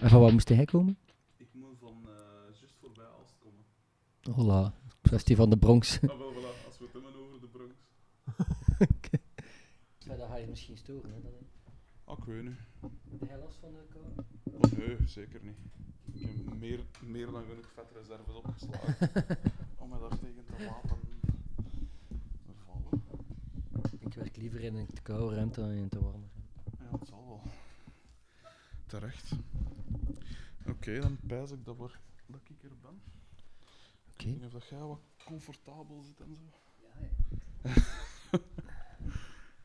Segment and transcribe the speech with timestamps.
[0.00, 0.98] En van wat moest hij komen?
[1.36, 2.12] Ik moet van uh,
[2.60, 3.64] just voorbij Aalst komen.
[4.36, 6.00] Hola, kwestie van de Bronx.
[6.00, 7.74] Ah, wel, voilà, als we het hebben over de Bronx.
[9.98, 11.18] Ja, dat ga je misschien storen, hè?
[12.04, 12.58] Ah, ik weet niet.
[13.10, 14.04] Heb jij last van de kou?
[14.44, 15.56] Oh, nee, zeker niet.
[16.12, 19.10] Ik heb meer, meer dan genoeg vetreserves opgeslagen
[19.78, 20.98] om me daar tegen te laten
[22.46, 23.02] vervallen.
[23.98, 26.84] Ik werk liever in een te koude ruimte dan in een te warme ruimte.
[26.84, 27.42] Ja, dat zal wel.
[28.86, 29.32] Terecht.
[30.68, 31.88] Oké, dan pijs ik dat, we,
[32.26, 33.00] dat ik er ben.
[34.10, 34.18] Oké.
[34.18, 36.42] Ik weet niet of dat jij wat comfortabel zit en zo.
[37.62, 37.70] Ja,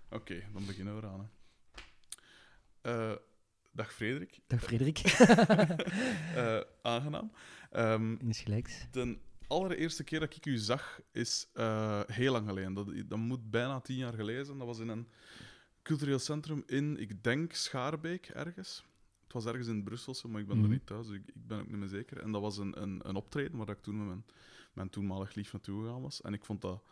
[0.17, 1.29] Oké, dan beginnen we eraan.
[2.81, 3.11] Hè.
[3.11, 3.17] Eh,
[3.71, 4.39] dag Frederik.
[4.47, 4.97] Dag Frederik.
[6.35, 7.31] Eh, aangenaam.
[7.71, 8.87] Ehm, Is gelijks.
[8.91, 12.73] de allereerste keer dat ik u zag is eh, heel lang geleden.
[12.73, 14.57] Dat, dat moet bijna tien jaar geleden zijn.
[14.57, 15.07] Dat was in een
[15.81, 18.83] cultureel centrum in, ik denk, Schaarbeek ergens.
[19.33, 20.65] Het was ergens in Brusselse, maar ik ben Mhm.
[20.65, 21.07] er niet thuis.
[21.07, 22.17] dus Ik, ik ben ook niet meer zeker.
[22.21, 24.25] En dat was een, een, een optreden waar ik toen met mijn,
[24.73, 26.21] mijn toenmalig lief naartoe gegaan was.
[26.21, 26.83] En ik vond dat,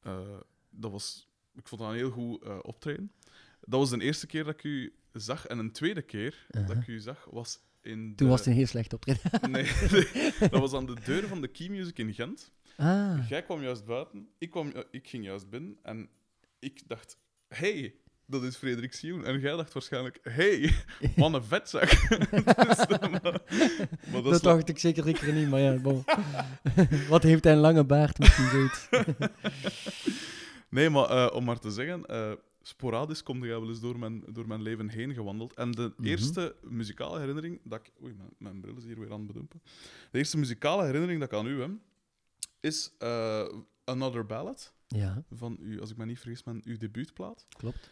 [0.00, 0.38] eh,
[0.70, 3.12] dat, was, ik vond dat een heel goed eh, optreden.
[3.60, 5.46] Dat was de eerste keer dat ik u zag.
[5.46, 7.98] En een tweede keer dat ik u zag was in.
[7.98, 9.22] Toen de- was het een heel slecht optreden.
[9.50, 9.64] Nee,
[10.38, 12.52] dat was aan de deur van de Key Music in Gent.
[12.76, 16.08] Ah, Jij kwam juist buiten, ik, kwam, eh, ik ging juist binnen en
[16.58, 17.94] ik dacht: hey,
[18.26, 19.24] dat is Frederik Sioen.
[19.24, 20.74] En jij dacht waarschijnlijk: hey,
[21.16, 21.88] wat een vetzak.
[22.66, 23.40] Dus, eh, maar,
[24.12, 26.04] maar dat dacht ik zeker zeker niet, maar ja, bon.
[27.08, 28.88] Wat heeft hij een lange baard, misschien zoiets.
[30.68, 34.24] Nee, maar eh, om maar te zeggen, eh, sporadisch kom jij wel eens door mijn,
[34.32, 35.54] door mijn leven heen gewandeld.
[35.54, 36.06] En de Mhm.
[36.08, 37.92] eerste muzikale herinnering dat ik...
[38.02, 39.50] Oei, mijn, mijn bril is hier weer aan het.
[40.10, 41.70] De eerste muzikale herinnering dat ik aan u heb,
[42.60, 42.92] is
[43.84, 44.72] Another Ballad.
[44.88, 47.46] Ja, Van u, als ik me niet vergis, mijn uw debuutplaat.
[47.56, 47.90] klopt.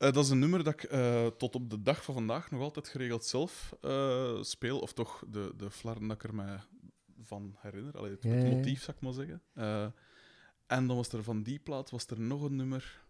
[0.00, 2.60] Eh, dat is een nummer dat ik eh, tot op de dag van vandaag nog
[2.60, 4.78] altijd geregeld zelf eh, speel.
[4.78, 6.58] Of toch de, de flarden dat ik er mij
[7.22, 7.98] van herinner.
[7.98, 8.56] Allee, het, Ja, ja, ja.
[8.56, 9.42] motief, zou ik maar zeggen.
[10.66, 13.02] En dan was er van die plaat was er nog een nummer.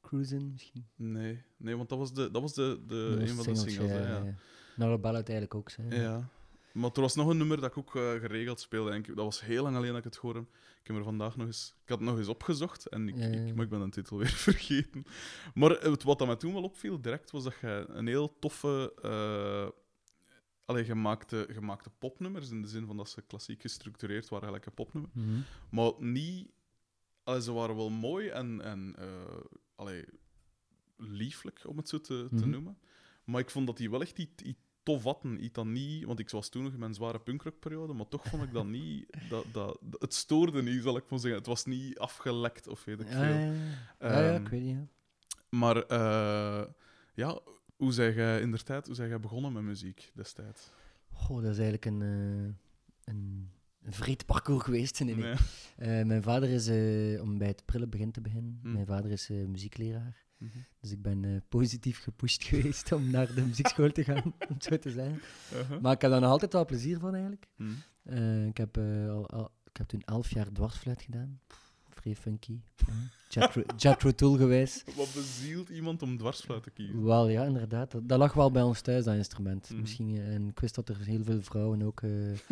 [0.00, 0.86] Cruisen misschien.
[0.96, 3.90] nee, nee, want dat was, de, dat was de, de, Dat een van de singles.
[3.90, 4.22] ja.
[4.76, 5.70] Nou, dat ballad eigenlijk ook.
[5.72, 6.02] Hè.
[6.02, 6.28] Ja.
[6.72, 8.96] Maar er was nog een nummer dat ik ook eh, geregeld speelde.
[8.96, 10.40] Ik- dat was heel lang geleden dat ik het hoorde.
[10.80, 11.74] Ik heb er vandaag nog eens...
[11.82, 13.46] Ik had het nog eens opgezocht, en ik, Ja, ja, ja.
[13.46, 15.04] ik, maar ik ben de titel weer vergeten.
[15.54, 18.92] Maar het, wat dat mij toen wel opviel, direct, was dat je een heel toffe...
[19.02, 19.78] eh
[20.64, 24.74] allee, gemaakte, gemaakte popnummers, in de zin van dat ze klassiek gestructureerd waren, gelijk een
[24.74, 25.10] popnummer.
[25.14, 25.40] Mhm.
[25.70, 26.48] Maar niet...
[27.24, 29.40] Allee, ze waren wel mooi en, en eh,
[29.74, 30.04] allee,
[30.96, 32.50] lieflijk, om het zo te, te Mhm.
[32.50, 32.78] noemen.
[33.24, 34.42] Maar ik vond dat die wel echt iets
[34.98, 36.04] tof dat niet...
[36.04, 39.06] Want ik was toen nog in mijn zware punkrockperiode, maar toch vond ik dat niet...
[39.30, 41.38] Dat, dat, het stoorde niet, zal ik maar zeggen.
[41.38, 43.22] Het was niet afgelekt of weet ik veel.
[43.22, 43.52] ja, ja.
[43.98, 44.78] Ehm, ik weet niet.
[45.48, 46.64] Maar eh,
[47.14, 47.38] ja,
[47.76, 50.70] hoe zeg jij in der tijd, hoe zeg jij begonnen met muziek destijds?
[51.12, 53.50] Goh, dat is eigenlijk een, eh een,
[53.82, 55.00] vreed parcours geweest.
[55.00, 55.24] Nee, nee.
[55.24, 55.98] Nee.
[55.98, 56.68] Eh, mijn vader is,
[57.20, 58.72] om bij het prille begin te beginnen, Hmm.
[58.72, 59.46] mijn vader is eh,
[60.40, 60.58] Mhm.
[60.80, 64.64] Dus ik ben eh, positief gepusht geweest om naar de muziekschool te gaan, om het
[64.64, 65.20] zo te zeggen.
[65.52, 65.80] Uh-huh.
[65.80, 67.46] Maar ik heb daar nog altijd wel plezier van eigenlijk.
[67.56, 67.70] Mhm.
[68.02, 71.40] Eh, ik, heb, eh, al, al- ik heb toen elf jaar dwarsfluit gedaan.
[72.00, 72.60] Vrij funky.
[73.76, 74.84] Jethro Tull geweest.
[74.96, 77.04] Wat bezielt iemand om dwarsfluit te kiezen?
[77.04, 77.90] Wel, ja, inderdaad.
[77.90, 79.70] Dat, dat lag wel bij ons thuis, dat instrument.
[79.70, 79.80] Mhm.
[79.80, 82.10] Misschien, eh, en ik wist dat er heel veel vrouwen ook eh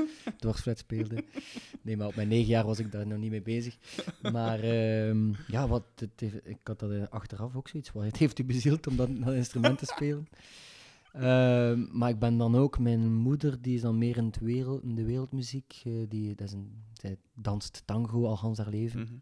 [0.41, 1.25] dwarsfluit speelden.
[1.83, 3.79] Nee, maar op mijn negen jaar was ik daar nog niet mee bezig.
[4.33, 7.93] Maar ehm, ja, wat, het heeft- ik had dat eh, achteraf ook zoiets.
[7.93, 10.29] Wat, het heeft u bezield om dat, dat instrument te spelen.
[11.13, 14.83] Ehm, maar ik ben dan ook, mijn moeder, die is dan meer in, het wereld,
[14.83, 15.83] in de wereldmuziek.
[16.09, 19.01] die, dat is een, zij danst tango al hans haar leven.
[19.01, 19.13] Mhm.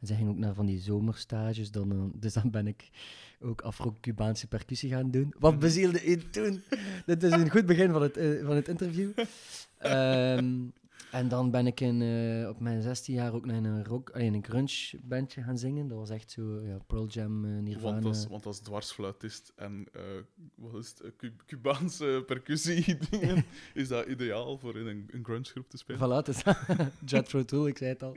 [0.00, 1.70] En zij ging ook naar van die zomerstages.
[1.70, 2.90] Dan, eh, dus dan ben ik
[3.40, 5.34] ook Afro-Cubaanse percussie gaan doen.
[5.38, 6.62] Wat bezielde u toen?
[7.06, 9.10] Dit is een goed begin van het, eh, van het interview.
[9.78, 10.54] Ehm,
[11.10, 14.24] en dan ben ik in, eh, op mijn 16 jaar ook naar een, rock, eh,
[14.24, 15.88] een grunge bandje gaan zingen.
[15.88, 17.92] Dat was echt zo, ja, Pearl Jam, eh, Nirvana.
[17.92, 19.86] Want als, want als dwarsfluitist en
[20.54, 23.44] wat is het, Cu- Cubaanse percussie dingen,
[23.74, 26.00] is dat ideaal voor in een, een grunge groep te spelen.
[26.00, 26.42] Voilà, het is
[27.10, 28.16] Jethro Tull, ik zei het al.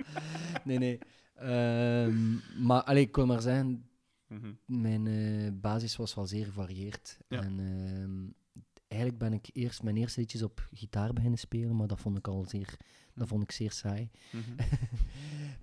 [0.63, 0.99] Nee, nee.
[1.33, 2.33] Ehm,
[2.65, 3.85] maar allee, ik wil maar zeggen,
[4.33, 4.53] Mhm.
[4.65, 7.17] Mijn eh, basis was wel zeer gevarieerd.
[7.27, 7.41] Ja.
[7.41, 11.99] En ehm, eigenlijk ben ik eerst mijn eerste liedjes op gitaar beginnen spelen, maar dat
[11.99, 12.77] vond ik al zeer,
[13.13, 14.09] dat vond ik zeer saai.
[14.31, 14.41] Mhm.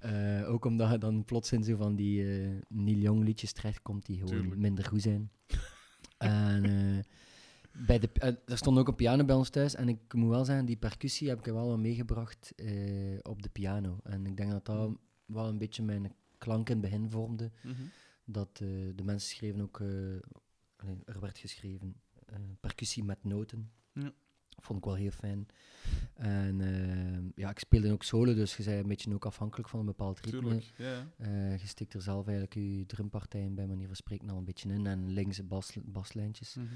[0.00, 4.06] Eh, ook omdat je dan plots in zo van die eh Neil Young liedjes terechtkomt
[4.06, 4.60] die gewoon Tuurlijk.
[4.60, 5.30] minder goed zijn.
[6.18, 7.04] en
[7.86, 8.08] bij de,
[8.46, 11.28] er stond ook een piano bij ons thuis en ik moet wel zeggen, die percussie
[11.28, 12.52] heb ik wel meegebracht
[13.22, 13.98] op de piano.
[14.02, 14.98] En ik denk dat dat
[15.32, 17.82] wel een beetje mijn klank in het begin vormde Mhm.
[18.24, 20.14] dat eh, de mensen schreven ook, eh,
[21.04, 21.94] er werd geschreven,
[22.26, 23.70] eh, percussie met noten.
[23.92, 24.12] Ja.
[24.62, 25.46] Vond ik wel heel fijn.
[26.14, 29.86] En ja, ik speelde ook solo, dus je bent een beetje ook afhankelijk van een
[29.86, 30.40] bepaald ritme.
[30.40, 30.72] Tuurlijk.
[31.60, 34.86] Je stikt er zelf eigenlijk je drumpartijen bij manier van spreken al een beetje in
[34.86, 36.54] en linkse bas, baslijntjes.
[36.54, 36.66] Mhm.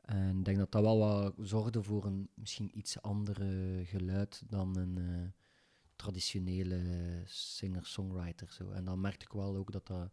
[0.00, 4.76] En ik denk dat dat wel wat zorgde voor een misschien iets andere geluid dan
[4.76, 4.98] een
[6.02, 8.52] traditionele singer-songwriter.
[8.52, 8.70] Zo.
[8.70, 10.10] En dan merkte ik wel ook dat dat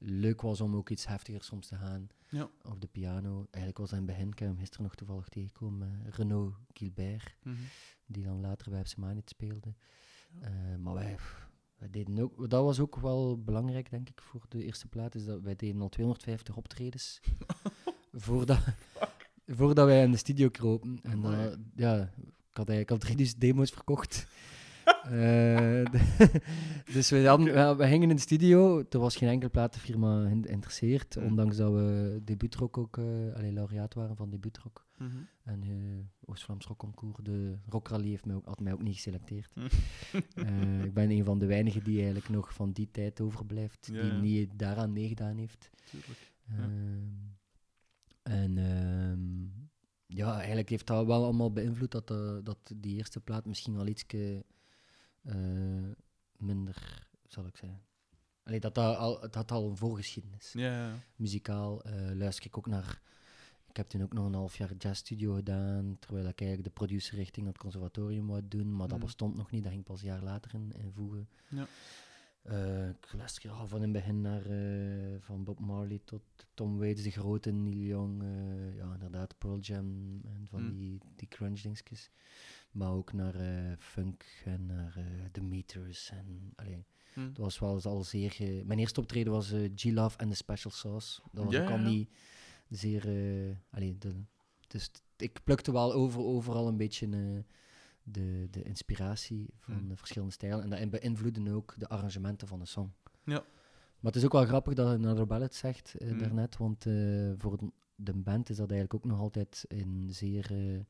[0.00, 2.50] leuk was om ook iets heftiger soms te gaan Ja.
[2.62, 3.36] op de piano.
[3.50, 6.54] Eigenlijk was dat in het begin, ik heb hem gisteren nog toevallig tegengekomen, eh, Renaud
[6.72, 7.56] Gilbert, Mhm.
[8.06, 9.74] die dan later bij Manit speelde.
[10.40, 11.16] Eh, maar wij,
[11.78, 15.24] wij deden ook, dat was ook wel belangrijk, denk ik, voor de eerste plaat, is
[15.24, 17.20] dat wij deden al 250 optredens
[18.12, 18.58] voordat,
[19.46, 20.98] voordat wij in de studio kropen.
[21.02, 21.20] En
[21.74, 21.94] ja,
[22.50, 24.26] ik had eigenlijk al 3000 demo's verkocht.
[25.04, 25.84] Eh,
[26.94, 31.24] dus we, hadden, we, gingen in de studio, er was geen enkele platenfirma geïnteresseerd, Mm.
[31.26, 33.04] ondanks dat we debuutrock ook, eh
[33.34, 34.86] allee, laureaat waren van debuutrock.
[34.98, 35.16] Mhm.
[35.44, 39.52] En eh Oost-Vlaams Rockconcours, de Rock Rally heeft mij ook, had mij ook niet geselecteerd.
[39.54, 39.60] Hm.
[40.34, 44.00] Eh, ik ben een van de weinigen die eigenlijk nog van die tijd overblijft, Ja,
[44.02, 44.20] die ja.
[44.20, 45.70] niet daaraan meegedaan heeft.
[46.48, 47.06] Ehm,
[48.22, 49.66] en ehm,
[50.06, 53.86] ja, eigenlijk heeft dat wel allemaal beïnvloed dat, de, dat die eerste plaat misschien wel
[55.28, 57.80] iets minder, zal ik zeggen.
[58.42, 60.52] Allee, dat, dat al, het had al een voorgeschiedenis.
[61.16, 63.00] Muzikaal eh, luister ik ook naar.
[63.68, 67.16] Ik heb toen ook nog een half jaar jazzstudio gedaan, terwijl ik eigenlijk de producer
[67.16, 69.06] richting het conservatorium wou doen, maar dat Mhm.
[69.06, 71.28] bestond nog niet, dat ging pas een jaar later in, invoegen.
[71.48, 71.66] Ja.
[72.42, 76.22] Eh, ik luister ja, van in het begin naar eh, van Bob Marley tot
[76.54, 79.84] Tom Waits, de grote, Neil Young, eh, ja inderdaad Pearl Jam
[80.24, 80.72] en van Mm.
[80.72, 82.10] die, die crunch dingetjes.
[82.70, 86.84] Maar ook naar eh, funk en naar eh, The Meters en allee,
[87.14, 87.26] Hm.
[87.26, 88.30] dat was wel eens al zeer...
[88.30, 91.20] ge- Mijn eerste optreden was eh, G-Love en The Special Sauce.
[91.32, 91.88] Dat was Ja, ook al ja, ja.
[91.88, 92.10] niet
[92.68, 93.08] zeer...
[93.08, 94.14] eh allee, de,
[94.68, 97.42] dus ik plukte wel over, overal een beetje eh,
[98.02, 99.88] de, de inspiratie van Hm.
[99.88, 100.62] de verschillende stijlen.
[100.72, 102.92] En dat beïnvloedde ook de arrangementen van de song.
[103.24, 103.44] Ja.
[104.00, 106.18] Maar het is ook wel grappig dat je Another Ballad zegt eh, Hm.
[106.18, 107.58] daarnet, want eh, voor
[107.96, 110.80] de, band is dat eigenlijk ook nog altijd een zeer eh,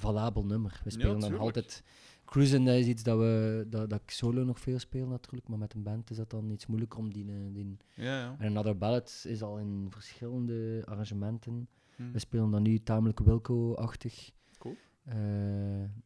[0.00, 0.70] valabel nummer.
[0.84, 1.82] We Ja, spelen dan altijd...
[2.24, 5.58] Cruisen dat is iets dat, we, dat, dat ik solo nog veel speel natuurlijk, maar
[5.58, 7.24] met een band is dat dan iets moeilijker om die...
[7.32, 8.36] eh, die Ja, ja.
[8.38, 11.68] en Another Ballad is al in verschillende arrangementen.
[11.96, 12.10] Hm.
[12.12, 14.30] We spelen dan nu tamelijk Wilco-achtig.
[14.58, 14.76] Cool.
[15.04, 15.16] Eh,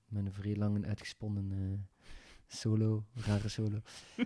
[0.08, 2.06] met een vrij lang en uitgesponnen eh,
[2.46, 3.78] solo, rare solo.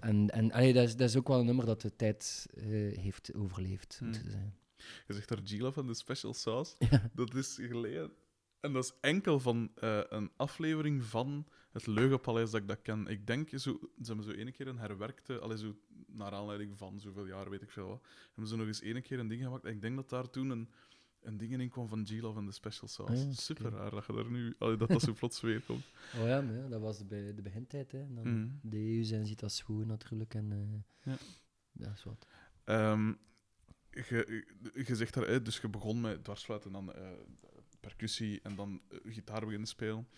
[0.00, 2.46] En en allee, dat, is, dat is ook wel een nummer dat de tijd
[3.00, 4.12] heeft overleefd, Hmm.
[4.14, 4.54] zeggen.
[5.06, 6.74] Je zegt daar Gila van de Special Sauce.
[6.78, 7.10] Ja.
[7.14, 8.12] Dat is geleden.
[8.60, 13.06] En dat is enkel van eh, een aflevering van het Leugenpaleis dat ik dat ken.
[13.06, 15.76] Ik denk, zo, ze hebben zo ene keer een herwerkte, allee, zo,
[16.06, 19.18] naar aanleiding van zoveel jaar, weet ik veel wat, hebben ze nog eens ene keer
[19.18, 19.64] een ding gemaakt.
[19.64, 20.68] En ik denk dat daar toen een,
[21.22, 23.12] een ding in kwam van G-Love en de Special Sauce.
[23.12, 23.32] Ah ja.
[23.32, 25.84] Super raar dat je daar nu, allee, dat dat zo plots weer komt.
[26.20, 27.92] Oh ja, maar ja, dat was be- de begintijd.
[27.92, 28.00] Hè.
[28.00, 28.48] En dan Mhm.
[28.62, 30.34] De EU zijn ziet als schoen natuurlijk.
[30.34, 31.18] En, eh, Ja.
[31.72, 32.26] ja, is wat.
[32.64, 33.12] Ehm,
[33.92, 37.06] je, zegt daar, dus je begon met dwarsfluit en dan eh,
[37.80, 40.08] percussie en dan eh, gitaar beginnen spelen.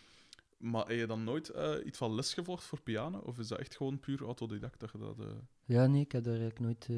[0.56, 3.18] Maar heb je dan nooit eh, iets van les gevolgd voor piano?
[3.18, 5.16] Of is dat echt gewoon puur autodidact dat je dat...
[5.64, 6.88] Ja, nee, ik heb daar eigenlijk nooit,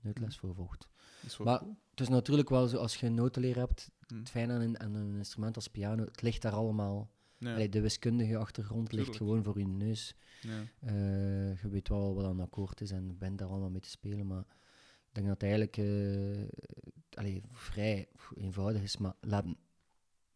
[0.00, 0.88] nooit les voor gevolgd.
[1.44, 1.76] Maar- cool?
[1.90, 4.16] Het is natuurlijk wel zo, als je een notenleer hebt, Hm.
[4.18, 7.10] het fijne aan een, aan een instrument als piano, het ligt daar allemaal.
[7.38, 10.14] Ja, Allee, de wiskundige achtergrond ligt gewoon voor je neus.
[10.40, 10.62] ja.
[11.62, 14.44] Je weet wel wat een akkoord is en bent daar allemaal mee te spelen, maar
[15.16, 15.76] ik denk dat het eigenlijk
[17.14, 19.44] allee, vrij eenvoudig is, maar laat,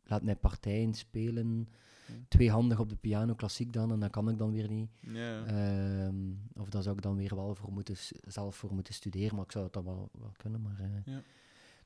[0.05, 1.69] laat mij partijen spelen,
[2.07, 2.15] Ja.
[2.29, 4.91] tweehandig op de piano, klassiek dan, en dat kan ik dan weer niet.
[5.01, 7.97] Ja, Ehm, of daar zou ik dan weer wel voor moeten,
[8.27, 10.61] zelf voor moeten studeren, maar ik zou het dan wel, wel kunnen.
[10.61, 11.23] Maar, eh, Ja.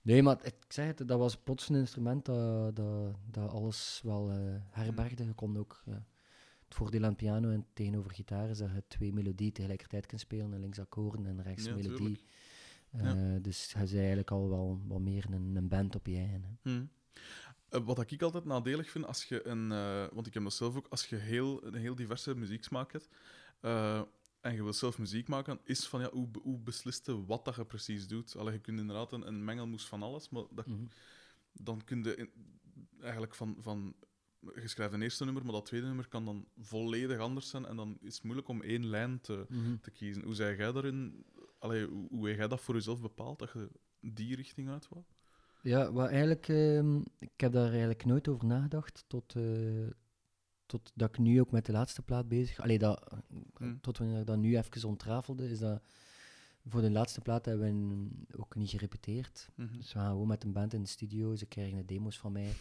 [0.02, 4.30] Nee, maar ik zeg het, dat was plots een instrument dat, dat, dat alles wel
[4.30, 4.36] eh,
[4.70, 5.24] herbergde.
[5.24, 5.82] Je kon ook...
[5.84, 6.04] ja,
[6.64, 10.52] het voordeel aan piano en tegenover gitaar is dat je twee melodieën tegelijkertijd kunt spelen.
[10.54, 11.96] En links akkoorden en rechts melodie.
[11.96, 12.22] tuurlijk.
[12.96, 16.42] Eh, Dus hij is eigenlijk al wel wat meer een, een band op je eigen.
[16.62, 16.70] hè.
[16.70, 16.84] Hm.
[17.68, 19.72] Eh, Wat ik altijd nadelig vind, als je een...
[19.72, 23.08] eh, want ik heb dat zelf ook, als je heel, een heel diverse muzieksmaak hebt,
[24.40, 27.54] en je wil zelf muziek maken, is van, ja, hoe, hoe beslist je wat dat
[27.56, 28.36] je precies doet?
[28.36, 30.84] Allee, je kunt inderdaad een, een mengelmoes van alles, maar dat, Mhm.
[31.52, 32.30] dan kun je in-
[33.00, 33.56] eigenlijk van...
[33.58, 33.94] van
[34.54, 37.66] je schrijft een eerste nummer, maar dat tweede nummer kan dan volledig anders zijn.
[37.66, 39.76] En dan is het moeilijk om één lijn te, Mhm.
[39.80, 40.22] te kiezen.
[40.22, 41.24] Hoe zei jij daarin?
[41.64, 43.68] Allee, hoe, hoe heb jij dat voor jezelf bepaald, dat je
[44.00, 45.04] die richting uit wou?
[45.62, 49.86] Ja, maar eigenlijk, ehm, ik heb daar eigenlijk nooit over nagedacht tot, eh,
[50.66, 52.60] tot dat ik nu ook met de laatste plaat bezig...
[52.60, 53.12] Allee, dat,
[53.56, 53.76] Hm.
[53.80, 55.82] tot wanneer ik dat nu even ontrafelde, is dat
[56.66, 59.48] Voor de laatste plaat hebben we een- ook niet gerepeteerd.
[59.54, 59.76] Mhm.
[59.76, 61.34] Dus we gaan gewoon met een band in de studio.
[61.36, 62.52] Ze krijgen de demo's van mij.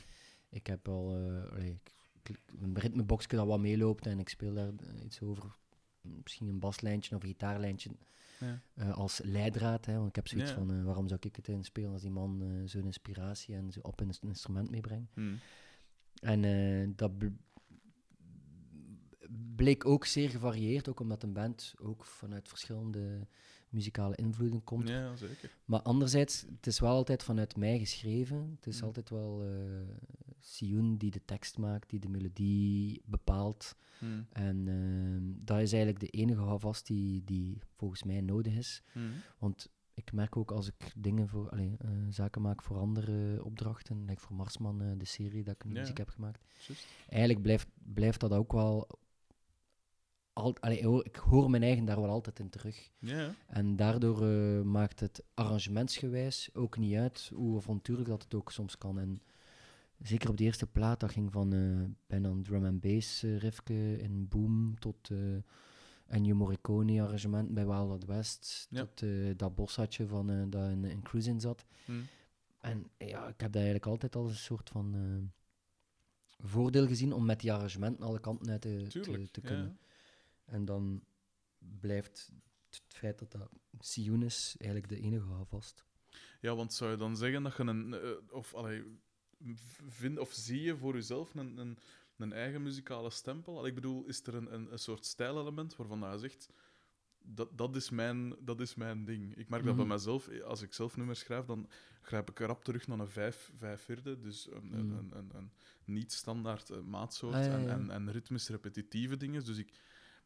[0.49, 1.13] Ik heb al
[1.51, 1.79] allee,
[2.23, 4.71] ik- een ritmeboxje dat wat meeloopt en ik speel daar
[5.03, 5.55] iets over.
[6.01, 7.89] Misschien een baslijntje of een gitaarlijntje
[8.39, 8.61] Ja.
[8.73, 9.85] eh, als leidraad.
[9.85, 10.55] Hè, want ik heb zoiets Ja.
[10.55, 13.79] van, eh, waarom zou ik het inspelen als die man eh, zo'n inspiratie en zo
[13.81, 15.15] op een ins- instrument meebrengt.
[15.15, 15.33] Mhm.
[16.21, 17.27] En dat bl-
[19.55, 23.27] bleek ook zeer gevarieerd, ook omdat een band ook vanuit verschillende
[23.73, 24.87] muzikale invloeden komt.
[24.87, 25.51] Ja, zeker.
[25.65, 28.51] Maar anderzijds, het is wel altijd vanuit mij geschreven.
[28.55, 28.85] Het is Mm.
[28.87, 29.95] altijd wel eh
[30.39, 33.75] Sioen die de tekst maakt, die de melodie bepaalt.
[33.99, 34.21] Mhm.
[34.31, 38.81] En ehm, dat is eigenlijk de enige houvast die, die volgens mij nodig is.
[38.93, 39.05] Mhm.
[39.37, 44.05] Want ik merk ook als ik dingen voor, allee, eh, zaken maak voor andere opdrachten,
[44.05, 45.79] like voor Marsman, eh, de serie dat ik Ja.
[45.79, 46.43] muziek heb gemaakt.
[47.09, 48.87] Eigenlijk blijft, blijft dat ook wel.
[50.33, 52.89] Al, allee, ik hoor- ik hoor mijn eigen daar wel altijd in terug.
[53.47, 58.77] En daardoor eh, maakt het arrangementsgewijs ook niet uit hoe avontuurlijk dat het ook soms
[58.77, 58.99] kan.
[58.99, 59.21] En
[60.01, 63.37] zeker op de eerste plaat, dat ging van eh bijna een drum and bass eh,
[63.37, 65.17] riffje in Boom tot eh
[66.07, 69.03] Ennio Morricone arrangement bij Wild West, tot
[69.37, 71.65] dat bossatje van dat in, in Cruising zat.
[71.85, 71.97] Mhm.
[72.61, 74.95] En ja, ik heb dat eigenlijk altijd als een soort van
[76.39, 78.85] voordeel gezien om met die arrangementen alle kanten uit te,
[79.31, 79.77] te, kunnen.
[80.45, 81.03] En dan
[81.57, 82.31] blijft
[82.69, 85.85] het feit dat dat Sioen is eigenlijk de enige houvast.
[86.41, 87.93] Ja, want zou je dan zeggen dat je een.
[87.93, 88.83] eh, of, allee,
[89.87, 91.77] vind, of zie je voor jezelf een, een,
[92.17, 93.57] een eigen muzikale stempel?
[93.57, 96.49] Allee, ik bedoel, is er een, een, een soort stijlelement waarvan dat je zegt.
[97.25, 99.35] Dat, dat, is mijn, dat is mijn ding.
[99.35, 99.93] Ik merk dat bij Mhm.
[99.93, 101.69] mezelf, eh, als ik zelf nummers schrijf, dan
[102.01, 104.19] grijp ik rap terug naar een vijf, vijf vierde.
[104.19, 104.97] Dus een, een, Mhm.
[104.97, 105.51] een, een, een
[105.85, 109.43] niet-standaard eh, maatsoort Ah, ja, en, en, en ritmisch repetitieve dingen.
[109.45, 109.79] Dus ik,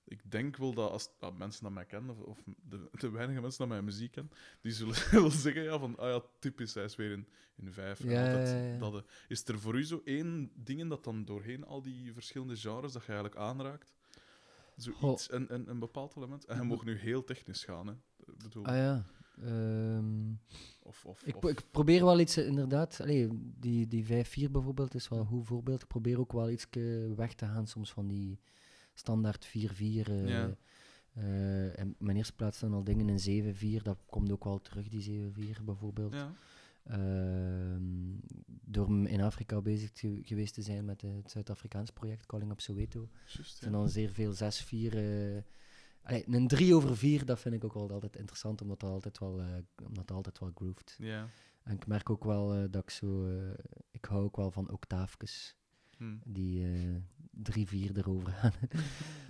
[0.08, 3.42] ik denk wel dat als dat mensen dat mij kennen, of, of de, de weinige
[3.42, 6.84] mensen dat mijn muziek kennen, die zullen wel zeggen ja, van, ah ja, typisch, hij
[6.84, 8.00] is weer in, in vijf.
[8.00, 8.78] en Ja, altijd ja, ja.
[8.78, 12.56] Dat, eh, is er voor u zo één ding dat dan doorheen al die verschillende
[12.56, 13.94] genres dat je eigenlijk aanraakt?
[14.76, 16.46] Zoiets, een, een, een bepaald element?
[16.46, 17.94] En je mag nu heel technisch gaan, hè.
[18.44, 19.04] Bedoel, Ah ja.
[19.42, 20.32] ehm,
[20.84, 23.00] of, of, ik, of- ik probeer wel iets, eh, inderdaad.
[23.60, 25.82] Die, die 5-4 bijvoorbeeld is wel een goed voorbeeld.
[25.82, 26.68] Ik probeer ook wel iets
[27.16, 28.40] weg te gaan soms van die
[29.00, 30.10] standaard 4-4.
[30.12, 30.58] eh, Ja.
[31.14, 33.84] eh, en op mijn eerste plaats staan al dingen in 7-4.
[33.84, 36.14] Dat komt ook wel terug, die 7-4 bijvoorbeeld.
[36.14, 36.34] ja.
[36.84, 37.82] Ehm,
[38.66, 42.62] door in Afrika bezig te- geweest te zijn met eh, het Zuid-Afrikaans project Calling Up
[42.62, 43.10] Soweto.
[43.28, 43.78] Juist, En ja.
[43.78, 44.94] dan zeer veel 6-4.
[44.96, 45.42] eh,
[46.02, 49.20] allee, een 3 over 4, dat vind ik ook wel altijd interessant, omdat dat altijd
[49.20, 49.46] wel, eh,
[49.86, 50.96] omdat dat altijd wel groeft.
[51.00, 51.28] Ja.
[51.64, 53.28] En ik merk ook wel eh, dat ik zo...
[53.30, 53.50] eh,
[53.92, 55.56] ik hou ook wel van octaafjes,
[55.98, 56.16] Hm.
[56.26, 56.96] die eh
[57.44, 58.52] 3-4 erover gaan.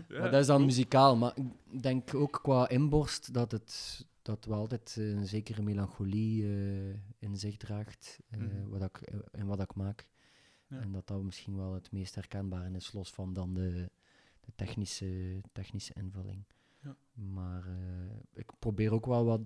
[0.10, 0.68] Ja, maar dat is dan cool.
[0.68, 1.16] muzikaal.
[1.18, 1.38] Maar
[1.72, 7.38] ik denk ook qua inborst dat het dat wel altijd een zekere melancholie eh, in
[7.38, 8.68] zich draagt, eh, Mhm.
[8.70, 10.08] wat ik, in wat ik maak.
[10.68, 10.80] Ja.
[10.80, 13.90] En dat dat misschien wel het meest herkenbare is, los van dan de,
[14.40, 16.44] de technische, technische invulling.
[16.82, 16.96] Ja.
[17.14, 19.42] Maar eh, ik probeer ook wel wat...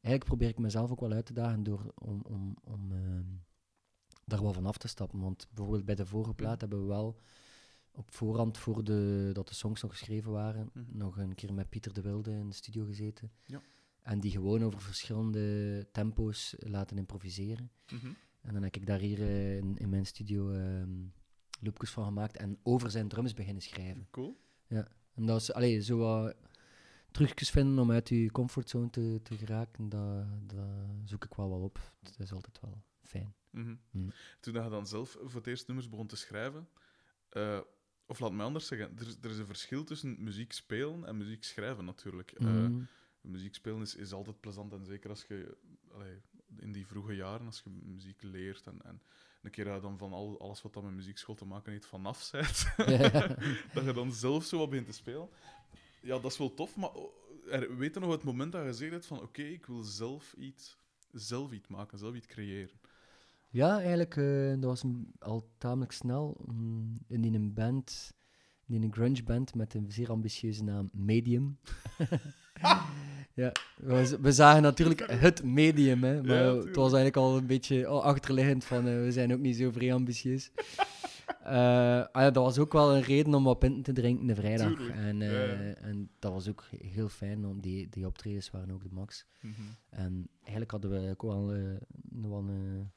[0.00, 3.26] Eigenlijk probeer ik mezelf ook wel uit te dagen door om, om, om ehm,
[4.26, 5.20] daar wel van af te stappen.
[5.20, 7.16] Want bijvoorbeeld bij de vorige plaat hebben we wel
[7.90, 10.96] op voorhand, voor de, dat de songs nog geschreven waren, Mhm.
[10.96, 13.30] nog een keer met Pieter de Wilde in de studio gezeten.
[13.46, 13.60] Ja.
[14.02, 17.70] En die gewoon over verschillende tempo's laten improviseren.
[17.92, 18.06] Mhm.
[18.40, 20.90] En dan heb ik daar hier eh, in, in mijn studio ehm
[21.60, 24.06] loopjes van gemaakt en over zijn drums beginnen schrijven.
[24.10, 24.36] Cool.
[25.14, 26.36] En dat is, allee, zo wat
[27.10, 30.66] trucjes vinden om uit je comfortzone te, te geraken, dat, dat
[31.04, 31.92] zoek ik wel wel op.
[32.02, 33.34] Dat is altijd wel fijn.
[33.54, 33.74] Mhm.
[33.90, 34.08] Mhm.
[34.40, 36.68] Toen je dan zelf voor het eerst nummers begon te schrijven,
[37.28, 37.60] eh,
[38.06, 41.16] of laat mij anders zeggen, er, is- er is een verschil tussen muziek spelen en
[41.16, 42.32] muziek schrijven natuurlijk.
[42.32, 42.82] Eh, Mhm.
[43.20, 45.56] muziek spelen is, is altijd plezant en zeker als je
[45.92, 46.20] allee,
[46.58, 49.02] in die vroege jaren, als je muziek leert en, en
[49.42, 51.86] een keer dat je dan van al, alles wat dan met muziekschool te maken heeft
[51.86, 52.30] vanaf
[52.76, 53.10] Ja.
[53.74, 55.28] dat je dan zelf zo wat begint te spelen.
[56.02, 57.12] Ja, dat is wel tof, maar oh,
[57.50, 60.34] er, weet je nog het moment dat je gezegd hebt van oké, ik wil zelf
[60.38, 60.76] iets,
[61.12, 62.80] zelf iets maken, zelf iets creëren.
[63.54, 64.84] Ja, eigenlijk, eh, dat was
[65.18, 66.36] al tamelijk snel.
[66.46, 68.14] mm, in een band,
[68.66, 71.58] in een grunge band met een zeer ambitieuze naam, Medium.
[73.34, 77.46] ja, we, we zagen natuurlijk het medium, hè, maar Ja, het was eigenlijk al een
[77.46, 80.50] beetje al achterliggend van eh, we zijn ook niet zo vrij ambitieus.
[81.42, 84.34] Eh, ah ja, dat was ook wel een reden om wat pinten te drinken de
[84.34, 84.68] vrijdag.
[84.68, 85.74] Tuurlijk, En, ja, ja.
[85.74, 89.26] en dat was ook heel fijn, om die, die optredens waren ook de max.
[89.40, 89.52] Mhm.
[89.90, 91.52] En eigenlijk hadden we ook wel,
[92.10, 92.90] nog wel een,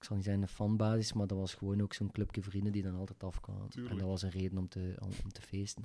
[0.00, 2.82] ik zal niet zeggen een fanbasis, maar dat was gewoon ook zo'n clubje vrienden die
[2.82, 3.68] dan altijd afkwamen.
[3.88, 5.84] En dat was een reden om te, om, om te feesten.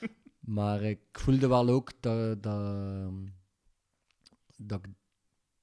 [0.58, 3.12] maar ik voelde wel ook dat, dat,
[4.56, 4.80] dat,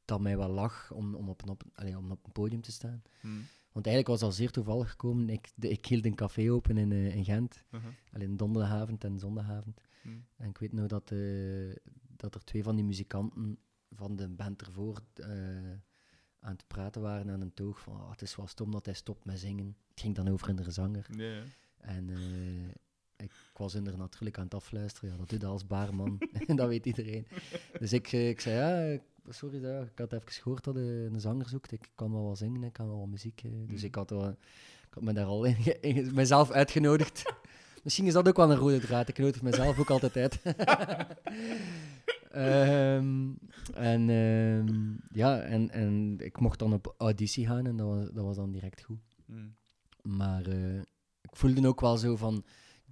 [0.06, 1.64] dat mij wel lag om, om, op een, op,
[1.98, 3.02] om op een podium te staan.
[3.20, 3.28] Hm.
[3.72, 5.30] Want eigenlijk was al zeer toevallig gekomen.
[5.30, 7.64] Ik, de, ik hield een café open in, eh, in Gent.
[7.72, 7.92] Uh-huh.
[8.12, 9.82] Alleen donderdagavond en zondagavond.
[10.02, 10.10] Hm.
[10.36, 11.76] En ik weet nog dat, eh,
[12.16, 13.58] dat er twee van die muzikanten
[13.90, 15.30] van de band ervoor eh,
[16.48, 18.94] aan het praten waren aan een toog van "Ah, het is wel stom dat hij
[18.94, 19.76] stopt met zingen.
[19.90, 21.06] Het ging dan over een zanger.
[21.78, 25.10] En eh, ik was er natuurlijk aan het afluisteren.
[25.12, 26.18] Ja, dat doe je als baarman.
[26.56, 27.28] dat weet iedereen.
[27.80, 29.00] Dus ik, eh, ik zei, ja,
[29.30, 31.72] sorry, ja, ik had even gehoord dat je een zanger zoekt.
[31.72, 33.42] Ik kan wel wat zingen, ik kan wel wat muziek.
[33.44, 33.86] eh." Dus Mhm.
[33.86, 37.24] ik had, wel, ik had me daar al in- mezelf uitgenodigd.
[37.84, 39.08] Misschien is dat ook wel een rode draad.
[39.08, 40.40] Ik nodig mezelf ook altijd uit.
[42.32, 43.30] Ehm,
[43.74, 48.24] en ehm, ja, en, en ik mocht dan op auditie gaan en dat was, dat
[48.24, 49.00] was dan direct goed.
[49.26, 49.48] Hm.
[50.02, 50.78] Maar eh,
[51.22, 52.44] ik voelde ook wel zo van,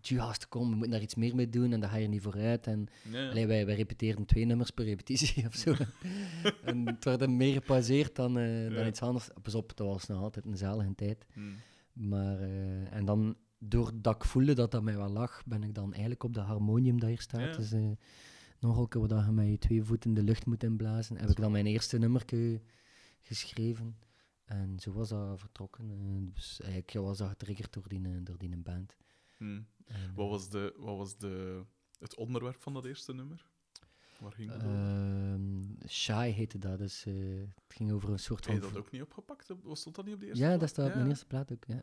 [0.01, 2.67] juist, kom, we moeten daar iets meer mee doen en daar ga je niet vooruit.
[2.67, 5.73] En allee, wij, wij repeteerden twee nummers per repetitie of zo.
[6.63, 9.29] en het werd meer gepauzeerd dan, eh, dan iets anders.
[9.41, 11.25] Pas op, dat was nog altijd een zalige tijd.
[11.33, 11.41] Hm.
[11.93, 15.91] Maar, eh, en dan, doordat ik voelde dat dat mij wel lag, ben ik dan
[15.91, 17.55] eigenlijk op de harmonium dat hier staat.
[17.55, 17.57] Ja.
[17.57, 17.71] Dus
[18.67, 21.51] nog keer waar je met je twee voeten de lucht moet inblazen, heb ik dan
[21.51, 22.62] mijn eerste nummerke
[23.19, 23.98] geschreven.
[24.45, 25.89] En zo was dat vertrokken.
[25.91, 28.98] eh, dus eigenlijk was dat getriggerd door die, eh, door die band.
[29.38, 29.62] Hm.
[29.86, 31.62] En, Wat was, de, wat was de,
[32.00, 33.45] het onderwerp van dat eerste nummer?
[34.19, 34.69] Waar ging dat over?
[34.69, 38.67] Ehm, Shy heette dat, dus eh, het ging over een soort Heb van...
[38.67, 39.53] je dat ook niet opgepakt?
[39.63, 40.60] Was stond dat niet op de eerste Ja, plaat?
[40.60, 41.81] dat staat op mijn eerste plaat ook, ja.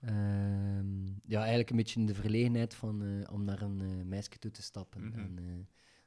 [0.00, 4.38] Ehm, ja, eigenlijk een beetje in de verlegenheid van, eh, om naar een eh, meisje
[4.38, 5.18] toe te stappen Mhm.
[5.18, 5.44] en eh,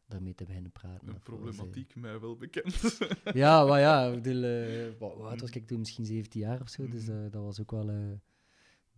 [0.10, 1.08] daarmee te beginnen praten.
[1.08, 2.98] Een problematiek mij wel bekend.
[3.34, 5.80] ja, maar ja, ik bedoel, eh, wat, was ik toen?
[5.80, 7.25] Misschien 17 jaar of zo, dus Mhm.
[7.25, 7.96] eh, dat was ook wel eh,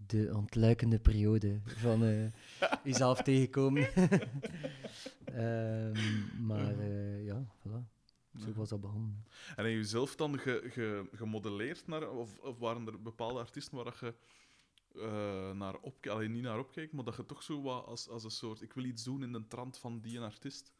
[0.07, 2.01] de ontluikende periode van
[2.83, 3.87] jezelf tegenkomen.
[5.25, 5.97] Ehm,
[6.45, 7.89] maar eh, ja, voilà.
[8.39, 8.53] Zo Ja.
[8.53, 9.25] was dat begonnen.
[9.55, 13.75] En heb je zelf dan ge, ge, gemodelleerd naar, of, of waren er bepaalde artiesten
[13.75, 14.13] waar dat je
[15.55, 18.31] naar opkeek, alleen niet naar opkeek, maar dat je toch zo wat als, als een
[18.31, 20.71] soort, ik wil iets doen in de trant van die een artiest.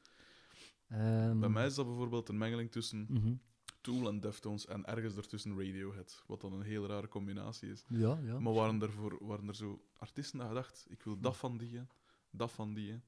[0.91, 3.33] Ehm, Bij mij is dat bijvoorbeeld een mengeling tussen mhm.
[3.81, 7.83] Tool en Deftones en ergens ertussen Radiohead, wat dan een heel rare combinatie is.
[7.87, 8.39] Ja, ja.
[8.39, 11.57] Maar waren er, voor, waren er zo artiesten dat je dacht, ik wil dat van
[11.57, 11.81] die,
[12.29, 12.99] dat van die.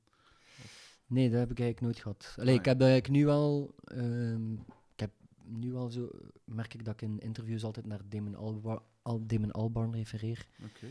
[1.08, 2.36] Nee, dat heb ik eigenlijk nooit gehad.
[2.40, 3.76] Allee, Ah, ik heb eigenlijk nu wel...
[3.84, 4.54] ehm,
[4.94, 5.12] ik heb
[5.44, 6.10] nu wel zo...
[6.46, 10.48] Merk ik dat ik in interviews altijd naar Damon, Alba Al Damon Albarn refereer.
[10.66, 10.88] Oké.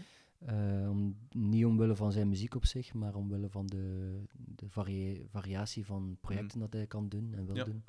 [0.47, 5.27] Eh, om, niet omwille van zijn muziek op zich, maar omwille van de, de varie-
[5.29, 7.65] variatie van projecten dat hij kan doen en wil Ja.
[7.65, 7.85] doen.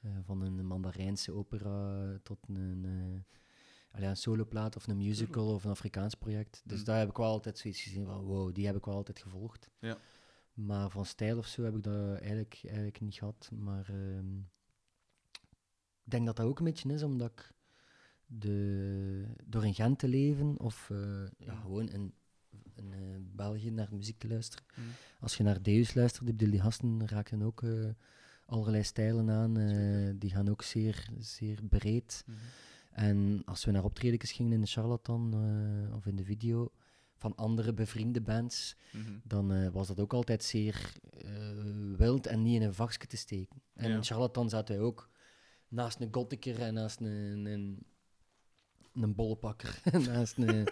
[0.00, 5.70] Eh, van een Mandarijnse opera tot een, eh een soloplaat of een musical of een
[5.70, 6.62] Afrikaans project.
[6.64, 6.84] Dus Mm.
[6.84, 9.70] daar heb ik wel altijd zoiets gezien van, wow, die heb ik wel altijd gevolgd.
[9.78, 9.98] Ja.
[10.54, 13.50] Maar van stijl of zo heb ik dat eigenlijk, eigenlijk niet gehad.
[13.58, 14.36] Maar ehm,
[16.04, 17.52] ik denk dat dat ook een beetje is omdat ik
[18.32, 20.98] de, door in Gent te leven of eh,
[21.38, 22.12] ja, gewoon in,
[22.74, 24.64] in eh, België naar muziek te luisteren.
[24.76, 24.84] Mm.
[25.20, 27.88] Als je naar Deus luistert, bedoel, die gasten raken ook eh,
[28.46, 29.54] allerlei stijlen aan.
[30.18, 32.24] die gaan ook zeer, zeer breed.
[32.26, 32.36] Mhm.
[32.90, 35.34] En als we naar optredens gingen in de Charlatan
[35.94, 36.72] of in de video
[37.14, 39.12] van andere bevriende bands, Mhm.
[39.24, 40.92] dan was dat ook altijd zeer
[41.96, 43.62] wild en niet in een vakje te steken.
[43.74, 43.96] En Ja.
[43.96, 45.10] in Charlatan zaten wij ook
[45.68, 47.82] naast een gothiker en naast een, een,
[48.94, 50.68] een bollepakker, naast een,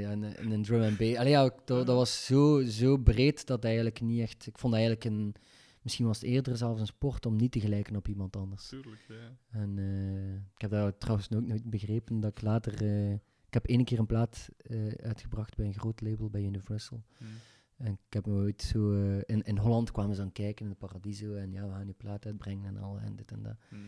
[0.00, 1.16] ja, een, een drum and bass.
[1.16, 4.46] Allee, ja, dat, dat was zo, zo breed dat eigenlijk niet echt...
[4.46, 5.34] Ik vond dat eigenlijk een...
[5.82, 8.68] Misschien was het eerder zelfs een sport om niet te gelijken op iemand anders.
[8.68, 9.36] Tuurlijk, ja.
[9.50, 12.82] En eh, ik heb dat trouwens ook nooit begrepen dat ik later...
[12.82, 13.12] eh,
[13.46, 14.48] ik heb één keer een plaat
[15.02, 17.02] uitgebracht bij een groot label, bij Universal.
[17.18, 17.30] Mhm.
[17.76, 18.92] En ik heb me ooit zo...
[19.26, 21.92] in, in Holland kwamen ze dan kijken in het Paradiso en ja, we gaan je
[21.92, 23.56] plaat uitbrengen en al en dit en dat.
[23.70, 23.80] Mhm.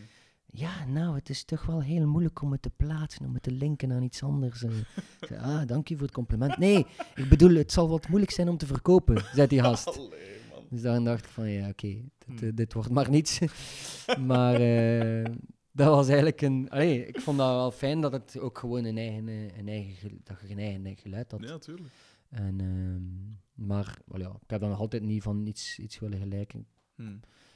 [0.53, 3.51] Ja, nou, het is toch wel heel moeilijk om het te plaatsen, om het te
[3.51, 4.63] linken aan iets anders.
[4.63, 4.71] En
[5.19, 6.57] ik zei, ah, dank u voor het compliment.
[6.57, 6.85] Nee,
[7.15, 9.87] ik bedoel, het zal wat moeilijk zijn om te verkopen, zei die gast.
[9.97, 10.09] Allee,
[10.51, 10.63] man.
[10.69, 12.55] Dus dan dacht ik van, ja, oké, dit, Hmm.
[12.55, 13.39] dit wordt maar niets.
[14.27, 15.25] maar eh,
[15.71, 16.69] dat was eigenlijk een...
[16.69, 20.21] Allee, ik vond dat wel fijn dat het ook gewoon een eigen, eh, een eigen,
[20.23, 21.41] dat je een eigen geluid had.
[21.43, 21.89] Ja, tuurlijk.
[22.29, 26.19] En, ehm, maar wel ja, ik heb dan nog altijd niet van iets, iets willen
[26.19, 26.67] gelijken.
[26.95, 27.15] Mhm.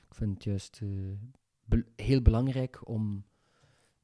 [0.10, 0.90] Ik vind het juist eh,
[1.66, 3.24] be- heel belangrijk om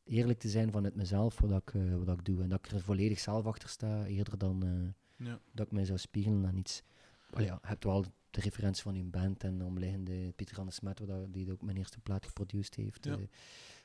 [0.04, 2.41] eerlijk te zijn vanuit mezelf wat ik, eh, wat ik doe.
[2.43, 5.39] En dat ik er volledig zelf achter sta, eerder dan eh, Ja.
[5.52, 6.84] dat ik mij zou spiegelen aan iets.
[7.30, 11.02] Ja, je hebt wel de referentie van uw band en de omliggende Pieter Anne Smet,
[11.30, 13.06] die ook mijn eerste plaat geproduceerd heeft.
[13.06, 13.12] Ja.
[13.17, 13.28] eh,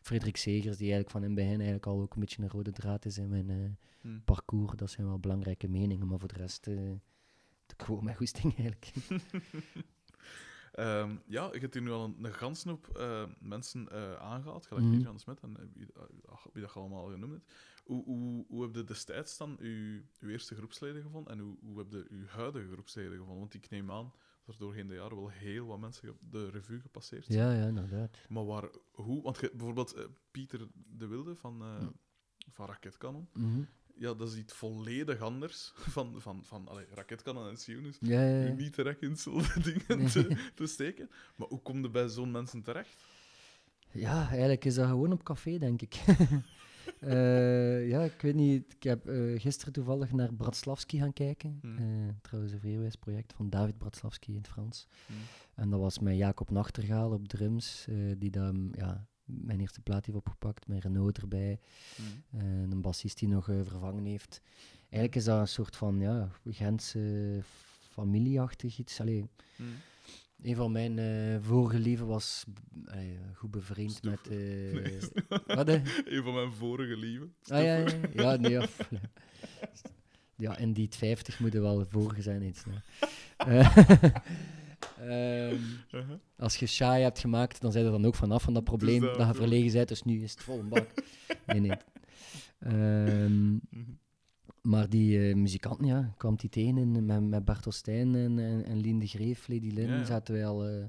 [0.01, 2.73] Frederik Segers, die eigenlijk van in het begin eigenlijk al ook een beetje een rode
[2.73, 4.19] draad is in mijn Mhm.
[4.25, 4.73] parcours.
[4.77, 6.67] Dat zijn wel belangrijke meningen, maar voor de rest...
[6.67, 8.93] ik gewoon mijn goesting eigenlijk.
[10.77, 14.67] Ehm, ja, je hebt hier nu al een, een ganse hoop eh, mensen eh, aangehaald,
[14.67, 14.95] gelijk Mhm.
[14.97, 15.87] mm Jan Smit en eh, wie,
[16.53, 17.53] wie dat je allemaal genoemd hebt.
[17.85, 21.79] Hoe, hoe, hoe heb je destijds dan uw, uw eerste groepsleden gevonden en hoe, hoe
[21.79, 23.39] heb je uw huidige groepsleden gevonden?
[23.39, 24.13] Want ik neem aan
[24.45, 27.39] dat er doorheen de jaren wel heel wat mensen de revue gepasseerd zijn.
[27.39, 28.17] Ja, ja, inderdaad.
[28.29, 29.23] Maar waar, hoe?
[29.23, 31.93] Want je- bijvoorbeeld Pieter de Wilde van, Mm.
[32.51, 33.63] van Raketkanon, Mhm.
[33.99, 38.23] Ja, dat is iets volledig anders van, van, van allee, Raketkanon en Sion is Ja,
[38.27, 38.53] ja, nu ja.
[38.55, 40.09] niet direct in zulke dingen Nee.
[40.09, 41.11] te, te steken.
[41.37, 43.05] Maar hoe kom je bij zo'n mensen terecht?
[43.91, 45.95] Ja, eigenlijk is dat gewoon op café, denk ik.
[47.01, 48.73] Eh, ja, ik weet niet.
[48.73, 51.59] Ik heb eh, gisteren toevallig naar Bratslavski gaan kijken.
[51.61, 51.77] Hmm.
[51.79, 54.87] Eh, trouwens, een vrijwijs project van David Bratslavski in het Frans.
[55.07, 55.17] Hmm.
[55.55, 57.87] En dat was met Jacob Nachtergaal op drums,
[58.19, 61.61] die dan ja, mijn eerste plaat heeft opgepakt, met Renault erbij.
[61.97, 62.41] Hmm.
[62.41, 64.41] Eh, een bassist die nog eh, vervangen heeft.
[64.81, 67.41] Eigenlijk is dat een soort van ja, Gentse
[67.91, 69.01] familieachtig iets.
[69.01, 69.67] Allee, Hmm.
[70.49, 72.45] een van mijn vorige leven was
[73.35, 74.29] goed bevriend met...
[74.29, 74.99] Nee.
[75.47, 75.69] wat?
[75.69, 77.35] Een van mijn vorige lieven.
[77.47, 78.37] Ah, ja, ja, ja.
[78.37, 78.61] nee,
[80.37, 80.57] ja.
[80.65, 82.65] in die 50 moeten wel vorige zijn iets.
[84.99, 86.17] Eh, ehm, Uh-huh.
[86.39, 89.17] als je Shai hebt gemaakt, dan zijn er dan ook vanaf van dat probleem dat
[89.19, 90.89] dat, je verlegen bent, dus nu is het vol een bak.
[91.47, 91.77] Nee, nee.
[92.59, 93.61] Ehm, Mhm.
[94.63, 98.65] maar die eh, muzikanten, ja, kwam die tegen in, met, met Bart Ostijn en, en,
[98.65, 100.67] en Lien de Greef, Lady Lynn, Ja, zaten wij al...
[100.67, 100.85] eh,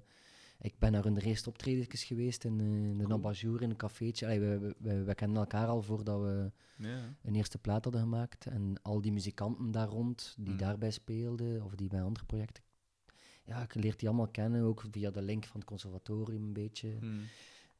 [0.61, 3.57] ik ben naar hun eerste optredens geweest in, eh, in de Cool.
[3.59, 4.25] In een cafeetje.
[4.25, 7.15] Allee, we, we, we, we kennen elkaar al voordat we Ja.
[7.23, 8.45] een eerste plaat hadden gemaakt.
[8.45, 10.57] En al die muzikanten daar rond, die Mm.
[10.57, 12.63] daarbij speelden, of die bij andere projecten.
[13.47, 16.95] Ja, ik leerde die allemaal kennen, ook via de link van het conservatorium een beetje.
[16.99, 17.21] Hmm.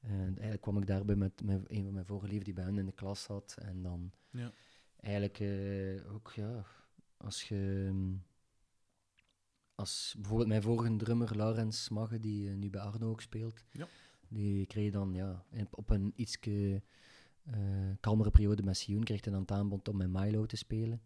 [0.01, 2.77] En eigenlijk kwam ik daarbij met, met een van mijn vorige liefden die bij hen
[2.77, 3.55] in de klas zat.
[3.61, 4.51] En dan Ja.
[4.99, 6.65] eigenlijk eh, ook, ja,
[7.17, 7.89] als je...
[7.91, 8.23] mm,
[9.75, 13.87] Als bijvoorbeeld mijn vorige drummer, Laurens Smagge, die eh, nu bij Arno ook speelt, Ja.
[14.27, 16.39] die kreeg dan ja, op een iets
[17.99, 21.01] kalmere periode met Sioen, kreeg hij dan het aanbod om met Milo te spelen.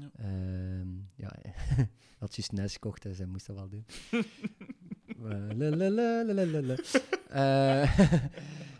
[0.00, 0.10] Ja.
[0.16, 1.36] Ehm, ja,
[2.18, 3.84] had juist NES gekocht, dus hij moest dat wel doen.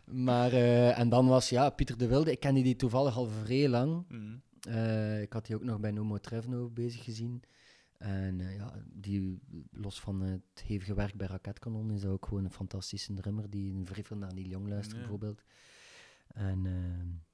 [0.05, 0.53] Maar,
[0.93, 4.05] en dan was, ja, Pieter de Wilde, ik kende die toevallig al vrij lang.
[4.09, 4.43] Hmm.
[4.61, 7.43] Eh, ik had die ook nog bij Nomo Trevno bezig gezien.
[7.99, 9.39] En eh, ja, die,
[9.71, 13.81] los van het hevige werk bij Raketkanon, is dat ook gewoon een fantastische drummer die
[13.85, 14.99] vrij veel naar Neil Young luistert, Ja.
[15.01, 15.43] bijvoorbeeld.
[16.27, 17.34] En we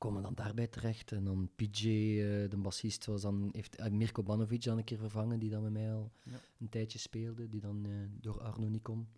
[0.00, 1.12] komen dan daarbij terecht.
[1.12, 4.98] En dan PJ, eh, de bassist, was dan, heeft eh, Mirko Banovic dan een keer
[4.98, 6.32] vervangen, die dan met mij al Ja.
[6.60, 9.08] een tijdje speelde, die dan eh, door Arno niet kon.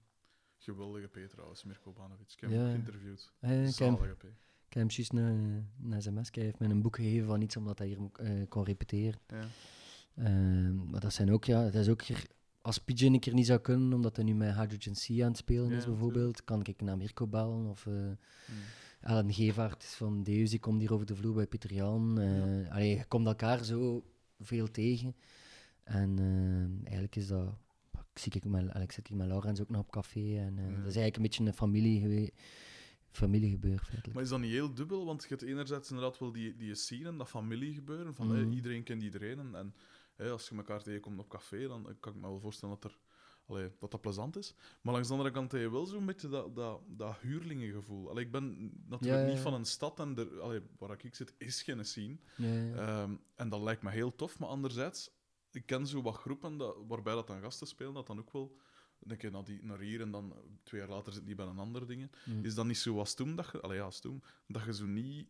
[0.58, 2.32] Geweldige P trouwens, Mirko Banovic.
[2.32, 2.56] Ik heb Ja.
[2.56, 3.32] hem geïnterviewd.
[3.38, 4.22] Eh, ik heb Zalige P.
[4.24, 7.56] ik heb hem juist een, een sms, hij heeft mij een boek gegeven van iets,
[7.56, 9.20] omdat hij hier eh, kon repeteren.
[9.26, 9.46] Ja.
[10.14, 12.26] Ehm, maar dat zijn ook, ja, dat is ook hier,
[12.60, 15.36] als PJ een keer niet zou kunnen, omdat hij nu met Hydrogen C aan het
[15.36, 17.66] spelen Ja, is bijvoorbeeld, kan ik naar Mirko bellen.
[17.66, 18.16] Of uh, Hmm.
[19.02, 22.20] Alan Gevaert van Deus, die komt hier over de vloer bij Pieter Jan.
[22.20, 24.04] Uh, allee, je komt elkaar zo
[24.40, 25.16] veel tegen.
[25.84, 27.54] En uh, eigenlijk is dat...
[28.14, 30.38] Ik, zie ik, met, ik zit hier met Laurens ook nog op café.
[30.38, 30.62] En, ja.
[30.62, 32.32] Dat is eigenlijk een beetje een familie geweest
[33.12, 33.84] familiegebeuren.
[33.84, 34.14] Feitelijk.
[34.14, 35.04] Maar is dat niet heel dubbel?
[35.04, 38.36] Want je hebt enerzijds inderdaad wel die, die scene, dat familiegebeuren, van Mhm.
[38.36, 39.38] hey, iedereen kent iedereen.
[39.38, 39.74] En, en
[40.16, 42.98] hey, als je elkaar tegenkomt op café, dan kan ik me wel voorstellen dat er,
[43.52, 44.54] allee, dat, dat plezant is.
[44.80, 48.10] Maar langs de andere kant heb je wel zo'n beetje dat, dat, dat huurlingengevoel.
[48.10, 51.14] Allee, ik ben natuurlijk Ja, ja, niet van een stad en er, allee, waar ik
[51.14, 52.16] zit is geen scene.
[52.36, 55.10] Ehm, en dat lijkt me heel tof, maar anderzijds,
[55.50, 58.56] ik ken zo wat groepen dat, waarbij dat dan gasten spelen, dat dan ook wel...
[58.98, 61.46] Dan denk je naar, die, naar hier en dan twee jaar later zit die bij
[61.46, 62.10] een andere dingen.
[62.24, 62.44] Mm.
[62.44, 64.86] Is dat niet zo als toen, dat je, allee, ja, als toen, dat je zo
[64.86, 65.28] niet...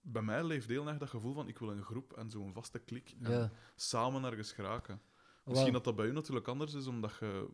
[0.00, 2.78] Bij mij leeft heel erg dat gevoel van ik wil een groep en zo'n vaste
[2.78, 3.52] klik en ja.
[3.76, 5.00] samen ergens geraken.
[5.46, 7.48] Misschien dat dat bij u natuurlijk anders is, omdat je...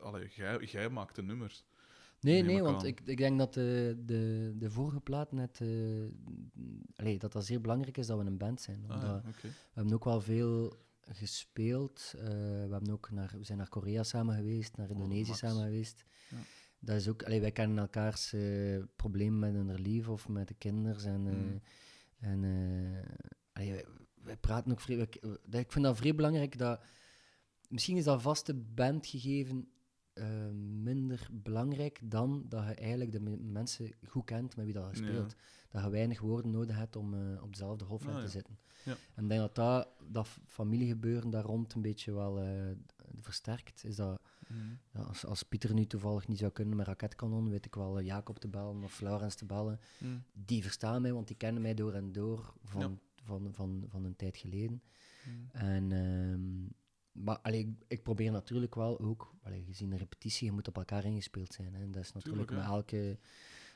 [0.00, 1.64] Allee, jij, jij maakt de nummers.
[2.20, 2.86] Nee, nee, want aan.
[2.86, 5.60] ik, ik denk dat de, de, de vorige plaat net...
[6.96, 8.84] allee, dat dat zeer belangrijk is dat we een band zijn.
[8.90, 9.22] Ah, ja.
[9.42, 12.12] We hebben ook wel veel gespeeld.
[12.16, 15.38] eh, we, hebben ook naar, we zijn naar Korea samen geweest, naar Indonesië Oh, Max.
[15.38, 16.04] samen geweest.
[16.30, 16.36] Ja.
[16.78, 20.54] Dat is ook, allee, wij kennen elkaars eh, problemen met hun lief of met de
[20.54, 21.12] kinderen.
[21.12, 21.60] En, eh, Mm.
[22.20, 22.38] en
[23.52, 23.84] allee, wij,
[24.22, 24.96] wij praten ook vrij.
[25.50, 26.80] wij- ik vind dat vrij belangrijk dat.
[27.68, 29.68] Misschien is dat vaste bandgegeven
[30.12, 30.50] eh,
[30.82, 35.02] minder belangrijk dan dat je eigenlijk de me- mensen goed kent met wie dat je
[35.02, 35.08] Ja.
[35.08, 35.34] speelt.
[35.68, 38.30] Dat je weinig woorden nodig hebt om eh, op dezelfde golflengte Ah, ja.
[38.30, 38.58] te zitten.
[38.84, 38.96] Ja.
[39.14, 42.70] En ik denk dat dat, dat familiegebeuren daar rond een beetje wel eh,
[43.14, 43.84] versterkt.
[43.84, 44.58] Is dat, Mhm.
[44.92, 48.38] ja, als, als Pieter nu toevallig niet zou kunnen met raketkanon, weet ik wel Jacob
[48.38, 49.80] te bellen of Laurens te bellen.
[49.98, 50.18] Mhm.
[50.32, 54.16] Die verstaan mij, want die kennen mij door en door van, van, van, van een
[54.16, 54.82] tijd geleden.
[55.24, 55.64] Mhm.
[55.64, 56.64] En ehm,
[57.24, 61.04] maar allee, ik, probeer natuurlijk wel ook, allee, gezien de repetitie, je moet op elkaar
[61.04, 61.74] ingespeeld zijn.
[61.74, 61.90] Hè.
[61.90, 63.18] Dat is natuurlijk Tuurlijk, met, elke,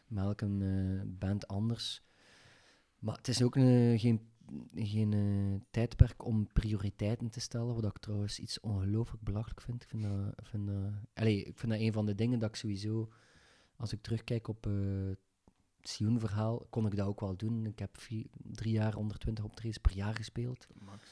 [0.06, 2.02] met elke eh, band anders.
[3.00, 4.20] Maar het is ook eh, geen,
[4.74, 9.82] geen eh, tijdperk om prioriteiten te stellen, wat ik trouwens iets ongelooflijk belachelijk vind.
[9.82, 12.48] Ik vind dat, ik vind dat, allee, ik vind dat een van de dingen dat
[12.48, 13.12] ik sowieso,
[13.76, 14.72] als ik terugkijk op eh,
[15.06, 15.18] het
[15.80, 17.66] Sioen-verhaal, kon ik dat ook wel doen.
[17.66, 20.66] Ik heb vier, drie jaar 120 optredens per jaar gespeeld.
[20.84, 21.09] Max.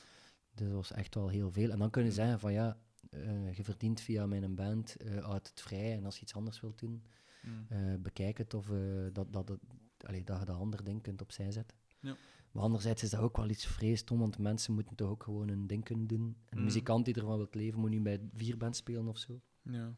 [0.59, 1.71] Dat was echt wel heel veel.
[1.71, 2.77] En dan kunnen ze zeggen van ja,
[3.11, 5.93] eh, je verdient via mijn band eh, uit het vrij.
[5.97, 7.03] En als je iets anders wilt doen,
[7.43, 7.67] Mm.
[7.69, 8.67] eh, bekijk het of
[9.13, 9.59] dat, dat, dat,
[10.07, 11.77] allee, dat je dat andere ding kunt opzij zetten.
[12.01, 12.17] Ja.
[12.53, 15.49] Maar anderzijds is dat ook wel iets vrees, Tom, want mensen moeten toch ook gewoon
[15.49, 16.37] hun ding kunnen doen.
[16.49, 16.65] Een Mm.
[16.65, 19.41] muzikant die ervan wil leven, moet nu bij vier bands spelen of zo.
[19.63, 19.95] Ja.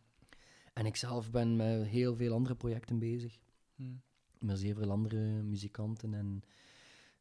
[0.72, 3.38] En ik zelf ben met heel veel andere projecten bezig.
[3.74, 4.00] Mm.
[4.38, 6.14] Met zeer veel andere muzikanten.
[6.14, 6.42] En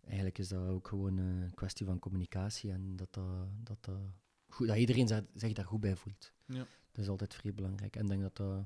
[0.06, 2.72] eigenlijk is dat ook gewoon eh, een kwestie van communicatie.
[2.72, 4.00] En dat, dat, dat, dat,
[4.48, 6.34] goed, dat iedereen zich, daar goed bij voelt.
[6.46, 6.66] Ja.
[6.92, 7.96] Dat is altijd vrij belangrijk.
[7.96, 8.66] En ik denk dat dat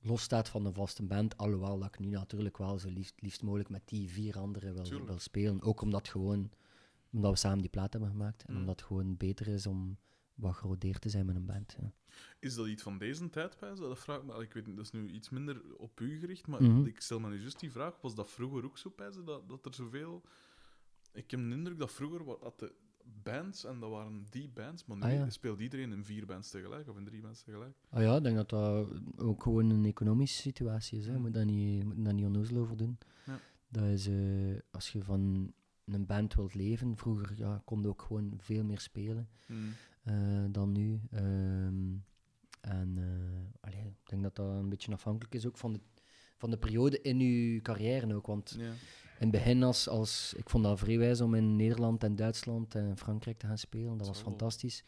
[0.00, 1.36] los staat van een vaste band.
[1.36, 5.18] Alhoewel dat ik nu natuurlijk wel zo liefst, liefst mogelijk met die vier anderen wil
[5.18, 5.62] spelen.
[5.62, 6.50] Ook omdat, gewoon,
[7.12, 8.44] omdat we samen die plaat hebben gemaakt.
[8.44, 8.60] En Mm.
[8.60, 9.96] omdat het gewoon beter is om
[10.34, 11.76] wat gerodeerd te zijn met een band.
[11.80, 11.92] Ja.
[12.38, 13.78] Is dat iets van deze tijd, Pijs?
[13.78, 14.42] Dat vraag ik me.
[14.42, 16.86] Ik weet niet, dat is nu iets minder op u gericht, maar Mhm.
[16.86, 18.00] ik stel me nu juist die vraag.
[18.00, 19.16] Was dat vroeger ook zo, Pijs?
[19.24, 20.22] Dat, dat er zoveel...
[21.12, 22.72] Ik heb de indruk dat vroeger wa- dat de
[23.22, 25.30] bands, en dat waren die bands, maar nu Ah, ja.
[25.30, 27.76] speelt iedereen in vier bands tegelijk, of in drie bands tegelijk.
[27.88, 31.04] Ah ja, ik denk dat dat ook gewoon een economische situatie is.
[31.06, 31.10] Hè.
[31.12, 31.22] Je Mm.
[31.24, 32.98] moet daar niet, moet daar niet onnozel over doen.
[33.26, 33.38] Ja.
[33.68, 35.52] Dat is, eh, als je van
[35.84, 39.72] een band wilt leven, vroeger ja, kon je ook gewoon veel meer spelen Mm.
[40.02, 41.00] Eh, dan nu.
[41.10, 41.94] Ehm,
[42.60, 45.80] en eh, allee, ik denk dat dat een beetje afhankelijk is ook van de,
[46.38, 48.26] van de periode in je carrière ook.
[48.26, 48.64] Want Ja.
[48.64, 48.74] in
[49.18, 52.96] het begin, als, als, ik vond dat vrij wijs om in Nederland en Duitsland en
[52.96, 53.96] Frankrijk te gaan spelen.
[53.98, 54.24] Dat was Zo.
[54.24, 54.84] fantastisch.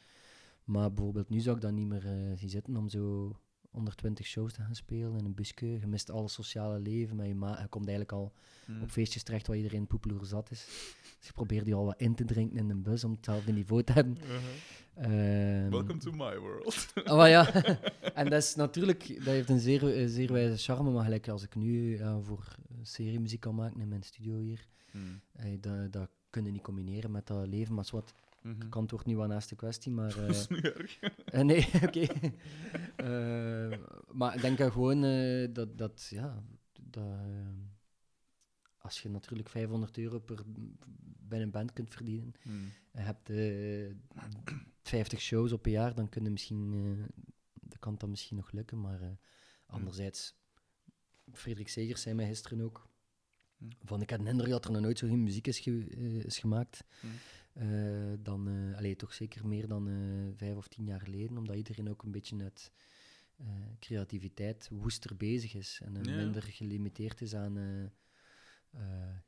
[0.64, 3.37] Maar bijvoorbeeld nu zou ik dat niet meer eh, zien zitten om zo
[3.75, 5.67] 120 shows te gaan spelen in een busje.
[5.67, 7.61] Je mist alle sociale leven met je ma.
[7.61, 8.33] Je komt eigenlijk al
[8.67, 8.83] Mm.
[8.83, 10.65] op feestjes terecht waar iedereen poepeloer zat is.
[11.19, 13.83] Dus je probeert die al wat in te drinken in een bus om hetzelfde niveau
[13.83, 14.17] te hebben.
[14.23, 15.63] Uh-huh.
[15.63, 16.87] Ehm, Welcome to my world.
[17.17, 17.53] Maar ja,
[18.15, 21.55] en dat is natuurlijk, dat heeft een zeer, zeer wijze charme, maar gelijk als ik
[21.55, 25.21] nu voor een serie muziek kan maken in mijn studio hier, Mm.
[25.33, 27.75] eh, dat, dat kun je niet combineren met dat leven.
[27.75, 28.13] Maar wat,
[28.45, 28.69] Mhm.
[28.69, 30.09] kan toch niet wel naast de kwestie, maar...
[30.15, 30.99] Dat eh, is niet erg.
[31.25, 32.07] eh, nee, oké.
[32.97, 33.79] Eh,
[34.13, 35.01] maar ik denk dat gewoon
[35.53, 36.43] dat, dat, ja,
[36.81, 37.09] dat,
[38.79, 40.43] als je natuurlijk 500 euro per,
[41.29, 42.71] bij een band kunt verdienen, Mm.
[42.93, 44.27] en je hebt eh
[44.83, 46.71] 50 shows op een jaar, dan kun je misschien,
[47.55, 49.09] dan kan dat misschien nog lukken, maar eh,
[49.67, 50.35] anderzijds,
[51.33, 52.89] Frederik Segers zei mij gisteren ook,
[53.59, 53.65] Hm.
[53.85, 55.87] van ik had een indruk dat er nog nooit zo geen muziek is, ge-
[56.25, 56.85] is gemaakt.
[57.55, 61.57] Eh, dan, eh allee, toch zeker meer dan eh, vijf of tien jaar geleden, omdat
[61.57, 62.73] iedereen ook een beetje uit
[63.37, 63.47] eh,
[63.79, 67.59] creativiteit woester bezig is en Ja, minder gelimiteerd is aan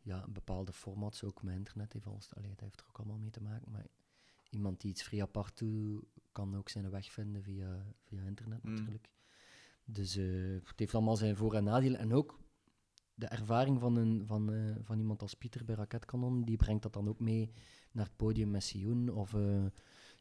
[0.03, 3.43] ja, bepaalde formats, ook met internet heeft allee, dat heeft er ook allemaal mee te
[3.43, 3.87] maken, maar
[4.51, 8.71] iemand die iets vrij apart doet, kan ook zijn weg vinden via, via internet Mm.
[8.75, 9.09] natuurlijk.
[9.85, 11.99] Dus het heeft allemaal zijn voor- en nadelen.
[12.01, 12.39] En ook
[13.19, 16.93] de ervaring van, een, van, eh, van iemand als Pieter bij Raketkanon, die brengt dat
[16.93, 17.51] dan ook mee
[17.93, 19.09] naar het podium met Sioen.
[19.13, 19.65] Of eh,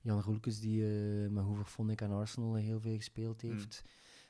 [0.02, 3.50] Jan Roelkes, die eh, met Hooverphonic en Arsenal heel veel gespeeld Mm.
[3.52, 3.84] heeft.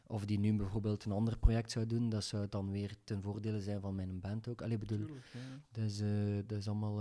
[0.08, 3.62] Of die nu bijvoorbeeld een ander project zou doen, dat zou dan weer ten voordele
[3.62, 4.62] zijn van mijn band ook.
[4.62, 5.40] Allee, bedoel, Tuurlijk, ja.
[5.72, 5.98] dat is,
[6.48, 6.96] dat is allemaal...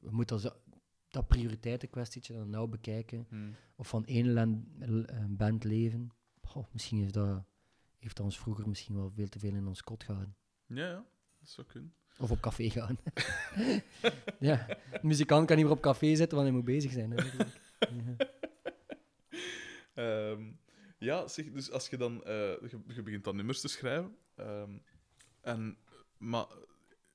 [0.00, 0.56] we moeten zo-
[1.08, 3.26] dat prioriteitenkwestietje dan nou bekijken.
[3.30, 3.50] Mm.
[3.76, 4.34] Of van één
[5.36, 6.10] band leven.
[6.72, 7.44] Misschien heeft dat,
[7.98, 10.36] heeft dat ons vroeger misschien wel veel te veel in ons kot gehouden.
[10.66, 11.04] Ja, ja,
[11.40, 11.94] dat zou kunnen.
[12.18, 12.98] Of op café gaan.
[14.38, 17.10] ja, een muzikant kan niet meer op café zitten, want hij moet bezig zijn.
[17.10, 17.22] Hè.
[17.24, 18.16] Ja.
[19.94, 20.42] Ehm,
[20.98, 22.24] ja, zeg, dus als je dan...
[22.24, 22.32] eh,
[22.70, 24.16] je, je begint dan nummers te schrijven.
[24.34, 24.70] ehm,
[25.40, 25.78] en,
[26.16, 26.46] maar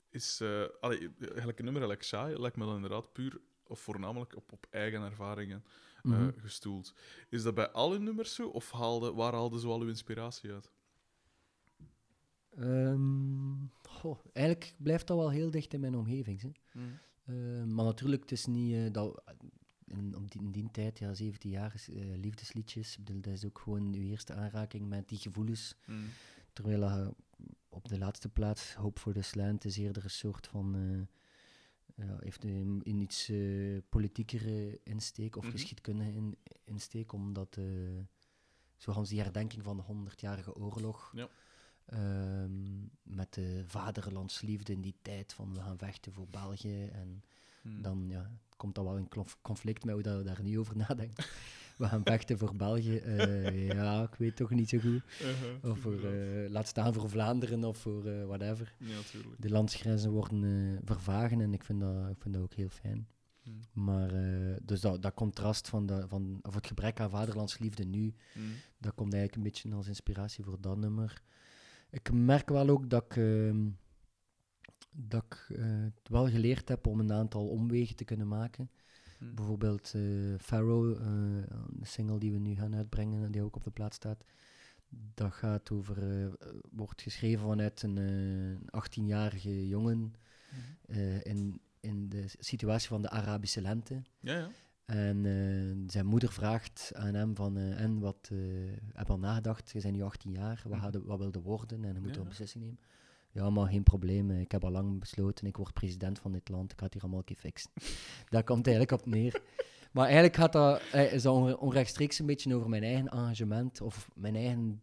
[0.09, 0.39] is...
[0.41, 4.51] eh allee, eigenlijk een nummer like Shy lijkt me dan inderdaad puur of voornamelijk op,
[4.51, 5.63] op eigen ervaringen
[6.03, 6.29] eh, Mhm.
[6.39, 6.93] gestoeld.
[7.29, 8.47] Is dat bij alle nummers zo?
[8.47, 10.71] Of haalde, waar haalde zo al uw inspiratie uit?
[12.55, 16.41] Ehm, goh, eigenlijk blijft dat wel heel dicht in mijn omgeving.
[16.41, 16.49] Hè.
[17.23, 19.23] Eh, maar natuurlijk, het is niet eh, dat.
[19.85, 22.97] In, op die, in die tijd, ja, 17 jaar, is, eh, liefdesliedjes.
[22.97, 25.75] Ik bedoel, dat is ook gewoon uw eerste aanraking met die gevoelens.
[25.85, 26.05] Mm.
[26.53, 27.13] Terwijl je
[27.69, 30.75] op de laatste plaats, Hoop voor de Slant, is eerder een soort van.
[30.75, 37.57] eh, ja, heeft een, een iets eh, politiekere insteek of geschiedkundige in, insteek, omdat.
[37.57, 37.65] eh
[38.77, 41.11] zoals die herdenking van de 100-jarige oorlog.
[41.15, 41.29] Ja.
[41.85, 46.85] Ehm, met de vaderlandsliefde in die tijd van we gaan vechten voor België.
[46.85, 47.23] En
[47.63, 47.81] Mm.
[47.81, 49.07] dan ja, komt dat wel in
[49.41, 51.23] conflict met hoe dat we daar nu over nadenken.
[51.77, 52.97] we gaan vechten voor België.
[52.97, 55.01] Eh, ja, ik weet toch niet zo goed.
[55.21, 58.73] Uh-huh, Of voor, eh, laat staan voor Vlaanderen of voor eh, whatever.
[58.77, 58.95] Ja.
[59.37, 63.07] De landsgrenzen worden vervagen en ik vind, dat, ik vind dat ook heel fijn.
[63.43, 63.49] Hm.
[63.73, 64.11] Maar
[64.63, 68.39] dus dat, dat contrast van, de, van of het gebrek aan vaderlandsliefde nu, Hm.
[68.77, 71.21] dat komt eigenlijk een beetje als inspiratie voor dat nummer.
[71.91, 73.69] Ik merk wel ook dat ik, ehm,
[74.91, 78.69] dat ik eh, het wel geleerd heb om een aantal omwegen te kunnen maken.
[79.17, 79.33] Hm.
[79.35, 80.01] Bijvoorbeeld eh
[80.37, 81.07] Pharaoh, eh,
[81.69, 84.23] de single die we nu gaan uitbrengen en die ook op de plaat staat.
[85.13, 86.31] Dat gaat over, eh, eh,
[86.71, 87.97] wordt geschreven vanuit een
[88.71, 90.13] eh, 18-jarige jongen
[90.49, 90.91] Hm.
[90.91, 94.01] eh, in, in de situatie van de Arabische lente.
[94.19, 94.49] Ja, ja.
[94.91, 98.37] En eh, zijn moeder vraagt aan hem van, eh, en wat, eh
[98.93, 100.91] heb al nagedacht, je bent nu 18 jaar, wat, Mhm.
[100.91, 101.83] je- wat wilde worden?
[101.85, 102.79] En hij moet Ja, een beslissing nemen.
[103.31, 106.71] Ja, maar geen probleem, ik heb al lang besloten, ik word president van dit land,
[106.71, 107.71] ik ga het hier allemaal een keer fixen.
[108.29, 109.41] Daar komt het eigenlijk op neer.
[109.91, 114.09] Maar eigenlijk gaat dat, is dat onre- onrechtstreeks een beetje over mijn eigen engagement, of
[114.15, 114.81] mijn eigen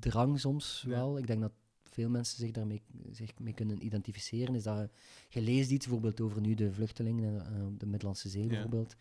[0.00, 0.90] drang soms Ja.
[0.92, 1.18] wel.
[1.18, 4.54] Ik denk dat veel mensen zich daarmee zich mee kunnen identificeren.
[4.54, 4.90] Is dat
[5.28, 8.48] je leest iets bijvoorbeeld over nu de vluchtelingen op de Middellandse Zee Ja.
[8.48, 8.94] bijvoorbeeld.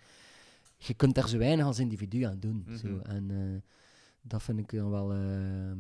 [0.78, 2.68] Je kunt daar zo weinig als individu aan doen.
[2.78, 2.88] zo.
[2.88, 3.00] Mhm.
[3.00, 3.62] En eh,
[4.22, 5.14] dat vind ik dan wel...
[5.14, 5.80] ehm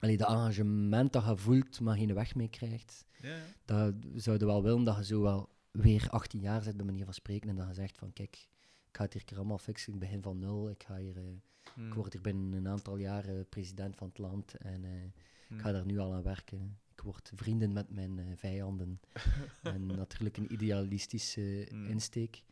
[0.00, 3.04] allee, dat engagement dat je voelt, maar geen weg mee krijgt.
[3.22, 3.38] Ja.
[3.64, 7.14] Dat zouden wel willen dat je zo wel weer 18 jaar zit, bij manier van
[7.14, 8.48] spreken, en dat je zegt van, kijk,
[8.90, 11.94] ik ga het hier allemaal fixen, ik begin van nul, ik, ga hier, eh, ik
[11.94, 15.04] word hier binnen een aantal jaren president van het land, en eh,
[15.48, 16.78] ik ga daar nu al aan werken.
[16.92, 19.00] Ik word vrienden met mijn vijanden.
[19.62, 21.86] en natuurlijk een idealistische Mm.
[21.86, 22.42] insteek.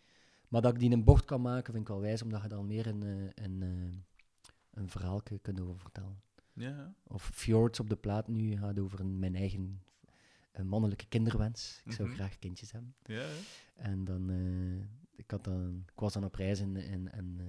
[0.48, 2.48] Maar dat ik die in een bocht kan maken, vind ik wel wijs, omdat je
[2.48, 3.98] dan meer een, eh, een, eh,
[4.70, 6.20] een verhaal kunt over vertellen.
[6.52, 6.94] Ja.
[7.06, 9.82] Of Fjords op de plaat nu gaat over een, mijn eigen
[10.52, 11.80] eh, mannelijke kinderwens.
[11.84, 12.16] Ik zou Mhm.
[12.16, 12.94] graag kindjes hebben.
[13.04, 13.26] Ja, ja.
[13.76, 14.80] En dan, eh,
[15.16, 17.40] ik, had dan, ik was dan op reis in, in, in,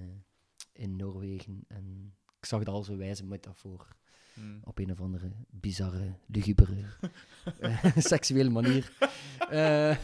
[0.72, 3.98] in Noorwegen en ik zag dat als een wijze metafoor
[4.34, 4.58] Hm.
[4.64, 6.84] op een of andere bizarre, lugubere,
[7.96, 8.92] seksuele manier.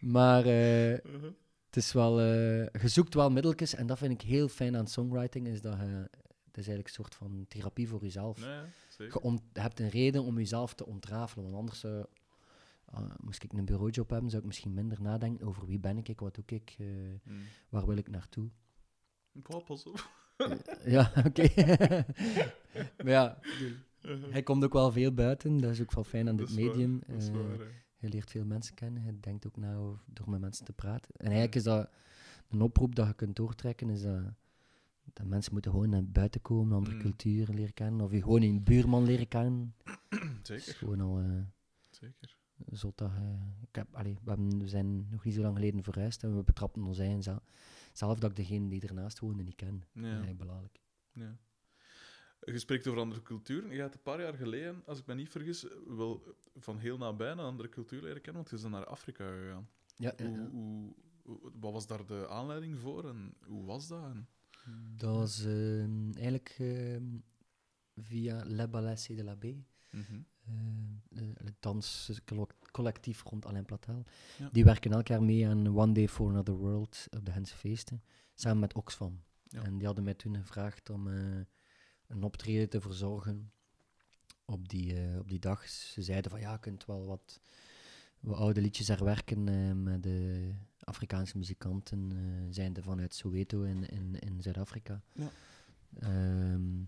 [0.00, 1.32] Maar Uh-huh.
[1.70, 4.86] Het is wel, eh, je zoekt wel middeltjes en dat vind ik heel fijn aan
[4.86, 5.86] songwriting, is dat je,
[6.46, 8.40] het is eigenlijk een soort van therapie voor jezelf.
[8.40, 8.64] Ja.
[8.98, 11.84] Je, ont- hebt een reden om jezelf te ontrafelen, want anders
[12.84, 16.20] ah, moest ik een bureaujob hebben, zou ik misschien minder nadenken over wie ben ik,
[16.20, 16.86] wat doe ik, eh,
[17.22, 17.32] Hm.
[17.68, 18.48] waar wil ik naartoe.
[19.42, 20.10] Paul, pas op.
[20.36, 21.48] Eh, ja, oké.
[22.96, 23.38] maar ja,
[24.30, 27.00] hij komt ook wel veel buiten, dat is ook wel fijn aan dit medium.
[27.06, 27.88] Waar.
[28.00, 31.10] Je leert veel mensen kennen, je denkt ook na over- door met mensen te praten.
[31.16, 31.90] En eigenlijk is dat
[32.48, 34.22] een oproep dat je kunt doortrekken, is dat,
[35.12, 37.02] dat mensen moeten gewoon naar buiten komen, andere Mm.
[37.02, 39.74] culturen leren kennen, of je gewoon een buurman leren kennen.
[40.42, 41.42] Dat is Zeker, gewoon al eh,
[41.90, 42.36] zeker.
[42.70, 45.82] zot dat je- ik heb, allee, we, hebben- we zijn nog niet zo lang geleden
[45.82, 47.42] verhuisd en we betrapten ons eigen zelf,
[47.92, 49.78] zelf dat ik degene die ernaast woonde niet ken.
[49.78, 50.08] Dat is Ja.
[50.08, 50.80] eigenlijk belachelijk.
[51.12, 51.36] Ja.
[52.44, 53.70] Je spreekt over andere culturen.
[53.74, 57.30] Je had een paar jaar geleden, als ik me niet vergis, wel van heel nabij
[57.30, 59.68] een andere cultuur leren kennen, want je bent naar Afrika gegaan.
[59.96, 60.48] Ja, ja, Hoe, ja.
[60.50, 64.04] hoe, hoe- wat was daar de aanleiding voor en hoe was dat?
[64.04, 64.28] En,
[64.96, 67.04] Dat was ehm, eigenlijk ehm,
[67.96, 69.64] via Le Ballet de la Baie.
[69.90, 70.20] Mhm.
[70.44, 74.04] eh, eh, het danscollectief rond Alain Platel.
[74.38, 74.48] Ja.
[74.52, 78.02] Die werken elk jaar mee aan One Day for Another World op de Gentse feesten,
[78.34, 79.22] samen met Oxfam.
[79.44, 79.62] Ja.
[79.62, 81.40] En die hadden mij toen gevraagd om eh,
[82.10, 83.52] een optreden te verzorgen
[84.44, 85.68] op die, eh, op die dag.
[85.68, 87.40] Ze zeiden van ja, je kunt wel wat,
[88.20, 94.18] wat oude liedjes herwerken eh, met de Afrikaanse muzikanten, eh zijnde vanuit Soweto in, in,
[94.18, 95.02] in Zuid-Afrika.
[95.12, 95.30] Ja.
[95.98, 96.78] Ehm,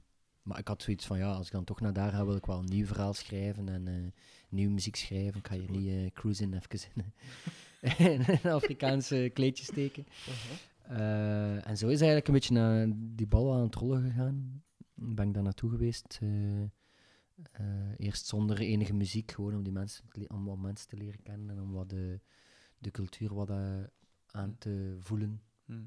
[0.42, 2.46] maar ik had zoiets van, ja, als ik dan toch naar daar ga, wil ik
[2.46, 4.14] wel een nieuw verhaal schrijven en
[4.48, 5.38] nieuwe muziek schrijven.
[5.38, 7.12] Ik ga hier niet cruisen even in,
[8.12, 10.06] in een Afrikaanse kleedje steken.
[10.82, 14.62] Eh, en zo is eigenlijk een beetje naar die bal aan het rollen gegaan.
[15.02, 16.18] Ben ik daar naartoe geweest.
[16.22, 16.68] eh, eh,
[17.96, 21.62] eerst zonder enige muziek, gewoon om, die mensen om wat mensen te leren kennen en
[21.62, 22.20] om wat de,
[22.78, 23.80] de cultuur wat eh,
[24.26, 25.40] aan te voelen.
[25.64, 25.82] Hm.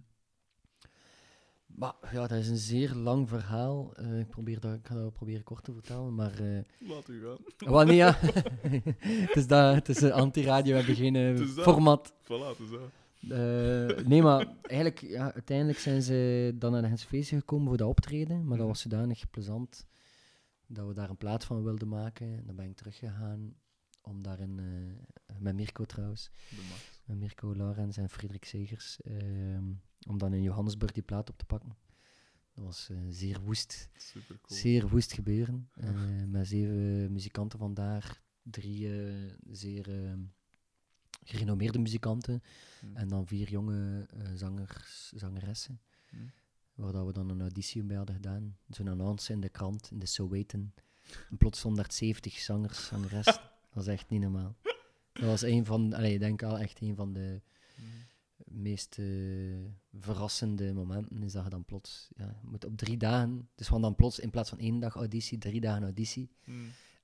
[1.65, 3.99] Maar ja, dat is een zeer lang verhaal.
[4.19, 6.39] Ik, probeer dat, ik ga dat proberen kort te vertellen, maar...
[6.39, 7.23] eh Laat u
[7.57, 7.95] gaan.
[8.03, 8.17] ja.
[9.27, 12.13] het is, dat, het is een anti-radio, we hebben geen format.
[12.23, 13.04] Voilà, het is dat.
[13.29, 17.87] Eh, nee, maar eigenlijk, ja, uiteindelijk zijn ze dan naar Gentse feestje gekomen voor dat
[17.87, 18.37] optreden.
[18.37, 18.67] Maar dat Mhm.
[18.67, 19.87] was zodanig plezant
[20.67, 22.27] dat we daar een plaat van wilden maken.
[22.37, 23.55] En dan ben ik teruggegaan
[24.01, 26.31] om daarin, eh, met Mirko trouwens,
[27.05, 29.63] met Mirko Laurens en Frederik Segers, ehm,
[30.07, 31.75] om dan in Johannesburg die plaat op te pakken.
[32.53, 33.89] Dat was eh, zeer woest,
[34.27, 34.59] cool.
[34.59, 35.69] zeer woest gebeuren.
[36.27, 38.89] Met zeven muzikanten vandaar, drie
[39.51, 40.19] zeer ehm,
[41.25, 42.43] gerenommeerde muzikanten.
[42.79, 42.95] Hm.
[42.95, 45.79] En dan vier jonge eh, zangers, zangeressen.
[46.09, 46.17] Hm.
[46.75, 48.57] waar dat we dan een auditie bij hadden gedaan.
[48.69, 50.73] Zo'n annonce in de krant, in de Soweten.
[51.29, 53.25] En plots 170 zangers, zangeres.
[53.65, 54.55] dat was echt niet normaal.
[55.13, 57.41] Dat was een van, allee, ik denk al echt een van de
[58.55, 59.05] meest eh,
[59.99, 61.23] verrassende momenten.
[61.23, 64.29] Is dat je dan plots, ja, moet op drie dagen, dus van dan plots in
[64.29, 66.29] plaats van één dag auditie, drie dagen auditie.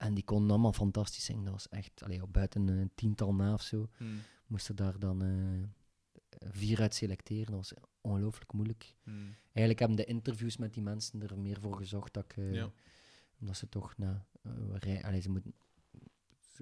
[0.01, 1.43] En die konden allemaal fantastisch zingen.
[1.43, 4.19] Dat was echt, allee, op buiten een tiental na of zo, Mm.
[4.47, 7.45] moesten daar dan eh, vier uit selecteren.
[7.51, 8.95] Dat was ongelooflijk moeilijk.
[9.03, 9.35] Mm.
[9.43, 12.71] Eigenlijk hebben de interviews met die mensen er meer voor gezorgd dat ik, eh, Ja.
[13.39, 15.53] omdat ze toch na, eh, rij- allee, ze moeten,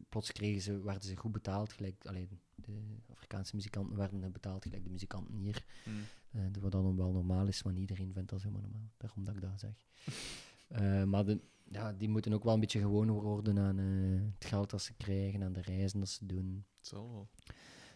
[0.10, 2.80] plots kregen ze, werden ze goed betaald, gelijk, allee, de
[3.12, 5.66] Afrikaanse muzikanten werden betaald gelijk de muzikanten hier.
[5.86, 6.00] Mm.
[6.32, 8.90] Eh, wat dan wel normaal is, maar niet iedereen vindt dat zomaar normaal.
[8.98, 9.86] Daarom dat ik dat zeg.
[10.70, 14.46] Eh, maar de, ja, die moeten ook wel een beetje gewoon worden aan eh, het
[14.46, 16.66] geld dat ze krijgen, aan de reizen dat ze doen.
[16.80, 17.30] Zal wel.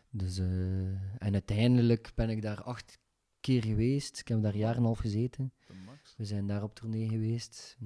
[0.10, 3.00] Dus, eh, en uiteindelijk ben ik daar acht
[3.40, 4.20] keer geweest.
[4.20, 5.54] Ik heb daar jaar en een half gezeten.
[6.18, 7.78] We zijn daar op tournee geweest,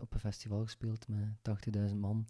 [0.00, 2.28] op een festival gespeeld met 80.000 man.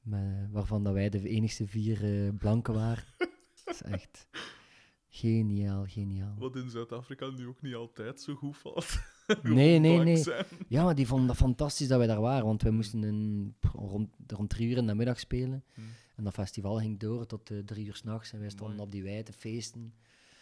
[0.00, 3.04] Met, waarvan dat wij de enigste vier eh, blanken waren.
[3.64, 4.28] Dat is echt
[5.08, 6.34] geniaal, geniaal.
[6.38, 8.98] Wat in Zuid-Afrika nu ook niet altijd zo goed valt.
[9.42, 10.24] Nee, nee, nee.
[10.68, 14.08] Ja, maar die vonden dat fantastisch dat wij daar waren, want wij moesten een, rond,
[14.26, 15.64] rond drie uur in de middag spelen.
[15.74, 15.84] Mm.
[16.20, 18.86] En dat festival ging door tot eh, drie uur s'nachts en wij stonden Mooi.
[18.86, 19.94] op die wei te feesten.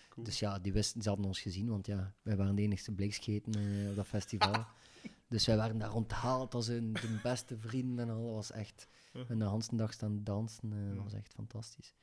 [0.09, 0.25] Cool.
[0.25, 3.55] Dus ja, die wisten, ze hadden ons gezien, want ja, wij waren de enigste blikscheten
[3.55, 4.67] eh, op dat festival.
[5.29, 8.25] dus wij waren daar onthaald als een, de beste vrienden en al.
[8.25, 8.89] Dat was echt,
[9.29, 11.95] en de hele dag staan dansen, eh, dat was echt fantastisch.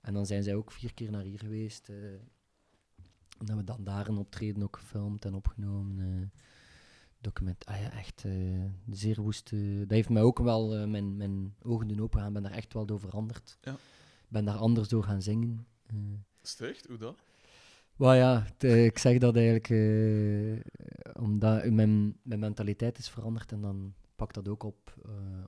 [0.00, 1.88] En dan zijn zij ook vier keer naar hier geweest.
[3.38, 5.98] En hebben we dan daar een optreden ook gefilmd en opgenomen.
[6.22, 6.26] eh,
[7.20, 9.50] document, ah ja, echt eh, zeer woest.
[9.78, 12.28] dat heeft mij ook wel eh, mijn, mijn ogen doen opengaan.
[12.28, 13.58] Ik ben daar echt wel door veranderd.
[13.60, 13.72] Ja.
[13.72, 15.66] Ik ben daar anders door gaan zingen.
[16.42, 16.86] Is het echt?
[16.86, 17.16] Hoe dat?
[17.96, 19.68] Maar ja, ik zeg dat eigenlijk
[21.18, 24.94] omdat mijn, mijn mentaliteit is veranderd en dan pakt dat ook op,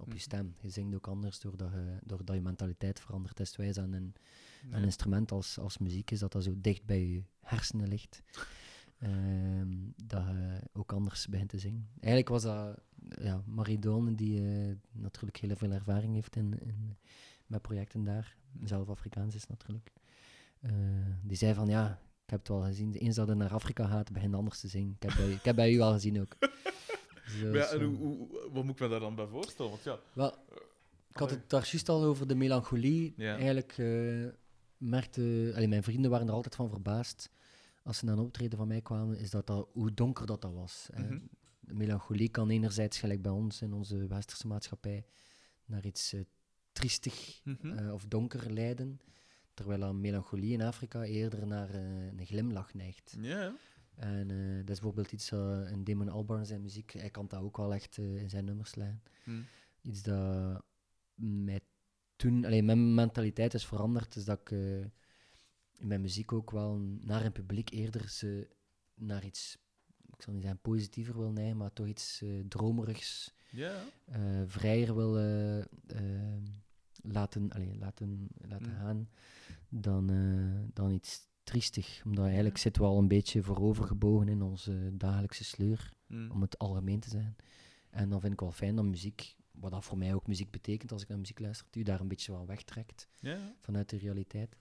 [0.00, 0.18] op je Mhm.
[0.18, 0.54] stem.
[0.60, 3.36] Je zingt ook anders doordat je, doordat je mentaliteit verandert.
[3.36, 4.14] Destijds aan een,
[4.70, 8.22] Een instrument als, als muziek is dat dat zo dicht bij je hersenen ligt.
[8.98, 9.68] Ehm,
[10.04, 11.88] dat je ook anders begint te zingen.
[11.94, 12.80] Eigenlijk was dat
[13.20, 16.96] ja, Marie Doorn, die eh, natuurlijk heel veel ervaring heeft in, in,
[17.46, 19.92] met projecten daar, zelf Afrikaans is natuurlijk.
[20.60, 20.70] Eh,
[21.22, 24.12] die zei van ja, ik heb het wel gezien, eens dat je naar Afrika gaat,
[24.12, 24.96] begin je anders te zingen.
[25.00, 26.36] Ik heb bij, ik heb bij u al gezien ook.
[27.40, 29.70] Dus ja, en eh, hoe, hoe- wat moet ik me daar dan bij voorstellen?
[29.70, 30.34] Want ja, wel,
[31.10, 33.14] ik had het daar juist al over de melancholie.
[33.16, 33.34] Ja.
[33.36, 34.26] Eigenlijk eh,
[34.80, 35.52] merkte...
[35.54, 37.30] allee, mijn vrienden waren er altijd van verbaasd.
[37.82, 40.52] Als ze naar een optreden van mij kwamen, is dat, dat hoe donker dat, dat
[40.52, 40.88] was.
[40.94, 41.18] Mhm.
[41.60, 45.04] De melancholie kan enerzijds, gelijk bij ons in onze westerse maatschappij,
[45.64, 46.20] naar iets eh,
[46.72, 47.66] triestig Mhm.
[47.78, 49.00] eh, of donker leiden.
[49.54, 53.16] Terwijl een melancholie in Afrika eerder naar eh, een glimlach neigt.
[53.20, 53.54] ja.
[53.94, 54.28] En
[54.58, 55.32] dat is bijvoorbeeld iets
[55.70, 56.92] in Damon Albarn zijn muziek.
[56.92, 59.02] Hij kan dat ook wel echt in zijn nummers leggen.
[59.24, 59.40] Hm.
[59.82, 60.62] Iets dat
[61.14, 61.60] mij
[62.20, 62.44] toen...
[62.44, 64.14] Alleen mijn mentaliteit is veranderd.
[64.14, 64.80] Dus dat ik eh,
[65.78, 68.48] in mijn muziek ook wel naar een publiek eerder ze
[68.94, 69.58] naar iets...
[70.16, 73.34] Ik zal niet zeggen positiever wil neigen, maar toch iets eh, dromerigs,
[74.04, 76.42] eh, vrijer wil eh, eh,
[77.02, 78.76] laten, allee, laten, laten Mm.
[78.76, 79.08] gaan
[79.68, 80.06] dan,
[80.74, 82.02] dan iets triestig.
[82.04, 86.30] Omdat eigenlijk zitten we al een beetje voorovergebogen in onze dagelijkse sleur, Hm.
[86.30, 87.36] om het algemeen te zijn.
[87.90, 90.92] En dan vind ik wel fijn dat muziek, wat dat voor mij ook muziek betekent
[90.92, 94.56] als ik naar muziek luister, u daar een beetje wel wegtrekt Ja, vanuit de realiteit.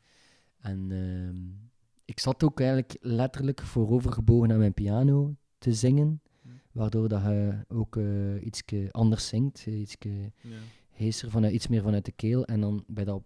[0.60, 1.70] En ehm,
[2.06, 6.50] ik zat ook eigenlijk letterlijk voorovergebogen aan mijn piano te zingen, Hm.
[6.72, 10.60] waardoor dat je ook eh iets anders zingt, iets ja.
[10.89, 12.45] heeser, vanuit, iets meer vanuit de keel.
[12.45, 13.24] En dan bij dat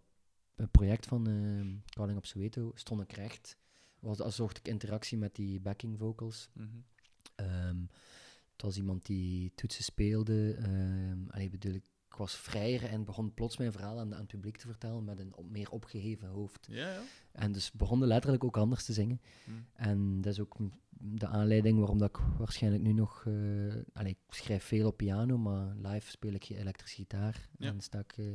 [0.55, 3.57] eh, project van eh Calling op Soweto stond ik recht.
[3.99, 6.49] Was, als zocht ik interactie met die backing vocals.
[6.53, 6.67] Mhm.
[7.35, 7.77] Ehm,
[8.53, 10.53] het was iemand die toetsen speelde.
[10.53, 14.27] ehm allee, bedoel, ik ik was vrijer en begon plots mijn verhaal aan, aan het
[14.27, 16.67] publiek te vertellen met een op- meer opgeheven hoofd.
[16.69, 17.01] Ja, ja.
[17.31, 19.21] En dus begon letterlijk ook anders te zingen.
[19.45, 19.51] Hm.
[19.73, 20.57] En dat is ook
[20.89, 23.27] de aanleiding waarom dat ik waarschijnlijk nu nog...
[23.93, 27.49] allee, ik schrijf veel op piano, maar live speel ik elektrische gitaar.
[27.57, 27.67] Ja.
[27.67, 28.25] En sta ik, eh,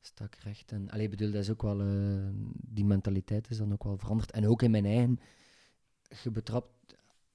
[0.00, 0.72] sta ik recht.
[0.72, 1.80] En allee, bedoel, dat is ook wel...
[1.80, 4.30] eh, die mentaliteit is dan ook wel veranderd.
[4.30, 5.20] En ook in mijn eigen...
[6.22, 6.68] Je betrapt...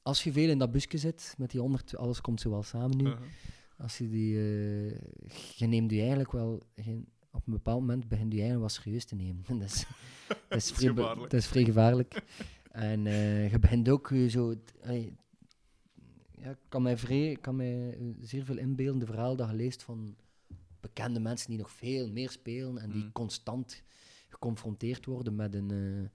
[0.04, 1.95] Als je veel in dat busje zit, met die 100...
[1.97, 3.04] Alles komt zo wel samen nu.
[3.06, 3.22] Uh-huh.
[3.78, 4.36] Als je die...
[4.38, 4.89] eh,
[5.56, 6.54] je neemt je eigenlijk wel...
[7.32, 9.43] op een bepaald moment begint je eigenlijk wel serieus te nemen.
[9.60, 9.86] dat is,
[10.47, 11.32] dat is, vrij, gevaarlijk.
[11.32, 12.24] dat is vrij gevaarlijk.
[12.72, 14.56] en eh, je begint ook zo...
[16.32, 19.84] ja, ik kan mij, vrij, kan mij zeer veel inbeelden, de verhaal dat je leest
[19.84, 20.16] van
[20.80, 23.12] bekende mensen die nog veel meer spelen en die Mm.
[23.12, 23.84] constant
[24.30, 26.10] geconfronteerd worden met een, eh,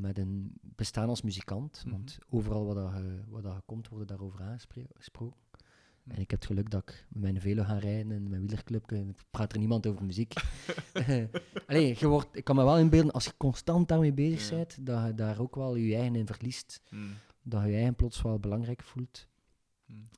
[0.00, 1.82] met een bestaan als muzikant.
[1.84, 1.90] Mhm.
[1.90, 5.40] Want overal waar, dat je, waar dat je komt, worden daarover aangesproken.
[5.50, 6.14] Mhm.
[6.14, 8.92] En ik heb het geluk dat ik met mijn velo ga rijden en mijn wielerclub,
[8.92, 9.00] eh,
[9.30, 10.32] praat er niemand over muziek.
[11.66, 14.56] Allee, je wordt, ik kan me wel inbeelden, als je constant daarmee bezig Ja.
[14.56, 16.80] bent, dat je daar ook wel je eigen in verliest.
[16.90, 17.10] Mm.
[17.42, 19.26] Dat je je eigen plots wel belangrijk voelt.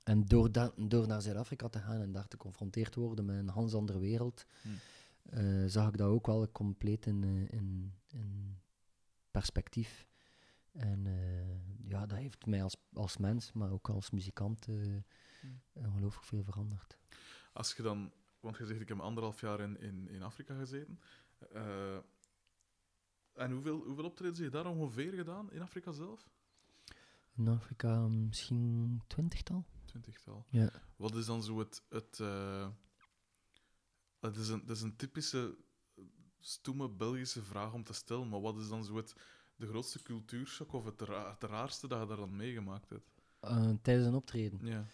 [0.05, 3.49] En door, da- door naar Zuid-Afrika te gaan en daar te confronteerd worden met een
[3.49, 4.45] hans andere wereld,
[5.23, 8.57] eh, zag ik dat ook wel compleet in, eh, in, in
[9.39, 10.07] perspectief.
[10.73, 14.97] En eh, ja, dat heeft mij als, als mens, maar ook als muzikant, eh,
[15.41, 15.61] Hmm.
[15.73, 16.99] ongelooflijk veel veranderd.
[17.53, 21.01] Als je dan, want je zegt ik heb anderhalf jaar in, in, in Afrika gezeten.
[21.53, 21.97] eh,
[23.33, 26.29] en hoeveel, hoeveel optredens heb je daar ongeveer gedaan in Afrika zelf?
[27.37, 29.65] In Afrika misschien twintigtal.
[29.85, 30.47] Twintigtal.
[30.51, 30.71] Ja.
[30.97, 31.83] Wat is dan zo het.
[31.89, 32.69] het eh,
[34.21, 35.57] het, is een, het is een typische
[36.41, 39.15] stoeme Belgische vraag om te stellen, maar wat is dan zo het,
[39.57, 43.09] de grootste cultuurshock of het, ra- het raarste dat je daar dan meegemaakt hebt?
[43.41, 44.59] Eh, tijdens een optreden.
[44.67, 44.87] Ja.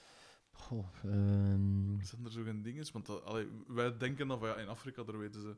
[0.53, 2.86] Goh, ehm, Zijn er zo geen dingen?
[2.92, 5.57] Want dat, allee, wij denken dan van ja, in Afrika, daar, weten ze,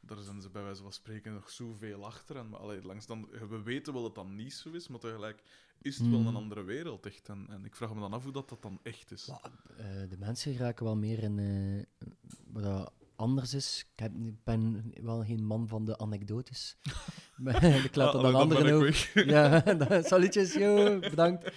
[0.00, 2.36] daar zijn ze bij wijze van spreken nog zoveel achter.
[2.36, 5.42] En, maar, allee, langs dan, we weten wel dat dat niet zo is, maar tegelijk
[5.82, 6.26] is het wel Mm.
[6.26, 7.28] een andere wereld echt.
[7.28, 9.28] En, en ik vraag me dan af hoe dat, dat dan echt is.
[9.28, 12.08] Eh, de mensen raken wel meer in eh,
[12.52, 13.86] wat dat anders is.
[13.92, 16.76] Ik, heb, ik ben wel geen man van de anekdotes.
[17.84, 18.94] Ik laat Ah, dat aan dan anderen ook.
[19.14, 19.62] Ja,
[20.10, 21.52] salutjes, yo, bedankt.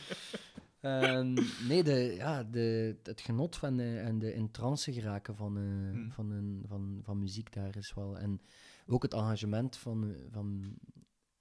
[0.82, 1.34] Ehm,
[1.68, 5.64] nee, de, ja, de, het genot van, eh, en de in trance geraken van, eh,
[5.64, 6.12] Hmm.
[6.12, 8.18] van, een, van, van muziek daar is wel.
[8.18, 8.42] En
[8.88, 10.78] ook het engagement van, eh, van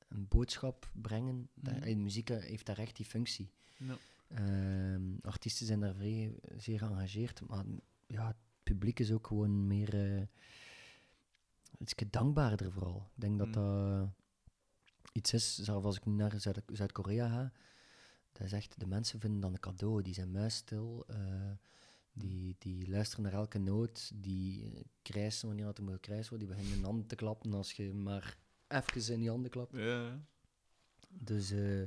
[0.09, 1.49] een boodschap brengen.
[1.55, 3.51] daar- eh, muziek heeft daar echt die functie.
[4.29, 7.65] Ehm, artiesten zijn daar vrij, zeer geëngageerd, maar
[8.07, 8.37] ja,
[8.71, 10.23] publiek is ook gewoon meer eh
[11.79, 13.11] iets dankbaarder vooral.
[13.15, 13.53] Ik denk dat Mm.
[13.53, 14.09] dat
[15.13, 17.53] iets is, zelfs als ik nu naar Zuid- Zuid-Korea ga,
[18.33, 21.51] dat is echt, de mensen vinden dan een cadeau, die zijn muisstil, eh,
[22.13, 26.55] die, die luisteren naar elke noot, die eh, krijsen wanneer het moet krijsen wordt, die
[26.55, 28.37] beginnen in handen te klappen als je maar
[28.69, 29.77] even in die handen klapt.
[29.77, 30.21] Ja.
[31.09, 31.83] Dus eh,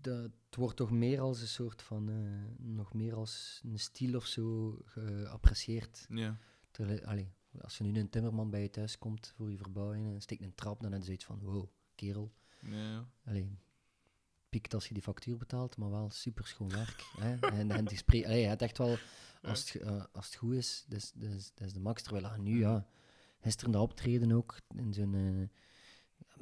[0.00, 4.16] dat het wordt toch meer als een soort van, eh, nog meer als een stijl
[4.16, 6.06] of zo geapprecieerd.
[6.08, 6.38] ja.
[6.70, 10.20] Terwijl, allee, als je nu een timmerman bij je thuis komt voor je verbouwing en
[10.20, 12.32] steekt een trap, dan heb je zoiets van, wow, kerel.
[12.60, 13.08] ja.
[13.24, 13.58] Allee,
[14.48, 17.02] piekt als je die factuur betaalt, maar wel super schoon werk.
[17.18, 17.34] hè?
[17.58, 18.96] En, en die spre- allee, je hebt echt wel,
[19.42, 22.02] als het, eh, als het goed is, dat is, dat is, dat is de max.
[22.02, 22.86] Terwijl ah, nu, ja,
[23.40, 25.14] gisteren dat optreden ook, in zo'n...
[25.14, 25.48] eh,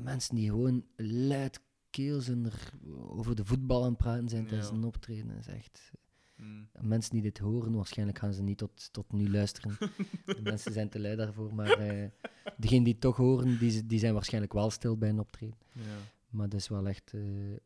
[0.05, 1.61] mensen die gewoon luid
[1.95, 2.72] keels en er
[3.09, 4.74] over de voetbal aan het praten zijn tijdens Ja.
[4.74, 5.28] een optreden.
[5.28, 5.92] Dat is echt...
[6.36, 6.68] Mm.
[6.80, 9.76] Mensen die dit horen, waarschijnlijk gaan ze niet tot, tot nu luisteren.
[10.26, 12.09] De mensen zijn te lui daarvoor, maar eh
[12.57, 15.57] degenen die het toch horen, die, die zijn waarschijnlijk wel stil bij een optreden.
[15.72, 15.82] Ja.
[16.30, 17.20] Maar dat is wel echt eh,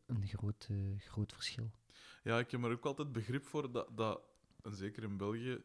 [0.05, 1.71] een groot, eh, groot verschil.
[2.23, 4.21] Ja, ik heb er ook altijd begrip voor dat, dat
[4.63, 5.61] en zeker in België,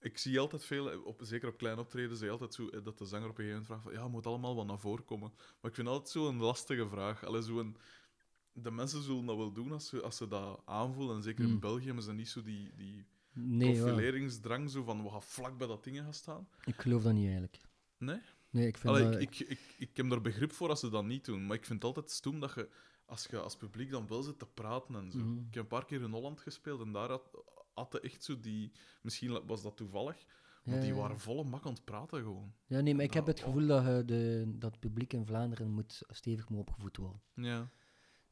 [0.00, 2.84] ik zie altijd veel, eh, op, zeker op kleine optreden, zie je altijd zo, eh,
[2.84, 5.04] dat de zanger op een gegeven moment vraagt van, ja, moet allemaal wat naar voren
[5.04, 5.32] komen.
[5.60, 7.24] Maar ik vind altijd zo een lastige vraag.
[7.24, 7.76] Allee, zo een,
[8.52, 11.50] de mensen zullen dat wel doen als ze, als ze dat aanvoelen, en zeker in
[11.50, 11.60] Mm.
[11.60, 15.58] België hebben ze niet zo die, die Nee, ja, profileringsdrang, zo van, we gaan vlak
[15.58, 16.48] bij dat ding gaan staan.
[16.64, 17.60] ik geloof dat niet eigenlijk.
[17.98, 18.20] Nee?
[18.50, 19.20] Nee, ik vind Allee, dat...
[19.20, 21.64] ik, ik, ik, ik heb daar begrip voor als ze dat niet doen, maar ik
[21.64, 22.68] vind het altijd stoem dat je,
[23.06, 25.18] als je als publiek dan wel zit te praten en zo.
[25.18, 25.38] Mhm.
[25.38, 27.30] Ik heb een paar keer in Holland gespeeld en daar had,
[27.74, 28.72] hadden echt zo die...
[29.02, 30.24] Misschien was dat toevallig,
[30.64, 32.52] maar Ja, die waren volle mak aan het praten gewoon.
[32.66, 35.26] Ja, nee, maar ik heb Nou, het gevoel dat, je de, dat het publiek in
[35.26, 37.20] Vlaanderen moet stevig moet opgevoed worden.
[37.34, 37.70] Ja.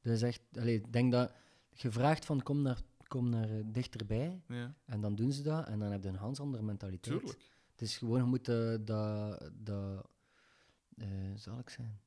[0.02, 0.40] Dat is echt...
[0.56, 1.32] Ik denk dat
[1.72, 5.66] je vraagt van kom naar, kom naar eh, dichterbij, Ja, en dan doen ze dat,
[5.66, 7.18] en dan heb je een hans andere mentaliteit.
[7.20, 7.50] tuurlijk.
[7.70, 10.10] Het is gewoon, je moet eh, dat, dat
[10.96, 12.00] eh, zal ik zijn?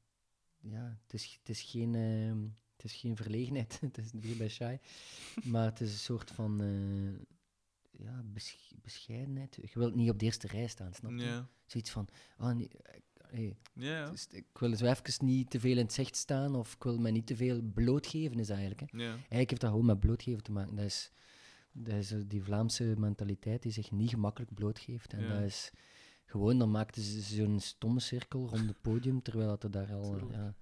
[0.59, 2.47] Ja, het is, het is geen, ehm,
[2.81, 4.77] het is geen verlegenheid, het is niet bij shy,
[5.43, 9.55] maar het is een soort van eh, ja, besch- bescheidenheid.
[9.61, 11.17] Je wilt niet op de eerste rij staan, snap je?
[11.65, 12.07] Zoiets van,
[12.37, 12.69] ah, nee,
[13.27, 14.03] hey, Ja, ja.
[14.05, 16.83] het is- ik wil zo even niet te veel in het zicht staan of ik
[16.83, 18.81] wil me niet te veel blootgeven, is eigenlijk.
[18.81, 18.97] Hè.
[19.13, 20.75] Eigenlijk heeft dat gewoon met blootgeven te maken.
[20.75, 21.11] Dat is,
[21.71, 25.13] dat is eh, die Vlaamse mentaliteit die zich niet gemakkelijk blootgeeft.
[25.13, 25.71] En dat is
[26.25, 30.15] gewoon, dan maakten ze zo'n stomme cirkel rond het podium, terwijl dat er daar al...
[30.15, 30.23] eh.
[30.31, 30.55] Ja,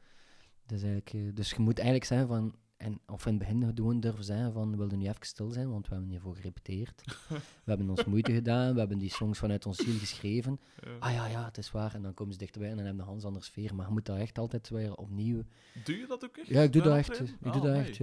[0.72, 2.54] is eigenlijk, eh, dus je moet eigenlijk zeggen van...
[2.78, 5.70] En, of in het begin gewoon durven zeggen van, we willen nu even stil zijn,
[5.70, 7.04] want we hebben hiervoor gerepeteerd.
[7.64, 10.60] we hebben ons moeite gedaan, we hebben die songs vanuit ons ziel geschreven.
[10.84, 10.90] ja.
[11.00, 11.94] Ah ja, ja, het is waar.
[11.96, 13.76] En dan komen ze dichterbij en dan hebben we een Hans andere sfeer.
[13.76, 15.44] Maar je moet dat echt altijd weer opnieuw...
[15.84, 16.48] Doe je dat ook echt?
[16.48, 17.20] Ja, ik doe dat echt.
[17.20, 17.88] Ik doe Ah, dat amai.
[17.88, 17.98] echt.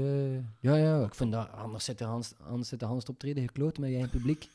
[0.61, 1.51] Ja, ja, ik vind dat...
[1.53, 4.49] Anders zit de Hans, anders zit de Hans optreden gekloot met je eigen publiek.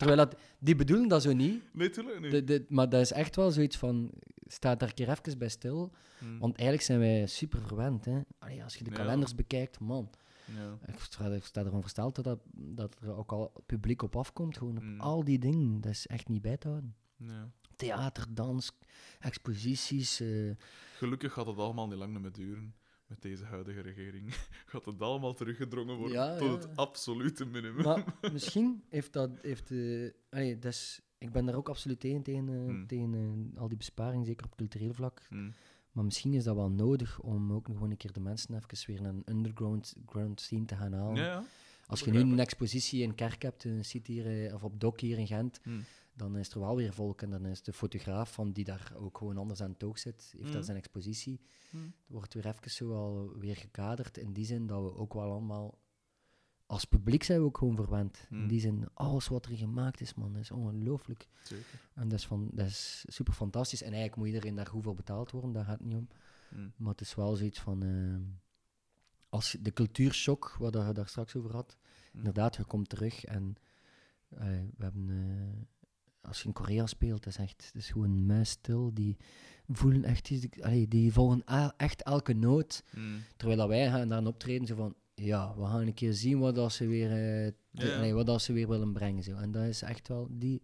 [0.00, 1.62] Terwijl dat, die bedoelen dat zo niet.
[1.72, 2.30] Nee, tuurlijk niet.
[2.30, 4.10] De, de, maar dat is echt wel zoiets van,
[4.46, 5.92] sta daar een keer even bij stil.
[6.18, 6.38] Hm.
[6.38, 8.04] Want eigenlijk zijn wij super verwend.
[8.04, 8.20] Hè?
[8.38, 8.96] Allee, als je de Ja.
[8.96, 10.10] kalenders bekijkt, man.
[10.44, 10.78] Ja.
[10.92, 14.58] Ik sta, ik sta ervan versteld dat, dat, er ook al publiek op afkomt.
[14.58, 15.00] Gewoon op Mm.
[15.00, 15.80] al die dingen.
[15.80, 16.94] Dat is echt niet bij te houden.
[17.16, 17.50] Ja.
[17.76, 18.72] Theater, dans,
[19.18, 20.20] exposities.
[20.20, 20.50] eh,
[20.96, 22.74] Gelukkig gaat het allemaal niet lang meer duren.
[23.10, 24.34] Met deze huidige regering
[24.70, 26.68] gaat het allemaal teruggedrongen worden Ja, tot ja.
[26.68, 27.82] het absolute minimum.
[27.84, 29.30] maar misschien heeft dat...
[29.42, 32.86] Heeft, eh, allee, dat is, ik ben daar ook absoluut tegen, tegen, eh, Mm.
[32.86, 35.22] tegen eh, al die besparingen, zeker op cultureel vlak.
[35.28, 35.50] Hm.
[35.92, 38.86] Maar misschien is dat wel nodig om ook nog gewoon een keer de mensen even
[38.92, 41.16] weer naar een underground ground scene te gaan halen.
[41.22, 41.44] Ja.
[41.86, 45.18] Als je nu een expositie in Kerk hebt, een site hier, of op Dok hier
[45.18, 45.70] in Gent, Hm.
[46.20, 47.22] Dan is er wel weer volk.
[47.22, 50.28] En dan is de fotograaf van die daar ook gewoon anders aan het oog zit,
[50.32, 50.52] heeft Mhm.
[50.52, 51.40] daar zijn expositie.
[51.70, 51.76] Hm.
[52.06, 54.18] wordt weer even zo al weer gekaderd.
[54.18, 55.78] In die zin dat we ook wel allemaal...
[56.66, 58.26] Als publiek zijn we ook gewoon verwend.
[58.30, 58.48] In Mhm.
[58.48, 61.28] die zin, alles wat er gemaakt is, man, is ongelooflijk.
[61.94, 63.80] En dat is, van, dat is super fantastisch.
[63.82, 66.08] En eigenlijk moet iedereen daar goed voor betaald worden, daar gaat het niet om.
[66.48, 66.68] Hm.
[66.76, 67.82] Maar het is wel zoiets van...
[67.82, 68.36] eh,
[69.28, 71.76] als de cultuurshock, wat je daar straks over had,
[72.12, 73.54] inderdaad, je komt terug en
[74.28, 74.38] eh,
[74.76, 75.08] we hebben...
[75.10, 75.62] eh,
[76.20, 78.94] als je in Korea speelt, dat is echt het is gewoon muisstil.
[78.94, 79.16] Die
[79.68, 80.28] voelen echt...
[80.28, 81.44] Die, allee, die volgen
[81.76, 82.84] echt elke noot.
[82.90, 83.00] Hm.
[83.36, 84.94] Terwijl dat wij gaan een optreden zo van...
[85.14, 87.10] Ja, we gaan een keer zien wat dat ze weer,
[87.74, 89.22] eh, allee, wat dat ze weer willen brengen.
[89.22, 89.36] Zo.
[89.36, 90.28] En dat is echt wel...
[90.30, 90.62] Die,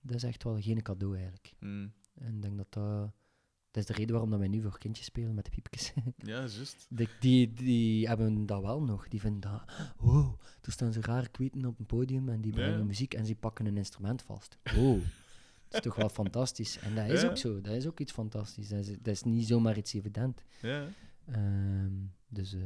[0.00, 1.54] dat is echt wel geen cadeau, eigenlijk.
[1.58, 1.88] Hm.
[2.14, 3.12] En ik denk dat dat...
[3.74, 5.92] Dat is de reden waarom dat wij nu voor kindjes spelen met de piepjes.
[6.16, 6.86] Ja, juist.
[6.88, 9.08] Die, die, die hebben dat wel nog.
[9.08, 9.62] Die vinden dat,
[9.96, 12.84] wow, er staan zo rare kwieten op een podium en die brengen ja.
[12.84, 14.58] muziek en ze pakken een instrument vast.
[14.74, 15.00] Wow,
[15.68, 16.78] dat is toch wel fantastisch.
[16.78, 17.28] En dat is Ja.
[17.28, 18.68] ook zo, dat is ook iets fantastisch.
[18.68, 20.42] Dat is, dat is niet zomaar iets evident.
[20.62, 20.86] Ja.
[21.26, 21.92] Ehm,
[22.28, 22.60] dus eh,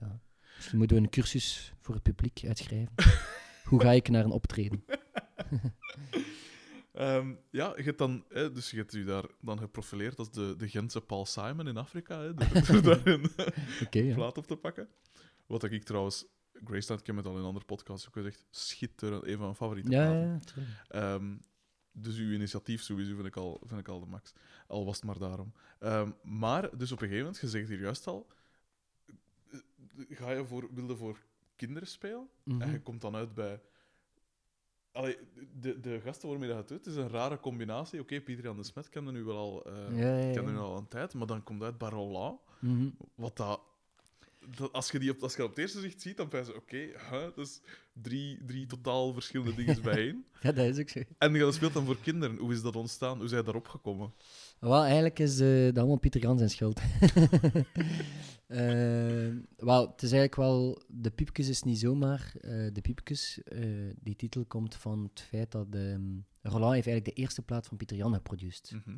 [0.00, 0.20] ja,
[0.56, 2.92] misschien moeten we een cursus voor het publiek uitschrijven.
[3.68, 4.84] Hoe ga ik naar een optreden?
[6.94, 10.54] Ehm, ja, je hebt dan, hè, dus je hebt u daar dan geprofileerd als de,
[10.56, 13.30] de Gentse Paul Simon in Afrika, hè, door, daar een
[13.90, 14.14] ja.
[14.14, 14.88] plaat op te pakken.
[15.46, 19.24] Wat ik trouwens, Graceland, ik heb het al in een andere podcast ook gezegd, schitterend,
[19.24, 20.20] een van mijn favoriete Ja, platen.
[20.26, 20.74] ja, ja, tuurlijk.
[20.88, 21.36] Ehm,
[21.92, 24.32] dus uw initiatief sowieso vind ik al, vind ik al de max.
[24.66, 25.52] Al was het maar daarom.
[25.78, 28.26] Ehm, maar, dus op een gegeven moment, je zegt hier juist al,
[29.50, 29.58] eh,
[30.08, 31.18] ga je voor, wilde voor
[31.56, 32.28] kinderen spelen?
[32.44, 32.70] En Mhm.
[32.70, 33.60] je komt dan uit bij...
[34.94, 35.16] Allee,
[35.60, 38.00] de, de gasten waarmee dat het doet, het is een rare combinatie.
[38.00, 40.76] Oké, Pieter Jan de Smet kende nu wel al, eh Ja, ja, kende nu al
[40.76, 42.88] een tijd, maar dan komt uit bij Roland, Mhm.
[43.14, 43.60] wat dat...
[44.56, 46.44] dat- als, je die op, als je dat op het eerste zicht ziet, dan je
[46.44, 47.60] zo, oké, huh, dat is
[47.92, 50.24] drie, drie totaal verschillende dingen bijeen.
[50.40, 51.00] Ja, dat is ook zo.
[51.18, 52.36] En je speelt dan voor kinderen.
[52.36, 53.18] Hoe is dat ontstaan?
[53.18, 54.12] Hoe zijn je daarop gekomen?
[54.58, 56.80] Wel, eigenlijk is eh dat allemaal Pieter Jan zijn schuld.
[58.46, 60.82] Eh, wel, het is eigenlijk wel...
[60.88, 63.40] De Piepkes is niet zomaar eh, De Piepkes.
[64.00, 66.02] Die titel komt van het feit dat ehm
[66.42, 68.72] Roland heeft eigenlijk de eerste plaat van Pieter Jan geproduceerd.
[68.72, 68.96] Mhm.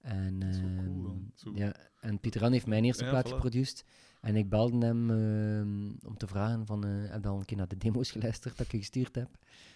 [0.00, 3.30] En, Dat cool ehm, ja, en Pieter Jan heeft mijn eerste Ja, plaat voilà.
[3.34, 3.84] geproduceerd.
[4.26, 6.84] En ik belde hem ehm, om te vragen van...
[6.84, 9.28] eh, heb je al een keer naar de demo's geluisterd dat ik je gestuurd heb?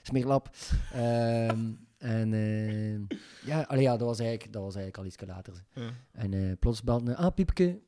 [0.03, 0.51] Smeerlap.
[0.92, 5.64] Ehm, en ehm, ja, allee, ja dat, was eigenlijk, dat was eigenlijk al iets later.
[5.74, 5.90] Ja.
[6.12, 7.80] En eh, plots belde hij, ah, Piepke.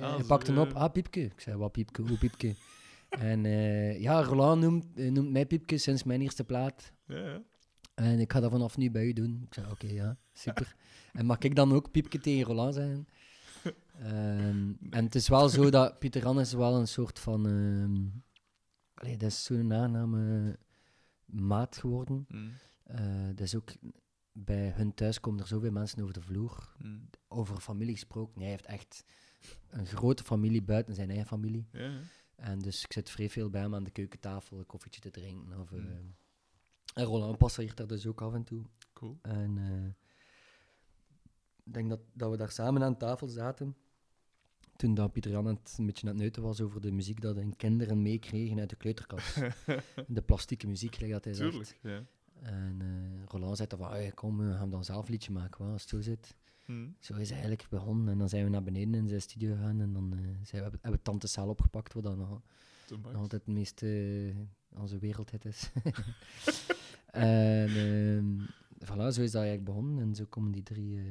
[0.00, 1.20] Ah, hij pakte hem op, ah, Piepke.
[1.20, 2.54] Ik zei, wat Piepke, hoe Piepke?
[3.08, 6.92] en eh, ja, Roland noemt, noemt mij Piepke sinds mijn eerste plaat.
[7.06, 7.42] Ja, ja.
[7.94, 9.42] En ik ga dat vanaf nu bij u doen.
[9.46, 10.76] Ik zei, oké, ja, super.
[11.12, 13.06] en mag ik dan ook Piepke tegen Roland zijn?
[13.98, 17.40] Ehm, en het is wel zo dat Pieter Jan is wel een soort van...
[18.94, 20.58] allee, dat is zo'n aangename
[21.24, 22.24] maat geworden.
[22.28, 22.50] Mm,
[22.84, 23.72] Eh, dat is ook...
[24.36, 27.08] Bij hun thuis komen er zoveel mensen over de vloer mm.
[27.28, 28.40] over familie gesproken.
[28.40, 29.04] Hij heeft echt
[29.68, 31.68] een grote familie buiten zijn eigen familie.
[31.72, 32.00] Ja, ja.
[32.36, 35.60] En dus ik zit vrij veel bij hem aan de keukentafel een koffietje te drinken.
[35.60, 36.14] Of, Mm.
[36.94, 38.64] En Roland passeert daar dus ook af en toe.
[38.92, 39.18] Cool.
[39.22, 39.86] En eh,
[41.64, 43.76] ik denk dat, dat we daar samen aan tafel zaten.
[44.76, 47.36] Toen dat Pieter Jan het een beetje aan het neuten was over de muziek dat
[47.36, 49.34] hun kinderen meekregen uit de kleuterkast.
[50.06, 51.50] de plastieke muziek, gelijk dat hij zegt.
[51.50, 52.02] Tuurlijk, ja.
[52.40, 55.64] En eh, Roland zei dan van, "Hey, kom, we gaan dan zelf een liedje maken,
[55.64, 56.34] als het zo zit.
[56.66, 56.96] Mm.
[57.00, 58.08] Zo is het eigenlijk begonnen.
[58.08, 59.80] En dan zijn we naar beneden in zijn studio gegaan.
[59.80, 62.40] En dan eh, zijn we, hebben we Tante Cel opgepakt, wat dan nog,
[63.14, 63.86] altijd het meeste
[64.72, 65.70] eh, onze wereldhit is.
[67.10, 68.40] en ehm,
[68.84, 69.98] voilà, zo is dat eigenlijk begonnen.
[69.98, 71.04] En zo komen die drie, eh,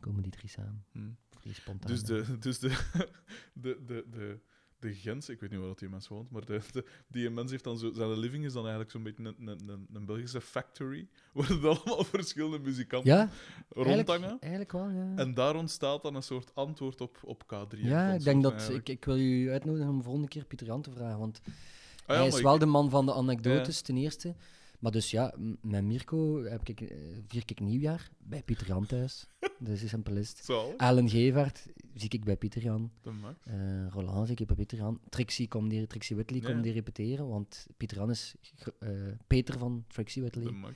[0.00, 0.84] komen die drie samen.
[0.92, 1.16] Mm.
[1.52, 1.90] Spontaan.
[1.90, 2.68] Dus, de, dus de,
[3.52, 4.38] de, de, de,
[4.78, 7.50] de Gens, ik weet niet waar dat die mens woont, maar de, de- die mens
[7.50, 10.40] heeft dan zo, zijn living is dan eigenlijk zo'n beetje een, een, een, een Belgische
[10.40, 14.36] factory, waar er allemaal verschillende muzikanten Ja, eigenlijk, rondhangen.
[14.40, 15.12] eigenlijk wel, ja.
[15.16, 17.70] En daar ontstaat dan een soort antwoord op, op K3.
[17.70, 18.52] en ja, ik denk dat...
[18.52, 18.88] eigenlijk.
[18.88, 21.18] Ik, ik wil u uitnodigen om volgende keer Pieter Jan te vragen.
[21.18, 24.34] Want Ah ja, hij is wel ik- de man van de anekdotes, ten eerste.
[24.78, 26.96] Maar dus ja, met Mirko heb ik, eh,
[27.28, 29.26] vier ik nieuwjaar bij Pieter Jan thuis.
[29.58, 30.44] Dus is simpel is het.
[30.44, 32.90] Zo, Alan Gevaert zie ik bij Pieter Jan.
[33.02, 33.36] de.
[33.44, 35.00] Eh, Roland zie ik bij Pieter Jan.
[35.08, 38.34] Trixie, komt die, Trixie Whitley komt die repeteren, want Pieter Jan is
[38.78, 38.88] eh,
[39.26, 40.52] Peter van Trixie De Whitley.
[40.58, 40.74] max.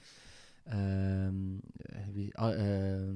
[0.64, 3.09] Ehm, eh, wie- ah,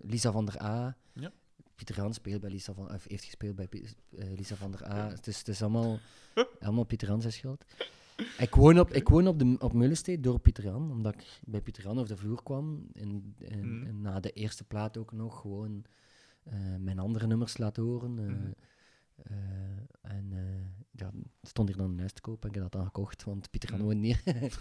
[0.00, 0.96] Lisa van der A.
[1.12, 1.32] Ja.
[1.74, 3.68] Pieter Jan speelt bij Lisa van, of heeft gespeeld bij
[4.10, 5.08] Lisa van der A.
[5.08, 5.98] Het is, het is allemaal,
[6.60, 7.64] allemaal Pieter Jan zijn schuld.
[8.38, 11.60] Ik woon op, ik woon op, de, op Meulensteed door Pieter Jan, omdat ik bij
[11.60, 12.86] Pieter Jan over de vloer kwam.
[12.92, 15.84] En, en, en na de eerste plaat ook nog gewoon
[16.42, 18.18] eh, mijn andere nummers laten horen.
[18.18, 18.50] eh, Mhm.
[19.16, 20.32] eh, en
[20.90, 21.10] ja,
[21.42, 23.70] stond hier dan een huis te kopen en ik heb dat dan gekocht, want Pieter
[23.70, 23.88] Jan Mhm.
[23.88, 24.22] woont niet.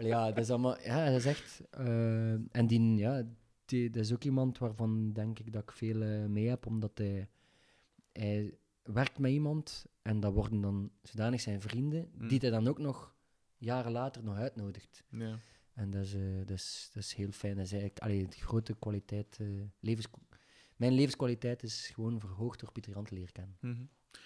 [0.00, 0.80] Ja, dat is allemaal...
[0.82, 1.60] Ja, dat is echt...
[2.50, 3.22] en die, ja,
[3.64, 7.28] die, dat is ook iemand waarvan denk ik dat ik veel mee heb, omdat hij,
[8.12, 8.54] hij
[8.84, 12.28] werkt met iemand en dat worden dan zodanig zijn vrienden, Mm.
[12.28, 13.14] die hij dan ook nog
[13.58, 15.04] jaren later nog uitnodigt.
[15.10, 15.38] Ja.
[15.74, 17.56] En dat is, eh, dat is, dat is heel fijn.
[17.56, 19.36] Dat is eigenlijk allee, de grote kwaliteit...
[19.40, 19.46] eh,
[19.80, 20.06] levens,
[20.76, 23.56] mijn levenskwaliteit is gewoon verhoogd door Pieter Jan te leren kennen.
[23.60, 23.84] Mhm.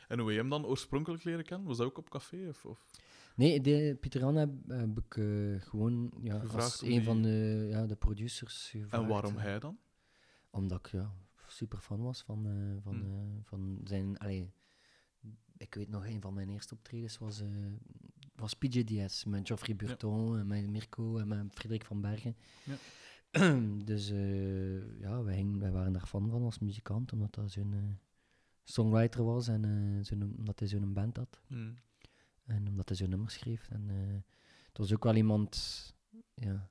[0.09, 1.67] En hoe heb je hem dan oorspronkelijk leren kennen?
[1.67, 2.49] Was dat ook op café?
[2.49, 2.87] Of, of?
[3.35, 7.23] Nee, de, Pieter Jan heb, heb ik eh, gewoon ja, Gevraagd als een die- van
[7.23, 9.03] de, ja, de producers gevraagd.
[9.03, 9.79] En waarom hij dan?
[10.51, 11.13] Omdat ik ja,
[11.51, 13.13] super fan was van, eh, van, Hmm.
[13.13, 14.19] eh, van zijn...
[14.19, 14.53] Allee,
[15.57, 17.49] ik weet nog, een van mijn eerste optredens was, eh
[18.35, 22.37] was PJDS met Geoffrey Burton en met Mirko en met Frederik van Bergen.
[23.85, 27.99] dus eh, ja, wij, hingen- wij waren daar fan van als muzikant, omdat dat zo'n
[28.65, 31.41] songwriter was en zo'n- omdat hij zo'n band had.
[31.47, 31.71] Mhm.
[32.45, 33.69] En omdat hij zo'n nummer schreef.
[33.71, 33.89] En
[34.67, 35.57] het was ook wel iemand
[36.35, 36.71] ja,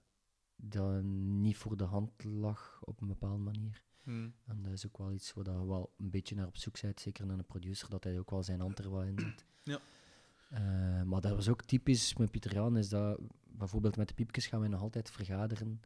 [0.55, 3.83] dat niet voor de hand lag op een bepaalde manier.
[4.07, 4.29] Mhm.
[4.45, 6.81] En dat is ook wel iets waar dat je wel een beetje naar op zoek
[6.81, 9.45] bent, zeker naar een producer, dat hij ook wel zijn hand er wel in zet.
[9.63, 9.79] Ja.
[10.49, 14.47] Eh, maar dat was ook typisch met Pieter Jan, is dat bijvoorbeeld met de piepjes
[14.47, 15.81] gaan we nog altijd vergaderen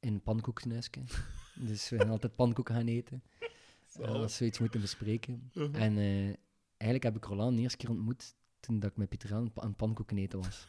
[0.00, 1.02] in pannenkoekshuisje.
[1.68, 3.22] dus we gaan altijd pannenkoeken gaan eten,
[3.86, 4.10] Zalig.
[4.10, 5.50] als we iets moeten bespreken.
[5.54, 5.74] Mhm.
[5.74, 6.34] En eh,
[6.76, 9.76] eigenlijk heb ik Roland de eerste keer ontmoet toen dat ik met Pieter Jan aan
[9.76, 10.68] pannenkoeken eten was.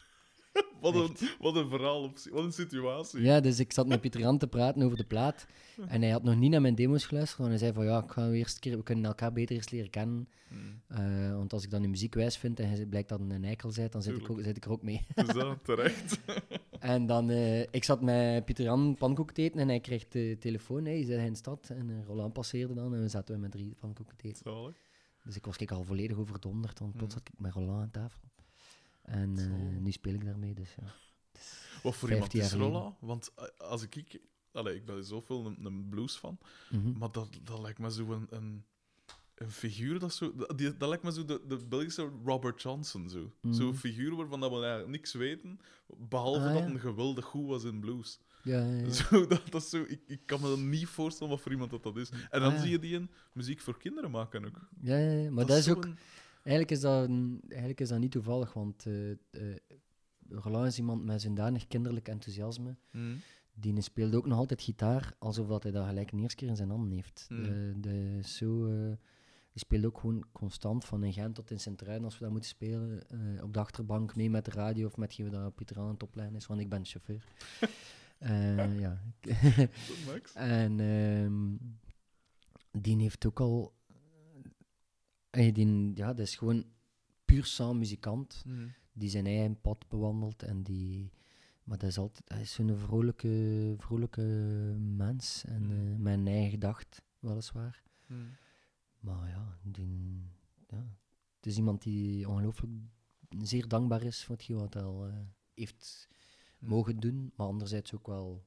[0.81, 2.31] Wat een, wat een verhaal, op zich.
[2.31, 3.21] wat een situatie.
[3.21, 5.45] Ja, dus ik zat met Pieter Jan te praten over de plaat.
[5.87, 7.37] En hij had nog niet naar mijn demo's geluisterd.
[7.39, 9.89] Want hij zei van ja, ik ga eerst keer, we kunnen elkaar beter eens leren
[9.89, 10.29] kennen.
[10.49, 10.59] Mhm.
[11.01, 13.71] Eh, want als ik dan de muziek wijs vind en hij blijkt dat een eikel
[13.75, 15.05] bent, dan zit ik, ook, zit ik er ook mee.
[15.15, 16.19] Dus dat, terecht.
[16.79, 20.35] en dan, eh, ik zat met Pieter Jan pannenkoeken te eten en hij kreeg de
[20.39, 20.85] telefoon.
[20.85, 21.69] Hey, zei hij in de stad.
[21.69, 24.41] En eh, Roland passeerde dan en we zaten we met drie pannenkoeken te eten.
[24.43, 24.75] Zalig.
[25.23, 27.23] Dus ik was kijk, al volledig overdonderd, want plots Mhm.
[27.23, 28.19] zat ik met Roland aan tafel.
[29.11, 30.93] En eh, nu speel ik daarmee, dus ja.
[31.83, 32.59] Wat voor 15 iemand is.
[32.59, 32.95] Rolla?
[32.99, 34.19] Want eh, als ik kijk...
[34.51, 36.37] Allee, ik ben zoveel een, een blues van.
[36.69, 36.97] Mhm.
[36.97, 38.65] Maar dat, dat lijkt me zo een, een,
[39.35, 40.33] een figuur dat zo...
[40.55, 43.31] Die, dat lijkt me zo de, de Belgische Robert Johnson, zo.
[43.41, 43.53] Mhm.
[43.53, 45.59] Zo'n figuur waarvan dat we eigenlijk niks weten,
[45.97, 46.69] behalve Ah, dat ja.
[46.69, 48.19] een geweldig goed was in blues.
[48.43, 48.89] Ja, ja, ja.
[48.89, 51.83] Zo, dat, dat zo, ik, ik kan me dan niet voorstellen wat voor iemand dat,
[51.83, 52.09] dat is.
[52.29, 54.67] En dan Ah, zie je die een muziek voor kinderen maken ook.
[54.81, 55.31] ja, ja, ja.
[55.31, 55.83] maar dat, is ook...
[55.85, 55.97] een-
[56.43, 57.09] Eigenlijk is dat,
[57.47, 59.55] eigenlijk is dat niet toevallig, want eh eh,
[60.29, 62.75] Roland is iemand met zodanig kinderlijk enthousiasme.
[62.91, 63.15] Mhm.
[63.53, 66.55] Die speelt ook nog altijd gitaar, alsof dat hij dat gelijk een eerste keer in
[66.55, 67.27] zijn handen heeft.
[67.29, 67.43] Mm.
[67.43, 68.97] De, de, zo, eh,
[69.51, 72.49] die speelt ook gewoon constant, van in Gent tot in Sint-Truiden, als we dat moeten
[72.49, 75.87] spelen, eh, op de achterbank, mee met de radio of met hetgeen dat Pieter aan
[75.87, 77.23] het oplijn is, want ik ben chauffeur.
[78.21, 79.01] Eh, ja.
[80.33, 81.55] En ehm,
[82.81, 83.73] die heeft ook al.
[85.31, 86.65] Eh, die, ja, dat is gewoon
[87.25, 88.43] puur sang muzikant.
[88.45, 88.67] Mhm.
[88.93, 90.43] Die zijn eigen pad bewandelt.
[90.43, 91.11] En die,
[91.63, 94.21] maar dat is altijd, hij is zo'n vrolijke, vrolijke
[94.79, 95.43] mens.
[95.45, 95.71] En Mm.
[95.93, 97.83] eh, met een eigen gedacht, weliswaar.
[98.07, 98.19] Mhm.
[98.99, 100.21] Maar ja, die,
[100.67, 100.97] ja,
[101.35, 102.71] het is iemand die ongelooflijk
[103.39, 105.13] zeer dankbaar is voor hetgeen wat hij al eh,
[105.53, 106.07] heeft
[106.59, 106.69] Mhm.
[106.69, 107.31] mogen doen.
[107.35, 108.45] Maar anderzijds ook wel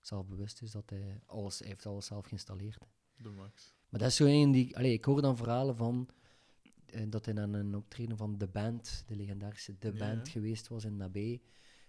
[0.00, 2.86] zelfbewust is dat hij alles, hij heeft alles zelf geïnstalleerd.
[3.16, 3.73] De Max.
[3.94, 4.76] Maar dat is zo een die...
[4.76, 6.08] Allee, ik hoor dan verhalen van
[6.86, 10.32] eh, dat hij aan een optreden van The Band, de legendarische The Ja, Band, ja.
[10.32, 11.38] geweest was in Nabé.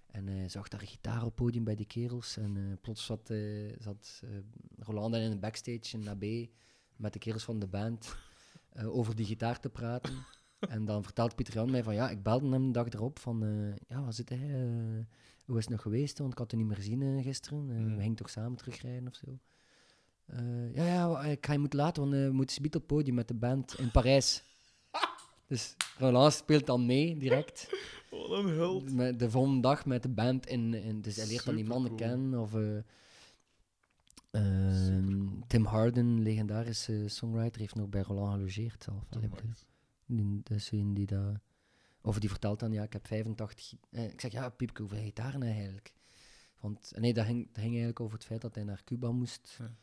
[0.07, 2.37] En hij zag daar een gitaar op podium bij die kerels.
[2.37, 4.29] En eh, plots zat, eh zat eh,
[4.77, 6.49] Roland in de backstage in Nabé
[6.95, 8.15] met de kerels van de band
[8.75, 10.25] over die gitaar te praten.
[10.59, 13.39] en dan vertelt Pieter Jan mij van, ja, ik belde hem de dag erop van,
[13.87, 14.49] ja, wat zit hij?
[15.45, 16.17] hoe is het nog geweest?
[16.17, 17.65] Want ik had hem niet meer gezien gisteren.
[17.65, 17.95] Mm.
[17.95, 19.39] We gingen toch samen terugrijden of zo.
[20.25, 22.89] Eh, ja, ja, ik ga je moeten laten, want eh, we moeten subiet op het
[22.91, 24.43] podium met de band in Parijs.
[25.47, 27.69] dus Roland speelt dan mee, direct.
[28.09, 28.93] Wat een held.
[28.93, 31.95] Met de volgende dag met de band in, in dus hij leert dan die mannen
[31.95, 32.39] kennen.
[32.39, 32.77] Of, eh,
[34.31, 35.27] ehm.
[35.47, 39.03] Tim Harden, legendarische songwriter, heeft nog bij Roland gelogeerd zelf.
[40.07, 41.39] Die- Dat is een die dat
[42.01, 43.73] Of die vertelt dan, ja, ik heb 85...
[43.91, 45.93] eh, ik zeg, ja, Piepke, hoeveel gitaren eigenlijk?
[46.59, 49.55] Want, nee, dat ging, dat ging eigenlijk over het feit dat hij naar Cuba moest.
[49.59, 49.75] Ja.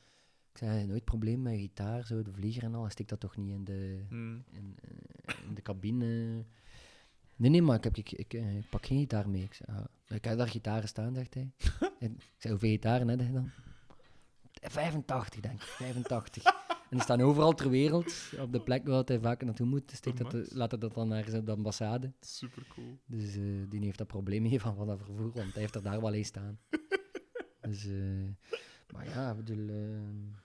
[0.53, 2.91] Ik zei, nooit probleem met gitaar, zo, de vlieger en al.
[2.91, 4.45] Steekt dat toch niet in de, Hmm.
[4.51, 4.77] in,
[5.25, 6.45] eh, in de cabine.
[7.37, 9.43] Nee, nee, maar ik, heb, ik, ik, eh, ik pak geen gitaar mee.
[9.43, 9.85] Ik zei, ah,
[10.17, 11.51] ik heb daar gitaren staan, zegt hij.
[12.01, 13.51] en ik zei, hoeveel gitaren heb je dan?
[14.53, 15.69] 85, denk ik.
[15.69, 16.45] 85.
[16.45, 16.53] en
[16.91, 18.15] die staan overal ter wereld.
[18.41, 20.47] Op de plek waar hij vaak naartoe moet, steekt dat, Amai.
[20.51, 22.13] laat hij dat dan naar de ambassade.
[22.21, 22.99] Super cool.
[23.07, 25.83] Dus eh, die heeft dat probleem mee van, van dat vervoer, want hij heeft er
[25.83, 26.59] daar wel eens staan.
[27.69, 28.51] dus, eh,
[28.95, 30.42] maar ja, ik bedoel, eh,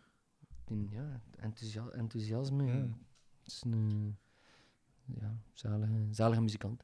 [0.90, 2.98] ja, enthousia- enthousiasme, ja.
[3.44, 4.18] Het is een
[5.06, 6.84] ja, zalige, zalige muzikant.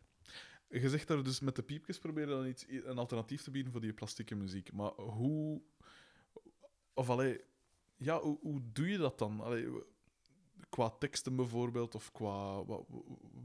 [0.70, 3.72] Je zegt daar dus met de piepjes probeer je dan iets, een alternatief te bieden
[3.72, 4.74] voor die plastieke muziek.
[4.74, 5.62] Maar hoe...
[6.94, 7.42] Of allee...
[7.96, 9.40] Ja, hoe, hoe doe je dat dan?
[9.40, 9.70] Allee,
[10.70, 12.66] qua teksten bijvoorbeeld, of qua...
[12.66, 12.86] Wat,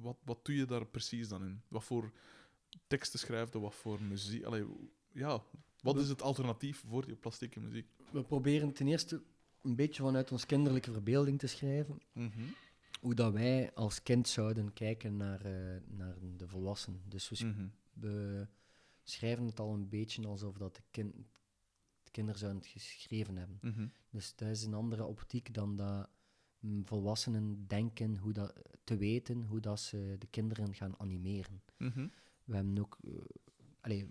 [0.00, 1.62] wat, wat doe je daar precies dan in?
[1.68, 2.12] Wat voor
[2.86, 4.44] teksten schrijf je, wat voor muziek?
[4.44, 4.66] Allee,
[5.12, 5.42] ja,
[5.82, 7.88] wat is het alternatief voor die plastieke muziek?
[8.10, 9.22] We proberen ten eerste
[9.62, 11.98] een beetje vanuit ons kinderlijke verbeelding te schrijven.
[13.00, 17.02] Hoe dat wij als kind zouden kijken naar, eh, naar de volwassenen.
[17.08, 17.66] Dus we, Mhm.
[17.92, 18.46] we
[19.02, 21.26] schrijven het al een beetje alsof dat de, kin-
[22.02, 23.58] de kinderen zouden het geschreven hebben.
[23.62, 23.86] Mhm.
[24.10, 26.08] Dus dat is een andere optiek dan dat
[26.60, 28.52] mm, volwassenen denken hoe dat,
[28.84, 31.62] te weten hoe dat ze de kinderen gaan animeren.
[31.76, 32.06] Mhm.
[32.44, 32.98] We hebben ook...
[33.04, 33.12] eh,
[33.80, 34.08] allee,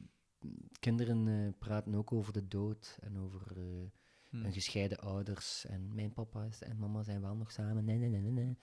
[0.80, 3.58] kinderen eh, praten ook over de dood en over
[4.30, 5.66] Hun gescheiden ouders.
[5.66, 7.86] En mijn papa en mama zijn wel nog samen.
[7.86, 8.58] Nee, nee, nee, nee.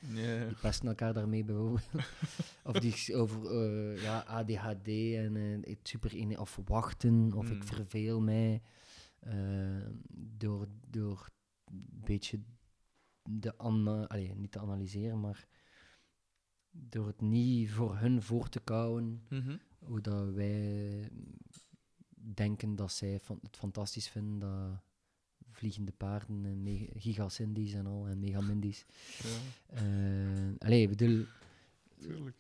[0.46, 1.88] Die pesten elkaar daarmee bijvoorbeeld.
[2.64, 7.56] of die, over eh, ja, ADHD en eh, het super ene- of wachten, of ik
[7.56, 7.64] Mm.
[7.64, 8.62] verveel mij.
[9.20, 9.86] eh,
[10.36, 11.30] door, door
[11.64, 12.40] een beetje
[13.22, 15.46] de allee, niet te analyseren, maar
[16.70, 19.56] door het niet voor hun voor te kouwen, Mhm.
[19.78, 21.08] hoe dat wij
[22.34, 24.82] denken dat zij van, het fantastisch vinden dat
[25.55, 28.84] vliegende paarden en mega- gigacindies en al en megamindies.
[29.22, 29.28] Ja,
[29.76, 31.24] Eh allee, ik bedoel,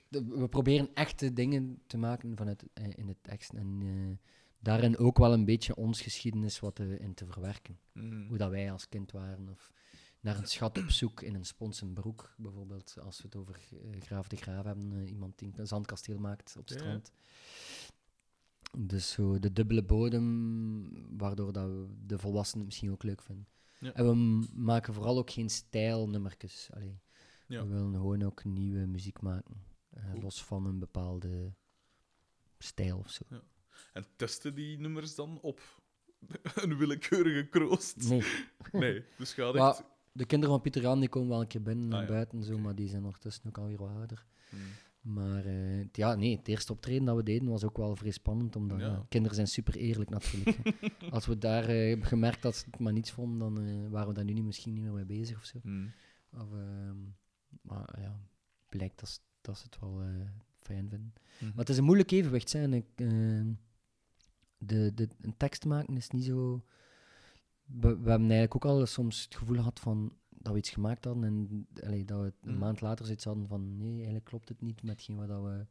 [0.08, 3.52] de- we proberen echte dingen te maken vanuit, eh, in de tekst.
[3.52, 7.78] En eh, daarin ook wel een beetje ons geschiedenis wat te, in te verwerken.
[7.92, 8.26] Mhm.
[8.28, 9.48] Hoe dat wij als kind waren.
[9.48, 9.72] Of
[10.20, 12.96] naar een schat op zoek in een sponsenbroek, bijvoorbeeld.
[13.00, 13.60] Als we het over
[14.00, 15.08] Graaf de Graaf hebben.
[15.08, 16.84] iemand die een zandkasteel maakt op het ja.
[16.84, 17.12] strand.
[18.76, 23.48] Dus zo de dubbele bodem, waardoor dat we de volwassenen het misschien ook leuk vinden.
[23.78, 23.92] Ja.
[23.92, 26.68] En we maken vooral ook geen stijlnummertjes.
[26.74, 27.00] Allee.
[27.46, 27.66] Ja.
[27.66, 29.64] We willen gewoon ook nieuwe muziek maken.
[29.90, 30.22] eh.
[30.22, 31.54] Los van een bepaalde
[32.58, 33.24] stijl of zo.
[33.92, 35.60] En testen die nummers dan op
[36.54, 38.08] een willekeurige kroost?
[38.08, 38.22] Nee.
[38.72, 39.84] Nee, dus ga echt...
[40.16, 42.10] de kinderen van Pieter Jan die komen wel een keer binnen Ah, en ja.
[42.12, 44.24] buiten, zo, maar die zijn ondertussen ook alweer wat ouder.
[44.50, 44.60] Hmm.
[45.14, 48.10] Maar eh, het- ja, nee, het eerste optreden dat we deden was ook wel vrij
[48.10, 48.86] spannend, omdat Ja.
[48.86, 50.58] ja, kinderen zijn super eerlijk natuurlijk.
[51.10, 54.08] Als we daar eh, hebben gemerkt dat ze het maar niets vonden, dan eh, waren
[54.08, 55.58] we daar nu niet, misschien niet meer mee bezig of zo.
[55.62, 55.92] Hmm.
[56.32, 56.96] Of, ehm,
[57.62, 58.20] maar ja,
[58.68, 60.08] blijkt dat, ze- dat ze het wel eh,
[60.60, 61.14] fijn vinden.
[61.38, 61.44] Mhm.
[61.48, 62.72] Maar het is een moeilijk evenwicht zijn.
[62.72, 62.86] Ik,
[64.58, 66.64] de, de, een tekst maken is niet zo.
[67.64, 71.04] We, we hebben eigenlijk ook al soms het gevoel gehad van dat we iets gemaakt
[71.04, 72.58] hadden en allee, dat we een Mm.
[72.58, 75.66] maand later zoiets hadden van nee, eigenlijk klopt het niet met wat dat we.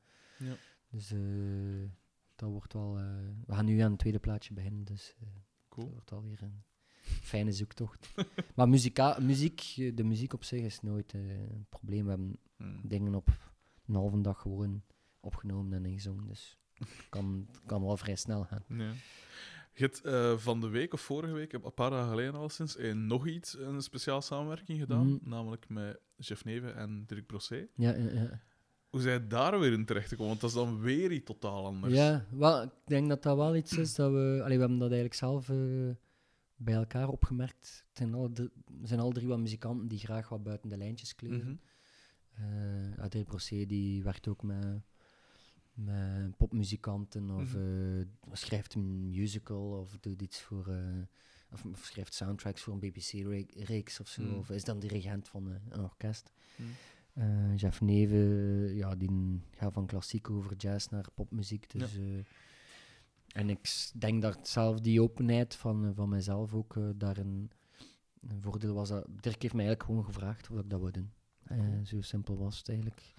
[0.45, 0.55] Ja.
[0.89, 1.89] Dus eh,
[2.35, 2.97] dat wordt wel.
[2.97, 3.05] eh,
[3.45, 5.27] we gaan nu aan het tweede plaatje beginnen, dus eh,
[5.69, 5.85] Cool.
[5.85, 6.63] dat wordt wel weer een
[7.03, 8.13] fijne zoektocht.
[8.55, 12.03] maar muzika, muziek, de muziek op zich is nooit een probleem.
[12.03, 12.79] We hebben Hmm.
[12.83, 13.27] dingen op
[13.87, 14.83] een halve dag gewoon
[15.19, 16.27] opgenomen en ingezongen.
[16.27, 18.63] Dus het kan, kan wel vrij snel gaan.
[18.67, 18.91] Ja.
[19.73, 22.77] Je hebt eh, van de week of vorige week, een paar dagen geleden al sinds,
[22.77, 25.07] eh, nog iets, een speciaal samenwerking gedaan.
[25.07, 25.29] Mhm.
[25.29, 27.67] Namelijk met Jeff Neven en Dirk Brossé.
[27.75, 28.41] Ja, ja, ja.
[28.89, 30.27] Hoe zijn je daar weer in terecht gekomen?
[30.27, 31.93] Want dat is dan weer iets totaal anders.
[31.93, 34.39] ja wel, ik denk dat dat wel iets is dat we...
[34.43, 35.89] Allee, we hebben dat eigenlijk zelf eh,
[36.55, 37.85] bij elkaar opgemerkt.
[37.87, 38.33] Het zijn,
[38.81, 41.39] we zijn drie wat muzikanten die graag wat buiten de lijntjes kleuren.
[41.39, 41.55] Mhm.
[42.33, 44.81] Eh Adrien Procé die werkt ook met,
[45.73, 47.99] met popmuzikanten of Mhm.
[47.99, 50.67] eh, schrijft een musical of doet iets voor...
[50.67, 51.01] eh,
[51.51, 54.21] of, of schrijft soundtracks voor een BBC-reeks of zo.
[54.23, 54.33] Mhm.
[54.35, 56.31] Of is dan dirigent van eh, een orkest.
[57.13, 61.69] Eh, Jeff Neven, ja, die gaat van klassiek over jazz naar popmuziek.
[61.79, 61.97] Dus,
[63.27, 67.51] en ik denk dat zelf die openheid van, van mijzelf ook daar een,
[68.39, 68.89] voordeel was.
[68.89, 71.11] Dat, Dirk heeft mij eigenlijk gewoon gevraagd of ik dat wou doen.
[71.85, 73.13] Zo simpel was het eigenlijk.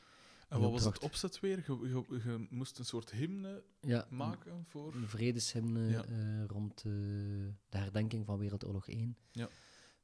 [0.55, 1.65] En wat was het opzet weer?
[1.67, 4.95] Je, je, je moest een soort hymne Ja, maken voor...
[4.95, 6.05] een vredeshymne Ja.
[6.05, 6.83] eh, rond eh,
[7.69, 9.17] de herdenking van Wereldoorlog 1.
[9.33, 9.49] Ja.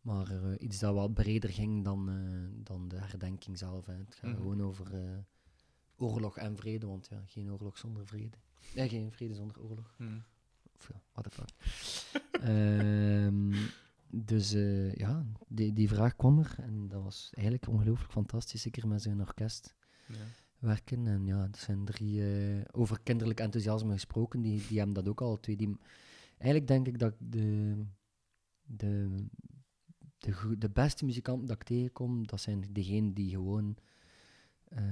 [0.00, 3.86] Maar eh, iets dat wat breder ging dan, eh, dan de herdenking zelf.
[3.86, 3.92] Hè.
[3.94, 4.40] Het gaat Mhm.
[4.40, 5.18] gewoon over eh,
[5.96, 8.36] oorlog en vrede, want ja, geen oorlog zonder vrede.
[8.74, 9.94] Ja, geen vrede zonder oorlog.
[9.96, 10.22] Hmm.
[10.76, 11.50] Of ja, what the fuck.
[12.42, 13.52] Ehm,
[14.12, 18.88] dus eh, ja, die, die vraag kwam er en dat was eigenlijk ongelooflijk fantastisch, zeker
[18.88, 19.74] met zijn orkest.
[20.58, 21.06] Werken.
[21.06, 25.20] En ja, er zijn drie eh, over kinderlijk enthousiasme gesproken, die, die hebben dat ook
[25.20, 25.56] al twee.
[25.56, 25.76] Die,
[26.38, 27.76] eigenlijk denk ik dat de,
[28.62, 29.24] de,
[30.18, 33.76] de, de beste muzikanten dat ik tegenkom, dat zijn degenen die gewoon
[34.64, 34.82] eh,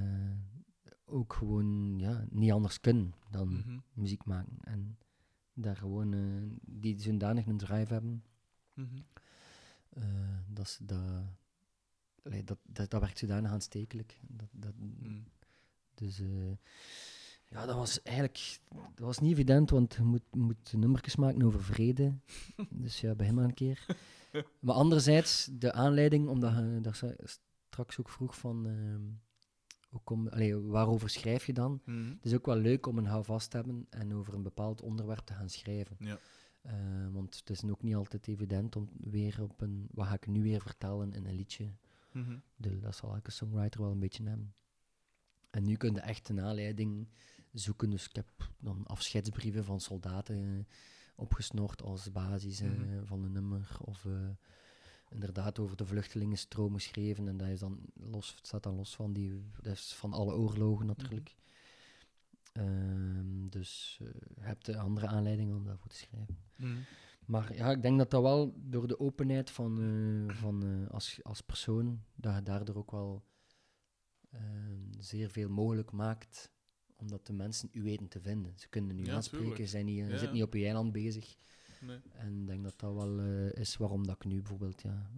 [1.05, 3.79] ook gewoon ja, niet anders kunnen dan Mhm.
[3.93, 4.57] muziek maken.
[4.61, 4.99] En
[5.53, 8.23] daar gewoon, eh, die zodanig een drive hebben,
[8.75, 8.97] Mhm.
[10.53, 11.25] dat ze dat,
[12.29, 14.19] allee, dat, dat, dat werkt zodanig aanstekelijk.
[14.27, 15.25] Dat, dat, Hmm.
[15.95, 16.53] dus eh,
[17.49, 21.63] ja, dat was eigenlijk dat was niet evident, want je moet, moet nummertjes maken over
[21.63, 22.15] vrede.
[22.71, 23.87] dus ja, begin maar een keer.
[24.61, 29.03] Maar anderzijds, de aanleiding, omdat je daar straks ook vroeg van, ehm,
[29.89, 31.81] hoe kom, allee, waarover schrijf je dan?
[31.85, 32.09] Mhm.
[32.09, 35.25] Het is ook wel leuk om een houvast te hebben en over een bepaald onderwerp
[35.25, 35.97] te gaan schrijven.
[35.99, 36.19] Ja.
[36.63, 36.75] Eh,
[37.13, 39.89] want het is ook niet altijd evident om weer op een...
[39.91, 41.73] Wat ga ik nu weer vertellen in een liedje?
[42.13, 42.39] Mhm.
[42.57, 44.55] De, dat zal elke songwriter wel een beetje hebben.
[45.51, 47.09] En nu kun je echt een aanleiding
[47.53, 47.91] zoeken.
[47.91, 50.69] Dus ik heb dan afscheidsbrieven van soldaten
[51.17, 53.05] opgesnord als basis Mhm.
[53.05, 53.77] van een nummer.
[53.85, 54.29] Of eh,
[55.09, 57.29] inderdaad over de vluchtelingenstroom geschreven.
[57.29, 60.35] En dat is dan los, het staat dan los van, die, dat is van alle
[60.35, 61.37] oorlogen natuurlijk.
[62.53, 66.39] Ehm, dus eh, je hebt de andere aanleidingen om daarvoor te schrijven.
[66.57, 66.79] Mhm.
[67.29, 69.81] Maar ja, ik denk dat dat wel door de openheid van,
[70.29, 73.25] eh, van eh, als, als persoon, dat je daardoor ook wel
[74.31, 74.41] eh,
[74.99, 76.51] zeer veel mogelijk maakt,
[76.97, 78.53] omdat de mensen u weten te vinden.
[78.59, 80.33] Ze kunnen u Ja, aanspreken, ze zijn niet, Ja, zit ja.
[80.33, 81.37] niet op je eiland bezig.
[81.81, 81.99] Nee.
[82.13, 83.21] En ik denk dat dat wel
[83.51, 85.11] is waarom dat ik nu bijvoorbeeld ja,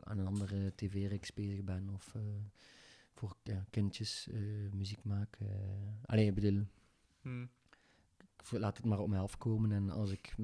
[0.00, 2.14] aan een andere tv-reeks bezig ben, of
[3.14, 4.28] voor ja, kindjes
[4.72, 5.36] muziek maak.
[5.40, 5.48] eh
[6.04, 6.64] Allee, ik bedoel,
[7.22, 7.46] Mhm.
[8.50, 9.72] Laat het maar op mij afkomen.
[9.72, 10.34] En als ik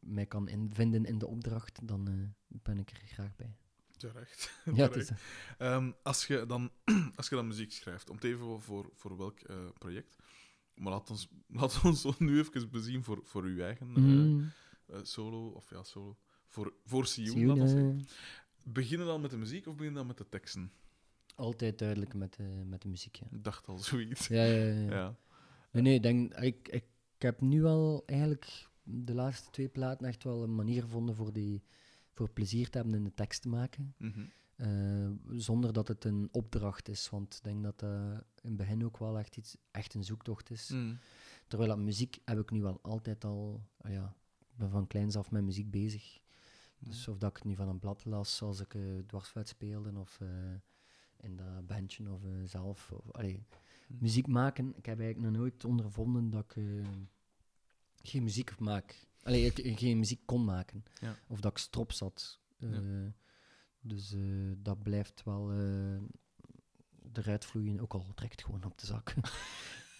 [0.00, 2.14] mij kan in, vinden in de opdracht, dan eh,
[2.62, 3.56] ben ik er graag bij.
[3.96, 4.52] Terecht.
[4.74, 5.10] Ja, is.
[5.58, 6.70] Ehm, als, je dan,
[7.16, 10.16] als je dan muziek schrijft, om te even voor- voor, welk eh, project.
[10.74, 11.28] Maar laat ons,
[11.60, 14.52] laat ons nu even bezien voor, voor uw eigen eh, Mm,
[15.02, 15.48] solo.
[15.48, 16.16] Of ja, solo.
[16.46, 18.06] Voor, voor Sioen, laat ons zeggen.
[18.64, 20.72] Beginnen dan met de muziek of beginnen dan met de teksten?
[21.34, 23.16] altijd duidelijk met, de met de muziek.
[23.16, 24.26] Ja, Ik dacht al zoiets.
[24.26, 24.54] ja, ja.
[24.64, 24.90] ja, ja.
[24.90, 25.16] Ja.
[25.72, 26.84] Nee, nee, ik denk, ik, ik,
[27.22, 31.32] ik heb nu al eigenlijk de laatste twee platen echt wel een manier gevonden voor,
[31.32, 31.62] die,
[32.12, 33.94] voor plezier te hebben in de tekst te maken.
[33.98, 34.24] Mhm.
[34.56, 37.08] Eh, zonder dat het een opdracht is.
[37.08, 40.50] Want ik denk dat dat in het begin ook wel echt, iets, echt een zoektocht
[40.50, 40.68] is.
[40.68, 40.94] Mhm.
[41.46, 43.66] Terwijl dat muziek heb ik nu wel altijd al...
[43.80, 46.20] ah ja, ik ben van kleins af met muziek bezig.
[46.78, 49.98] Dus of dat ik het nu van een blad las als ik uh, dwarsfluit speelde,
[49.98, 50.28] of eh,
[51.20, 52.92] in dat bandje, of eh, zelf.
[52.92, 53.46] Of, allee.
[53.98, 56.86] Muziek maken, ik heb eigenlijk nog nooit ondervonden dat ik eh,
[58.02, 59.06] geen muziek maak.
[59.22, 60.84] Allee, ik, ik geen muziek kon maken.
[61.00, 61.16] Ja.
[61.26, 62.40] Of dat ik strop zat.
[62.58, 63.12] Eh, Ja.
[63.84, 64.20] Dus eh,
[64.56, 65.98] dat blijft wel eh,
[67.12, 69.14] eruit vloeien, ook al trekt gewoon op de zak.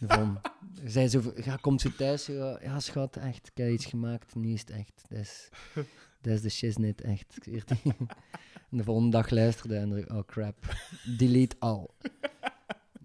[0.07, 0.41] Van,
[0.85, 4.55] zij zo, ja, komt zo thuis, zo, ja schat, echt, ik heb iets gemaakt, niet
[4.55, 5.05] is het echt.
[5.09, 5.49] Dat is,
[6.23, 7.39] dat is de echt.
[7.43, 7.95] zweer het je.
[8.71, 10.77] en de volgende dag luisterde en er, oh crap,
[11.19, 11.95] delete al.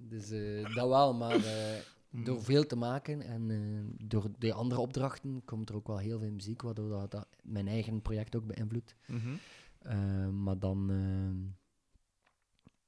[0.09, 1.81] Dus eh, dat wel, maar eh,
[2.11, 6.19] door veel te maken en eh, door de andere opdrachten komt er ook wel heel
[6.19, 8.95] veel muziek, waardoor dat, dat mijn eigen project ook beïnvloedt.
[9.07, 9.37] Mhm.
[10.43, 10.89] Maar dan,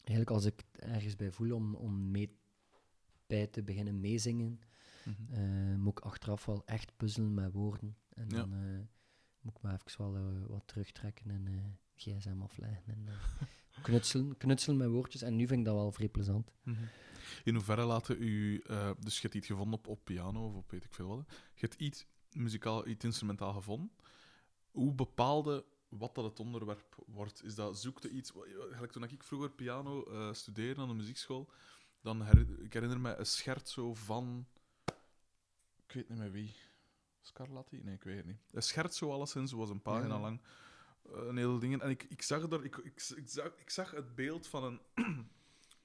[0.02, 2.38] eigenlijk als ik ergens bij voel om, om mee
[3.28, 4.60] bij te beginnen meezingen,
[5.04, 5.80] Mhm.
[5.80, 7.98] moet ik achteraf wel echt puzzelen met woorden.
[8.14, 8.36] En Ja.
[8.38, 8.50] dan
[9.42, 13.08] moet ik me even wel wat terugtrekken en gsm afleggen en
[13.82, 15.22] knutselen, knutselen met woordjes.
[15.22, 16.52] En nu vind ik dat wel vrij plezant.
[16.64, 16.84] Mhm.
[17.44, 20.72] In hoeverre laten u, uh, dus je hebt iets gevonden op, op piano of op
[20.72, 23.92] weet ik veel wat, je hebt iets muzikaal, iets instrumentaal gevonden.
[24.72, 27.44] Hoe bepaalde wat dat het onderwerp wordt?
[27.44, 28.32] Is dat, zoekte iets,
[28.72, 31.50] gelijk toen ik vroeger piano uh, studeerde aan de muziekschool,
[32.02, 34.48] dan her, ik herinner me een scherzo van,
[35.86, 36.56] ik weet niet meer wie,
[37.22, 37.82] Scarlatti?
[37.84, 38.42] Nee, ik weet het niet.
[38.52, 40.20] Een scherzo alleszins was een pagina ja.
[40.20, 40.42] lang,
[41.04, 41.82] een hele dingen.
[41.82, 44.80] En ik, ik zag er, ik, ik, ik, zag, ik zag het beeld van een,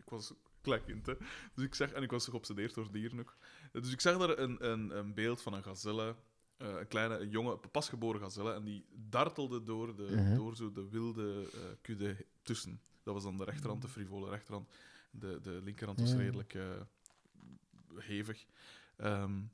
[0.04, 1.14] ik was klekkind, hè.
[1.54, 3.36] Dus ik zag, en ik was geobsedeerd door dieren ook.
[3.72, 6.16] Dus ik zag daar een, een, een beeld van een gazelle,
[6.58, 10.36] uh, een kleine, een jonge, pasgeboren gazelle, en die dartelde door, de, uh -huh.
[10.36, 12.80] door zo de wilde uh, kudde tussen.
[13.02, 14.68] Dat was dan de rechterhand, de frivole rechterhand.
[15.10, 16.80] De, de linkerhand was redelijk uh,
[17.94, 18.46] hevig.
[18.96, 19.50] Um,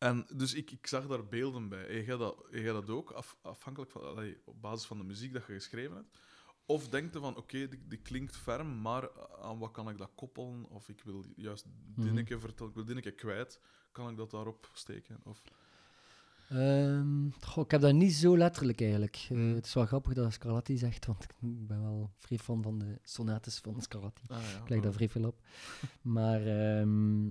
[0.00, 1.94] en dus ik, ik zag daar beelden bij.
[1.96, 5.04] Je gaat dat, je gaat dat ook, af, afhankelijk van, allee, op basis van de
[5.04, 6.18] muziek dat je geschreven hebt,
[6.66, 9.08] Of denkt je van, oké, die, die klinkt ferm, maar
[9.42, 10.64] aan wat kan ik dat koppelen?
[10.68, 12.02] Of ik wil juist Mhm.
[12.02, 13.60] Dinneke vertellen, ik wil Dinneke kwijt.
[13.92, 15.20] Kan ik dat daarop steken?
[15.24, 15.42] Of...
[17.40, 19.26] Goh, ik heb dat niet zo letterlijk eigenlijk.
[19.30, 19.54] Eh, Mm.
[19.54, 22.98] het is wel grappig dat Scarlatti zegt, want ik ben wel vrij fan van de
[23.02, 24.22] sonates van Scarlatti.
[24.26, 25.40] Ah, ja, Ik leg daar vrij veel op.
[26.02, 27.26] Maar ehm,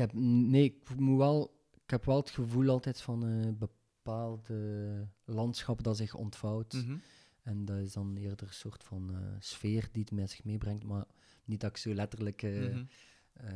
[0.00, 5.82] heb, nee, ik moet wel, ik heb wel het gevoel altijd van een bepaalde landschap
[5.82, 6.72] dat zich ontvouwt.
[6.72, 6.96] Mhm.
[7.42, 10.84] En dat is dan eerder een soort van eh, sfeer die het met zich meebrengt,
[10.84, 11.04] maar
[11.44, 12.84] niet dat ik zo letterlijk eh, Mhm.
[13.32, 13.48] eh,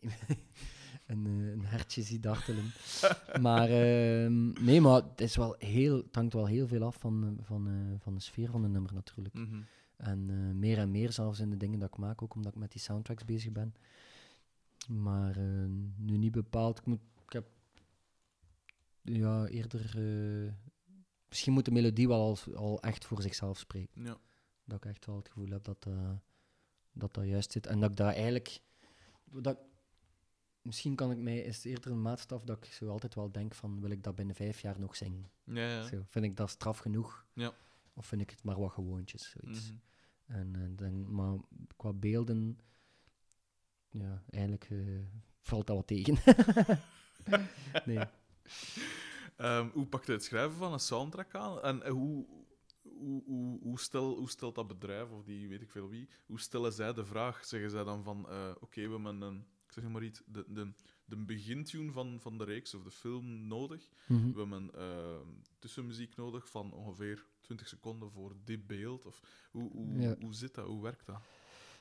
[1.06, 2.64] een, een hertje zie dartelen.
[3.40, 7.38] maar ehm, nee, maar het, is wel heel, het hangt wel heel veel af van,
[7.40, 9.34] van, van de sfeer van een nummer natuurlijk.
[9.34, 9.60] Mhm.
[9.96, 12.72] En meer en meer zelfs in de dingen dat ik maak, ook omdat ik met
[12.72, 13.74] die soundtracks bezig ben.
[14.88, 15.66] Maar eh,
[15.96, 16.78] nu niet bepaald.
[16.78, 17.46] Ik, moet, ik heb
[19.02, 19.84] ja, eerder...
[19.96, 20.52] eh,
[21.28, 24.04] misschien moet de melodie wel al, al echt voor zichzelf spreken.
[24.04, 24.18] Ja.
[24.64, 26.12] Dat ik echt wel het gevoel heb dat eh,
[26.92, 27.66] dat, dat juist zit.
[27.66, 28.60] En dat ik daar eigenlijk...
[29.24, 29.58] Dat,
[30.62, 31.38] misschien kan ik mij...
[31.38, 33.80] Is het eerder een maatstaf dat ik zo altijd wel denk van...
[33.80, 35.30] Wil ik dat binnen vijf jaar nog zingen?
[35.44, 35.86] Ja, ja.
[35.86, 37.26] Zo, vind ik dat straf genoeg?
[37.32, 37.52] Ja.
[37.94, 39.30] Of vind ik het maar wat gewoontjes?
[39.30, 39.72] Zoiets.
[39.72, 39.78] Mhm.
[40.26, 41.38] En, dan, maar
[41.76, 42.58] qua beelden,
[43.92, 44.78] ja, eigenlijk eh,
[45.40, 46.18] valt dat wat tegen.
[47.86, 48.04] nee.
[49.36, 51.62] Ehm, hoe pakt hij het schrijven van een soundtrack aan?
[51.62, 52.26] En eh, hoe,
[52.82, 56.40] hoe, hoe, hoe, stel, hoe stelt dat bedrijf, of die weet ik veel wie, hoe
[56.40, 57.44] stellen zij de vraag?
[57.44, 60.72] Zeggen zij dan van, eh, oké, we hebben een, ik zeg maar iets, de, de,
[61.04, 63.88] de begintune van, van de reeks of de film nodig.
[64.06, 64.32] Mhm.
[64.32, 65.20] We hebben eh,
[65.58, 69.06] tussenmuziek nodig van ongeveer 20 seconden voor dit beeld.
[69.06, 69.20] Of,
[69.50, 70.16] hoe, hoe, Ja.
[70.20, 70.66] hoe zit dat?
[70.66, 71.20] Hoe werkt dat?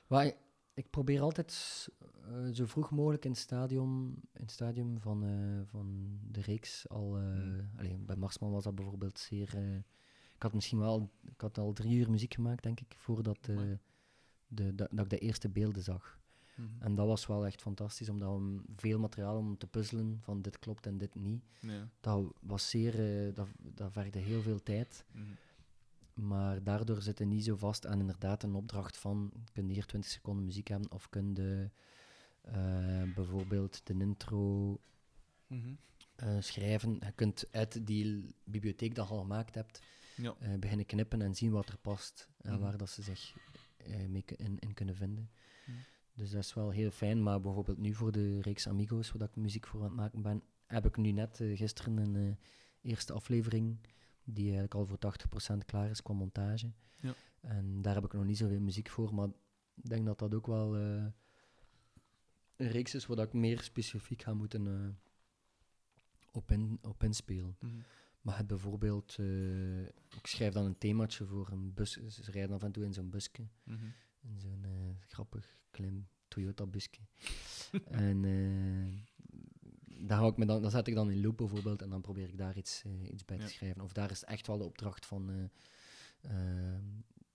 [0.07, 0.31] Maar
[0.73, 1.87] ik, probeer altijd
[2.25, 6.89] eh, zo vroeg mogelijk in het stadium, in het stadium van, eh, van de reeks
[6.89, 7.17] al...
[7.17, 7.69] eh Mm.
[7.77, 9.55] allee, bij Marsman was dat bijvoorbeeld zeer...
[10.35, 11.11] ik had misschien wel...
[11.23, 13.79] Ik had al drie uur muziek gemaakt, denk ik, voordat Amai.
[14.47, 16.19] de, dat, dat ik de eerste beelden zag.
[16.55, 16.67] Mhm.
[16.79, 20.59] En dat was wel echt fantastisch, omdat we veel materiaal om te puzzelen van dit
[20.59, 21.43] klopt en dit niet.
[21.59, 21.89] Ja.
[21.99, 22.93] Dat was zeer,
[23.33, 25.05] dat, dat vergde heel veel tijd.
[25.11, 25.23] Mhm.
[26.13, 29.85] Maar daardoor zit je niet zo vast aan inderdaad een opdracht van kun je hier
[29.85, 31.69] 20 seconden muziek hebben of kun je
[32.41, 34.79] eh, bijvoorbeeld de intro
[35.47, 35.73] Mhm.
[36.15, 36.93] eh, schrijven.
[36.93, 39.81] Je kunt uit die bibliotheek dat je al gemaakt hebt
[40.15, 40.35] Ja.
[40.39, 42.61] eh, beginnen knippen en zien wat er past en Mhm.
[42.61, 43.35] waar dat ze zich
[44.07, 45.29] mee in, in kunnen vinden.
[45.65, 45.77] Mhm.
[46.13, 47.23] Dus dat is wel heel fijn.
[47.23, 50.43] Maar bijvoorbeeld nu voor de reeks Amigos, waar ik muziek voor aan het maken ben,
[50.65, 52.37] heb ik nu net gisteren een
[52.81, 53.77] eerste aflevering
[54.23, 54.99] die eigenlijk al voor
[55.53, 56.71] 80% klaar is qua montage.
[57.01, 57.13] Ja.
[57.41, 59.27] En daar heb ik nog niet zoveel muziek voor, maar
[59.75, 61.05] ik denk dat dat ook wel eh,
[62.55, 64.89] een reeks is waar ik meer specifiek ga moeten eh,
[66.31, 67.55] op, in, op inspelen.
[67.59, 67.71] Mhm.
[68.21, 71.91] Maar het bijvoorbeeld, eh, ik schrijf dan een themaatje voor een bus.
[71.91, 73.47] Ze rijden af en toe in zo'n busje.
[73.63, 73.85] Mhm.
[74.21, 74.65] In zo'n
[75.07, 77.01] grappig klein Toyota busje.
[78.07, 79.10] en eh,
[80.07, 82.27] daar, hou ik me dan, dan zet ik dan in loop bijvoorbeeld en dan probeer
[82.27, 83.45] ik daar iets, eh, iets bij Ja.
[83.45, 83.81] te schrijven.
[83.81, 85.29] Of daar is echt wel de opdracht van.
[85.29, 85.43] eh,
[86.21, 86.79] eh,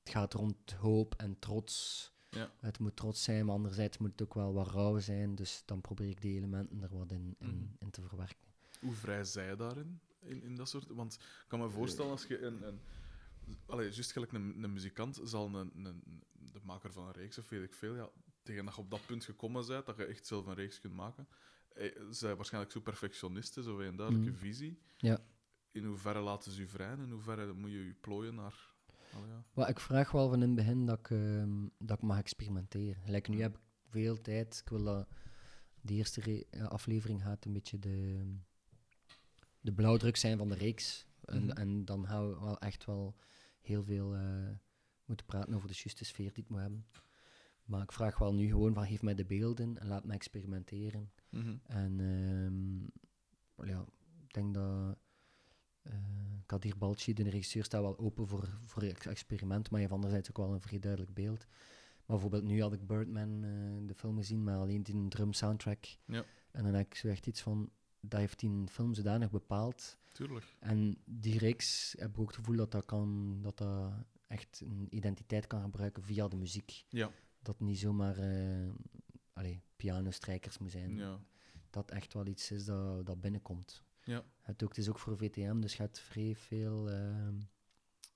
[0.03, 2.13] het gaat rond hoop en trots.
[2.31, 2.51] Ja.
[2.61, 5.35] Het moet trots zijn, maar anderzijds moet het ook wel wat rauw zijn.
[5.35, 7.65] Dus dan probeer ik die elementen er wat in, in, Mhm.
[7.79, 8.47] in te verwerken.
[8.81, 10.01] Hoe vrij zij je daarin?
[10.21, 10.87] In, in dat soort...
[10.89, 12.63] Want ik kan me voorstellen als je een...
[12.67, 12.81] een
[13.67, 16.03] allee, juist gelijk een, een muzikant zal een, een,
[16.53, 18.09] de maker van een reeks, of weet ik veel, ja,
[18.43, 20.95] tegen dat je op dat punt gekomen bent, dat je echt zelf een reeks kunt
[20.95, 21.29] maken,
[21.77, 24.39] eh, zij waarschijnlijk zo perfectionisten, zo een duidelijke Mhm.
[24.41, 24.79] visie.
[24.97, 25.19] Ja.
[25.71, 28.75] In hoeverre laten ze u vrij en in hoeverre moet je je plooien naar...
[29.13, 29.67] allee, ja.
[29.69, 33.03] Ik vraag wel van in het begin dat ik, ehm, dat ik mag experimenteren.
[33.07, 33.43] Like, nu Mm.
[33.43, 34.61] heb ik veel tijd.
[34.65, 35.09] Ik wil dat
[35.81, 38.27] de eerste eh, aflevering gaat een beetje de,
[39.61, 41.07] de blauwdruk zijn van de reeks.
[41.25, 41.51] En, Mhm.
[41.57, 43.17] en dan gaan we wel echt wel
[43.61, 44.49] heel veel eh,
[45.05, 46.87] moeten praten over de juiste sfeer die het moet hebben.
[47.67, 51.11] Maar ik vraag wel nu gewoon van geef mij de beelden en laat me experimenteren.
[51.29, 51.57] Mhm.
[51.67, 53.85] En ehm, ja,
[54.27, 54.97] ik denk dat
[55.83, 55.95] eh
[56.47, 60.29] Kadir Balci, de regisseur, staat wel open voor, voor ex- experiment, maar je hebt anderzijds
[60.31, 61.47] ook wel een vrij duidelijk beeld.
[61.97, 65.85] Maar bijvoorbeeld nu had ik Birdman, eh, de film gezien, maar alleen die drum soundtrack.
[66.05, 66.25] Ja.
[66.51, 67.71] En dan heb ik zo echt iets van,
[68.01, 69.99] dat heeft die film zodanig bepaald.
[70.13, 70.57] Tuurlijk.
[70.59, 73.93] En die reeks heb ik ook het gevoel dat dat, kan, dat dat
[74.27, 76.85] echt een identiteit kan gebruiken via de muziek.
[76.89, 77.11] Ja.
[77.47, 78.69] Dat niet zomaar eh
[79.33, 81.21] allee, pianostrijkers moet zijn Ja.
[81.71, 83.83] dat echt wel iets is dat, dat binnenkomt.
[84.03, 84.25] Ja.
[84.41, 87.35] Het, ook, het is ook voor VTM, dus je hebt vrij veel ehm,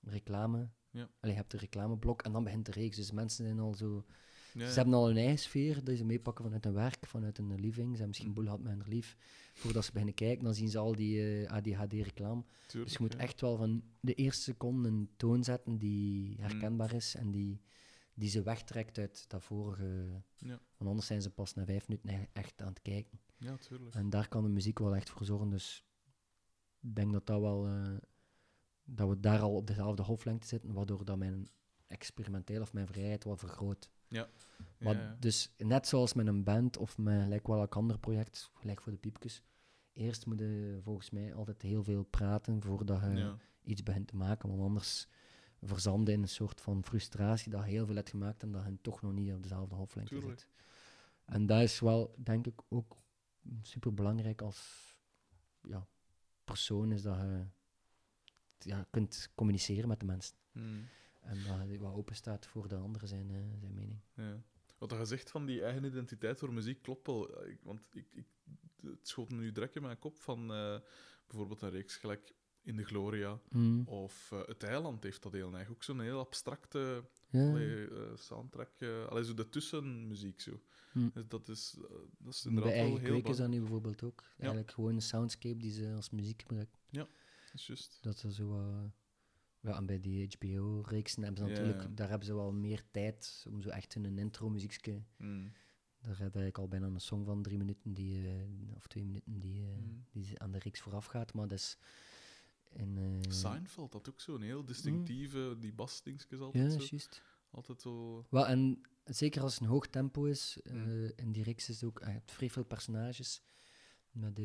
[0.03, 0.69] reclame.
[0.89, 1.09] Ja.
[1.19, 2.95] Allee, je hebt de reclameblok en dan begint de reeks.
[2.95, 4.05] Dus mensen zijn al zo
[4.53, 7.59] Ja, Ze hebben al hun eigen sfeer, dat ze meepakken vanuit hun werk, vanuit hun
[7.59, 7.73] living.
[7.85, 8.33] Ze hebben misschien Mm.
[8.33, 9.17] boel gehad met hun lief.
[9.53, 12.43] Voordat ze beginnen kijken, dan zien ze al die eh, ADHD-reclame.
[12.71, 17.15] Dus je moet echt wel van de eerste seconde een toon zetten die herkenbaar is
[17.15, 17.61] en die,
[18.21, 20.21] die ze wegtrekt uit dat vorige.
[20.37, 20.59] Ja.
[20.77, 23.19] Want anders zijn ze pas na vijf minuten e- echt aan het kijken.
[23.37, 23.95] Ja, tuurlijk.
[23.95, 25.49] En daar kan de muziek wel echt voor zorgen.
[25.49, 25.85] Dus
[26.79, 27.97] ik denk dat, dat, wel, eh,
[28.83, 31.47] dat we daar al op dezelfde golflengte zitten, waardoor dat mijn
[31.87, 33.89] experimenteel of mijn vrijheid wat vergroot.
[34.07, 34.29] Ja,
[34.77, 35.15] Maar ja.
[35.19, 38.91] Dus net zoals met een band of met gelijk wel elk ander project, gelijk voor
[38.91, 39.43] de piepjes.
[39.93, 43.37] Eerst moet je volgens mij altijd heel veel praten voordat je Ja.
[43.63, 44.49] iets begint te maken.
[44.49, 45.07] Want anders
[45.61, 49.01] verzanden in een soort van frustratie dat heel veel hebt gemaakt en dat je toch
[49.01, 50.39] nog niet op dezelfde Tuurlijk.
[50.39, 50.47] zit.
[51.25, 52.95] En dat is wel, denk ik, ook
[53.61, 54.89] super belangrijk als
[55.61, 55.87] ja,
[56.43, 57.45] persoon, is dat je
[58.59, 60.35] ja, kunt communiceren met de mensen.
[60.51, 60.87] Mm.
[61.21, 63.99] En dat je wat open staat voor de anderen zijn, eh, zijn mening.
[64.13, 64.41] Ja.
[64.77, 67.37] Wat je zegt van die eigen identiteit voor muziek klopt wel.
[67.61, 68.25] Want ik, ik,
[68.81, 70.79] het schoot me nu direct in mijn kop van eh,
[71.27, 72.33] bijvoorbeeld een reeks gelijk
[72.63, 73.87] In de Gloria Mm.
[73.87, 75.69] of eh, Het Eiland heeft dat heel erg.
[75.69, 77.49] Ook zo'n heel abstracte Ja.
[77.49, 78.71] allee, eh, soundtrack.
[78.81, 80.61] eh allee, zo de tussenmuziek zo.
[80.91, 81.09] Hm.
[81.13, 81.77] Dus dat is,
[82.17, 84.23] dat is Bij inderdaad wel eigen heel kweek is dat nu bijvoorbeeld ook.
[84.37, 86.77] Eigenlijk gewoon een soundscape die ze als muziek gebruiken.
[86.91, 87.07] Dat
[87.53, 87.97] is juist.
[88.01, 88.61] Dat ze zo...
[89.61, 91.83] ja, en bij die HBO-reeksen hebben ze Ja, natuurlijk...
[91.83, 91.89] ja.
[91.95, 95.03] Daar hebben ze wel meer tijd om zo echt in een intro-muziekje...
[95.17, 95.51] Mm.
[96.01, 98.27] Daar heb ik al bijna een song van drie minuten, die,
[98.75, 100.05] of twee minuten, die, eh, Mm.
[100.11, 101.33] die aan de reeks vooraf gaat.
[101.33, 101.77] Maar dat is...
[102.73, 106.77] In, eh, Seinfeld had ook zo'n heel distinctieve, die basdingetjes Ja, altijd zo.
[106.89, 107.21] juist.
[107.51, 108.25] Altijd zo...
[108.29, 111.11] Wel, en zeker als het een hoog tempo is, eh, Mm.
[111.15, 113.41] in die reeks is het ook, je hebt vrij veel personages
[114.11, 114.39] met,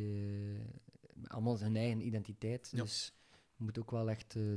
[1.24, 2.68] allemaal hun eigen identiteit.
[2.72, 2.82] Ja.
[2.82, 3.12] Dus
[3.56, 4.52] je moet ook wel echt eh,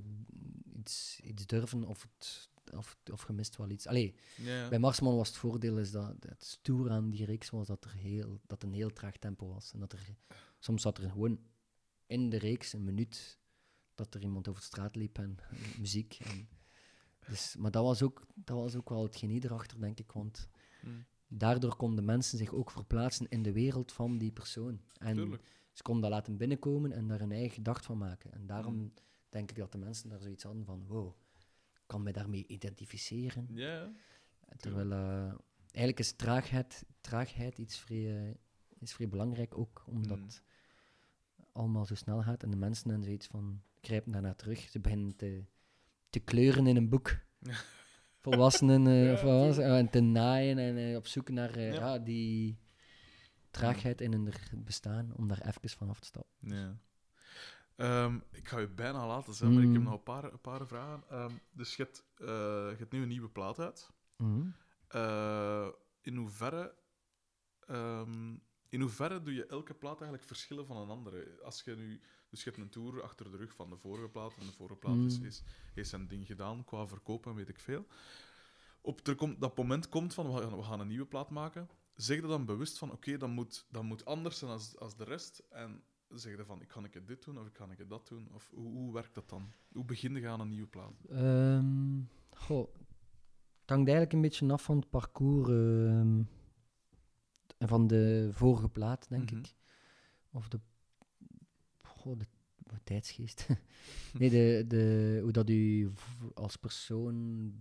[0.77, 3.87] iets, iets durven of, het, of, of je mist wel iets.
[3.87, 4.69] Allee, Ja, ja.
[4.69, 7.93] bij Marsman was het voordeel is dat het stoer aan die reeks was dat er
[7.93, 9.73] heel, dat een heel traag tempo was.
[9.73, 10.15] En dat er
[10.59, 11.39] soms zat er gewoon
[12.07, 13.37] in de reeks een minuut
[13.99, 15.37] dat er iemand over de straat liep en
[15.79, 16.17] muziek.
[16.23, 16.49] En,
[17.27, 20.11] dus, maar dat was, ook, dat was ook wel het genie erachter, denk ik.
[20.11, 20.49] Want
[20.81, 21.05] Mm.
[21.27, 24.81] daardoor konden mensen zich ook verplaatsen in de wereld van die persoon.
[24.97, 25.43] En Tuurlijk.
[25.71, 28.31] ze konden dat laten binnenkomen en daar een eigen gedacht van maken.
[28.31, 28.93] En daarom Mm.
[29.29, 31.15] denk ik dat de mensen daar zoiets hadden van, wow,
[31.73, 33.47] ik kan mij daarmee identificeren.
[34.57, 38.35] Terwijl eh, eigenlijk is traagheid, traagheid iets vrij, eh,
[38.79, 40.23] is vrij belangrijk ook, omdat Mm.
[40.23, 40.43] het
[41.51, 44.59] allemaal zo snel gaat en de mensen en zoiets van grijpen daarna terug.
[44.59, 45.43] Ze beginnen te,
[46.09, 47.11] te kleuren in een boek.
[48.21, 49.65] Volwassenen eh, Ja, of wat was het?
[49.65, 51.99] Eh, en te naaien en eh, op zoek naar Ja.
[51.99, 52.59] die
[53.51, 54.33] traagheid in hun
[54.63, 56.31] bestaan, om daar even van af te stappen.
[56.39, 56.77] Ja.
[57.75, 59.83] Ehm, ik ga je bijna laten zijn, maar ik heb Mm.
[59.83, 61.03] nog een paar, een paar vragen.
[61.09, 63.89] Ehm, dus je hebt, je hebt nu een nieuwe plaat uit.
[64.87, 65.67] Eh,
[66.01, 66.75] in, hoeverre,
[67.67, 68.35] ehm,
[68.69, 71.39] in hoeverre doe je elke plaat eigenlijk verschillen van een andere?
[71.43, 74.33] Als je nu, dus je hebt een tour achter de rug van de vorige plaat,
[74.39, 75.25] en de vorige plaat is, Mm.
[75.25, 75.43] is,
[75.73, 77.85] heeft zijn ding gedaan qua verkopen, weet ik veel.
[78.81, 81.69] Op er komt, dat moment komt van, we gaan, we gaan een nieuwe plaat maken.
[81.95, 85.03] Zeg je dan bewust van, oké, dat, moet, dat moet anders zijn als, als de
[85.03, 85.43] rest.
[85.49, 88.29] En zeg je van, ik kan ik dit doen of ik kan ik dat doen?
[88.33, 89.51] Of hoe, hoe werkt dat dan?
[89.73, 90.93] Hoe begin je aan een nieuwe plaat?
[91.09, 92.73] Ehm, goh,
[93.61, 95.49] het hangt eigenlijk een beetje af van het parcours
[97.57, 99.39] en van de vorige plaat, denk Mhm.
[99.39, 99.53] ik.
[100.31, 100.59] Of de,
[101.99, 102.25] goh, de,
[102.57, 103.47] de tijdsgeest.
[104.19, 105.91] nee, de, de, hoe dat u
[106.33, 107.53] als persoon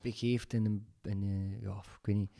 [0.00, 2.30] begeeft in een, in een- ja, ik weet niet.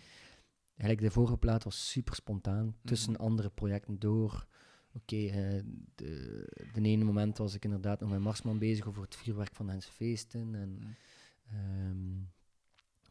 [0.76, 4.46] Eigenlijk, de vorige plaat was super spontaan, tussen andere projecten door.
[4.92, 5.62] Oké, eh,
[5.94, 9.68] de, de ene moment was ik inderdaad nog met Marsman bezig over het vuurwerk van
[9.68, 10.54] Hense Feesten.
[10.54, 10.94] En, Mm.
[11.50, 12.20] ehm,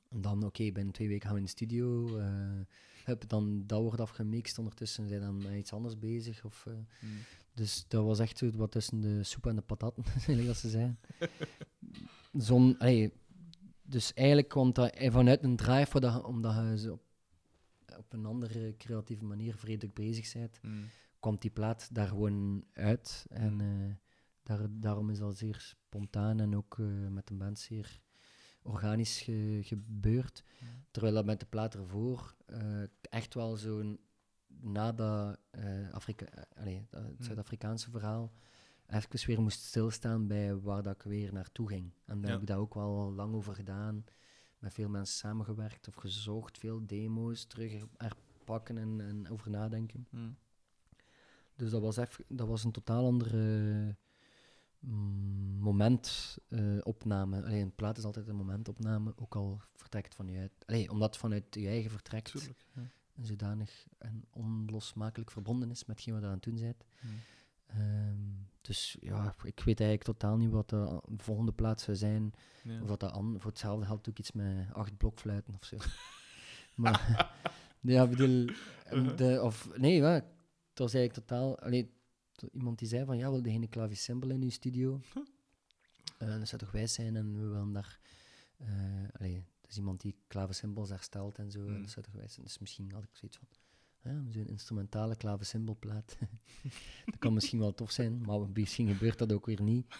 [0.09, 2.17] en dan, oké, binnen twee weken gaan we in de studio.
[2.17, 2.59] eh,
[3.05, 4.57] hup, dan dat wordt afgemixt.
[4.57, 6.45] Ondertussen zijn dan met iets anders bezig.
[6.45, 7.09] Of, eh, Mm.
[7.53, 10.03] dus dat was echt zo wat tussen de soep en de patatten,
[10.47, 10.99] als ze zijn.
[12.33, 13.13] Zon, allee,
[13.81, 17.01] dus eigenlijk komt dat eh, vanuit een drive, dat, omdat je op,
[17.97, 20.83] op een andere creatieve manier vredig bezig bent, Mm.
[21.19, 23.25] kwam die plaat daar gewoon uit.
[23.29, 23.59] En Mm.
[23.61, 23.95] eh,
[24.43, 26.77] daar, daarom is dat zeer spontaan en ook
[27.09, 27.99] met de band zeer
[28.61, 30.43] organisch ge- gebeurd.
[30.91, 33.99] Terwijl dat met de plaat ervoor eh, echt wel zo'n
[34.47, 37.25] na dat, eh, Afrika, eh, allee, dat het Mm.
[37.25, 38.31] Zuid-Afrikaanse verhaal
[38.87, 41.91] even weer moest stilstaan bij waar dat ik weer naartoe ging.
[42.05, 44.03] En daar heb ik dat ook wel lang over gedaan.
[44.59, 50.07] Met veel mensen samengewerkt of gezocht, veel demo's terug herpakken en, en over nadenken.
[50.09, 50.37] Mm.
[51.55, 53.95] Dus dat was, even, dat was een totaal andere
[55.59, 57.43] momentopname.
[57.43, 60.51] Alleen een plaat is altijd een momentopname, ook al vertrekt van je uit.
[60.65, 62.65] Allee, omdat het vanuit je eigen vertrekt Tuurlijk.
[62.75, 62.81] Ja.
[63.21, 66.85] zodanig en onlosmakelijk verbonden is met wat je aan het doen bent.
[66.99, 67.19] Hmm.
[67.65, 68.17] Ehm,
[68.61, 72.33] dus ja, ik weet eigenlijk totaal niet wat de volgende plaats zou zijn.
[72.63, 72.81] Ja.
[72.81, 75.77] Of dat dat voor hetzelfde geldt ook iets met acht blokfluiten of zo.
[76.81, 77.35] maar
[77.79, 78.49] ja, bedoel,
[78.93, 79.17] Uh-huh.
[79.17, 81.59] de, of nee, ja, het was eigenlijk totaal.
[81.59, 81.93] Allee,
[82.51, 85.01] iemand die zei van ja, wilde geen klavecimbal in uw studio?
[86.17, 87.99] Eh, dat zou toch wijs zijn en we willen daar.
[88.57, 88.67] eh
[89.19, 91.81] allee, dus iemand die klavecimbals herstelt en zo, en Mm.
[91.81, 92.45] dat zou toch wijs zijn.
[92.45, 93.47] Dus misschien had ik zoiets van.
[94.03, 96.17] Ja, zo'n instrumentale klavecimbalplaat.
[97.05, 99.95] dat kan misschien wel tof zijn, maar misschien gebeurt dat ook weer niet.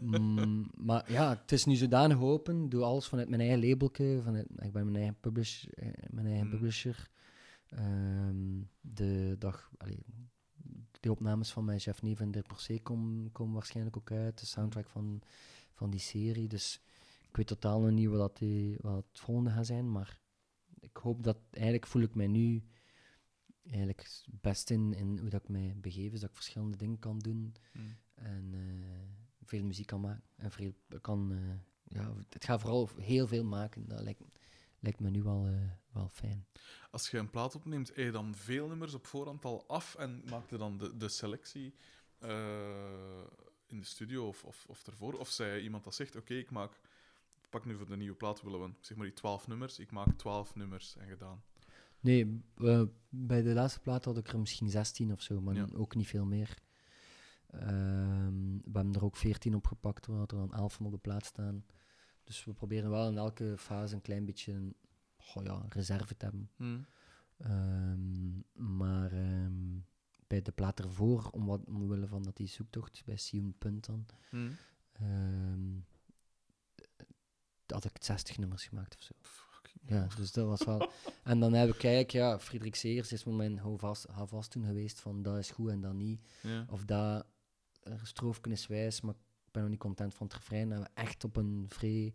[0.00, 2.64] Mm, maar ja, het is nu zodanig open.
[2.64, 4.20] Ik doe alles vanuit mijn eigen labelke.
[4.24, 6.50] Vanuit, ik ben mijn eigen, publish, eh, mijn eigen Mm.
[6.50, 7.10] publisher.
[7.68, 10.04] Ehm, de dag, allee,
[11.00, 14.38] de opnames van mijn chef Neve en Dirk komen, komen waarschijnlijk ook uit.
[14.38, 15.22] De soundtrack van,
[15.72, 16.48] van die serie.
[16.48, 16.80] Dus
[17.28, 19.92] ik weet totaal nog niet wat, dat die, wat het volgende gaat zijn.
[19.92, 20.20] Maar
[20.80, 21.38] ik hoop dat...
[21.50, 22.62] Eigenlijk voel ik mij nu
[23.62, 26.12] eigenlijk het best in, in hoe dat ik mij begeef.
[26.12, 27.54] is dat ik verschillende dingen kan doen.
[27.72, 27.96] Hmm.
[28.14, 30.22] En eh, veel muziek kan maken.
[30.36, 31.32] En veel kan...
[31.32, 31.38] eh,
[31.84, 33.88] ja, het gaat vooral heel veel maken.
[33.88, 34.22] Dat lijkt,
[34.80, 36.46] lijkt me nu wel, eh, wel fijn.
[36.90, 40.22] Als je een plaat opneemt, heb je dan veel nummers op voorhand al af en
[40.30, 41.74] maak je dan de, de selectie
[42.18, 43.24] eh,
[43.66, 45.12] in de studio of, of, of ervoor?
[45.14, 46.80] Of zei iemand dat zegt, oké, ik maak...
[47.50, 49.78] Pak nu voor de nieuwe plaat, willen we, zeg maar die twaalf nummers.
[49.78, 51.42] Ik maak twaalf nummers en gedaan.
[52.00, 52.42] Nee,
[53.08, 55.66] bij de laatste plaat had ik er misschien 16 of zo, maar Ja.
[55.74, 56.58] ook niet veel meer.
[57.50, 60.92] Ehm, we hebben er ook 14 op gepakt, we hadden er dan 11 van op
[60.92, 61.64] de plaat staan.
[62.28, 64.74] Dus we proberen wel in elke fase een klein beetje een
[65.16, 66.50] goh ja, reserve te hebben.
[66.56, 66.86] Hmm.
[67.38, 68.38] Ehm,
[68.76, 69.78] maar ehm,
[70.26, 74.06] bij de plaat ervoor, om wat, omwille van dat die zoektocht bij Sion Punt dan,
[74.92, 75.78] ehm,
[77.66, 79.14] had ik 60 nummers gemaakt of zo.
[79.86, 80.90] Ja, dus dat was wel.
[81.22, 85.22] En dan heb ik eigenlijk, ja, Frederik Seers is mijn houvast, houvast toen geweest van
[85.22, 86.20] dat is goed en dat niet.
[86.42, 86.66] Ja.
[86.70, 87.26] Of dat
[88.02, 89.14] stroofken is wijs, maar
[89.48, 90.72] ik ben nog niet content van het refrein.
[90.72, 92.14] En we echt op een vrij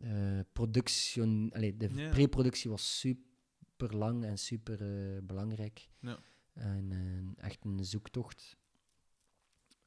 [0.00, 1.22] eh productie.
[1.54, 2.10] Allee, de Ja.
[2.10, 4.80] pre-productie was super lang en super
[5.14, 5.88] eh, belangrijk.
[6.52, 8.56] En eh, echt een zoektocht.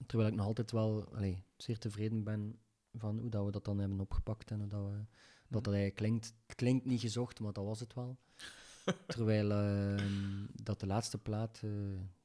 [0.05, 2.59] Terwijl ik nog altijd wel allee, zeer tevreden ben
[2.93, 5.05] van hoe dat we dat dan hebben opgepakt en hoe dat we
[5.49, 6.33] dat dat eigenlijk klinkt.
[6.47, 8.17] Het klinkt niet gezocht, maar dat was het wel.
[9.07, 11.61] Terwijl ehm, dat de laatste plaat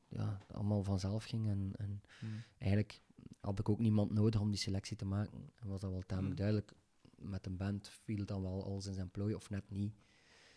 [0.08, 1.48] ja, allemaal vanzelf ging.
[1.48, 2.42] En, en Hmm.
[2.58, 3.00] eigenlijk
[3.40, 5.50] had ik ook niemand nodig om die selectie te maken.
[5.54, 6.46] En was dat wel tamelijk Hmm.
[6.46, 6.72] duidelijk.
[7.18, 9.94] Met een band viel dan wel alles in zijn plooi, of net niet.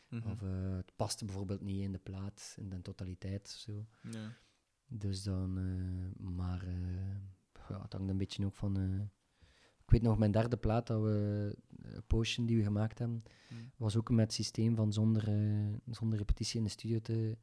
[0.10, 0.30] Mhm.
[0.30, 3.86] Of eh, het paste bijvoorbeeld niet in de plaat, in de totaliteit of zo.
[4.12, 4.32] Ja.
[4.88, 7.16] Dus dan, eh, maar eh,
[7.70, 8.78] ja, het hangt een beetje ook van.
[9.84, 11.58] ik weet nog, mijn derde plaat, dat we,
[12.08, 13.72] Potion, die we gemaakt hebben, Hmm.
[13.78, 15.24] was ook met het systeem van zonder,
[15.90, 17.38] zonder repetitie in de studio te,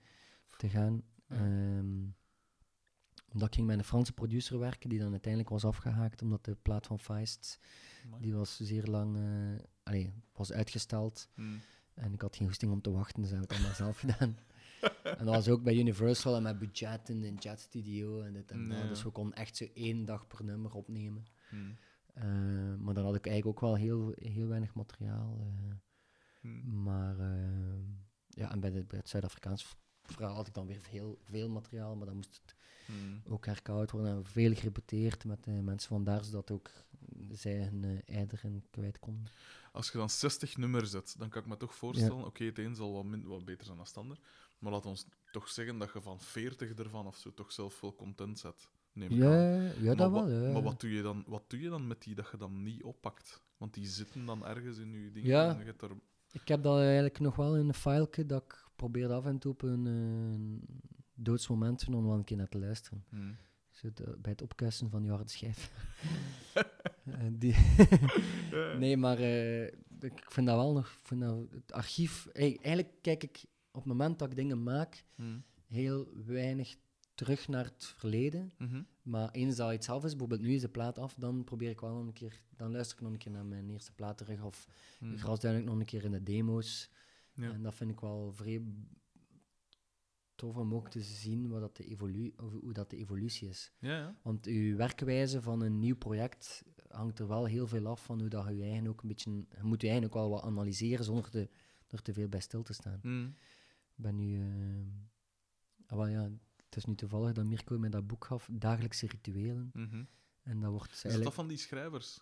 [0.56, 1.02] te gaan.
[1.28, 1.36] Ja.
[3.32, 6.56] Omdat ik ging met een Franse producer werken, die dan uiteindelijk was afgehaakt, omdat de
[6.62, 7.59] plaat van Feist,
[8.20, 11.28] die was zeer lang, eh, allee, was uitgesteld.
[11.34, 11.60] Hmm.
[11.94, 14.36] En ik had geen goesting om te wachten, dus heb ik het allemaal zelf gedaan.
[15.02, 18.51] En dat was ook bij Universal en met budget in een jet studio en dit
[18.51, 18.89] en dat.
[18.89, 21.24] Dus we konden echt zo één dag per nummer opnemen.
[21.48, 21.76] Hmm.
[22.14, 22.24] Eh,
[22.78, 25.39] maar dan had ik eigenlijk ook wel heel, heel weinig materiaal.
[25.40, 25.74] eh.
[26.40, 26.82] Hmm.
[26.82, 27.16] maar
[28.28, 31.97] ja, en bij, de, bij het Zuid-Afrikaans verhaal had ik dan weer veel, veel materiaal,
[31.97, 32.55] maar dan moest het
[32.86, 33.22] Hmm.
[33.28, 34.16] ook herkoud worden.
[34.16, 36.70] En veel gerepeteerd met de mensen van daar, zodat ook
[37.30, 39.26] zij hun eh, in kwijt konden.
[39.72, 42.74] Als je dan 60 nummers zet, dan kan ik me toch voorstellen, oké, het een
[42.74, 44.18] zal wat, min, wat beter zijn dan het ander,
[44.59, 47.94] maar laat ons toch zeggen dat je van 40 ervan of zo toch zelf wel
[47.94, 48.68] content zet.
[48.92, 49.28] Neem ik aan.
[49.28, 50.42] Ja, ja maar dat wa- wel.
[50.42, 50.52] Ja.
[50.52, 52.82] Maar wat doe, je dan, wat doe je dan met die dat je dan niet
[52.82, 53.42] oppakt?
[53.56, 55.28] Want die zitten dan ergens in je dingen.
[55.28, 55.50] Ja.
[55.50, 55.90] en je hebt er...
[56.32, 59.52] Ik heb dat eigenlijk nog wel in een fileke dat ik probeer af en toe
[59.52, 60.76] op een eh,
[61.22, 63.04] doodsmoment om wel een keer naar te luisteren.
[63.08, 63.36] Hmm.
[64.18, 65.70] Bij het opkuisen van je harde schijf.
[67.04, 67.54] Eh, die
[68.78, 69.64] nee, maar eh,
[70.00, 70.88] ik vind dat wel nog...
[71.02, 72.26] Vind dat, het archief...
[72.32, 75.42] Eigenlijk kijk ik op het moment dat ik dingen maak Hmm.
[75.66, 76.76] heel weinig
[77.14, 78.52] terug naar het verleden.
[78.58, 78.82] Mhm.
[79.02, 81.80] Maar eens dat iets af is, bijvoorbeeld nu is de plaat af, dan probeer ik
[81.80, 82.40] wel nog een keer...
[82.56, 84.42] Dan luister ik nog een keer naar mijn eerste plaat terug.
[84.42, 84.66] Of
[84.98, 85.12] Hmm.
[85.12, 86.90] ik nog een keer in de demo's.
[87.34, 87.52] Ja.
[87.52, 88.62] En dat vind ik wel vrij
[90.43, 93.73] tof om ook te zien wat dat de evolu hoe dat de evolutie is.
[93.78, 94.16] Ja, ja.
[94.23, 98.28] Want uw werkwijze van een nieuw project hangt er wel heel veel af van hoe
[98.28, 99.31] dat je je eigen ook een beetje...
[99.31, 101.48] Je moet je eigen ook wel wat analyseren zonder te,
[101.89, 103.01] er te veel bij stil te staan.
[103.97, 104.43] Ik ben nu...
[105.86, 106.23] ah, wel ja,
[106.64, 109.70] het is nu toevallig dat Mirko mij dat boek gaf, Dagelijkse Rituelen.
[109.73, 110.05] Mhm.
[110.43, 111.35] En dat wordt Is dat eigenlijk...
[111.35, 112.20] van die schrijvers?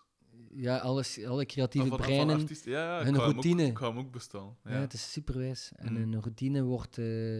[0.49, 2.39] Ja, alles, alle creatieve van, van breinen...
[2.39, 2.71] artiesten?
[2.71, 3.63] Ja, ja hun routine.
[3.63, 4.57] Ook, ik ga hem ook bestellen.
[4.63, 4.71] Ja.
[4.71, 5.71] Ja, het is superwijs.
[5.75, 6.01] En Mhm.
[6.01, 7.39] een routine wordt, eh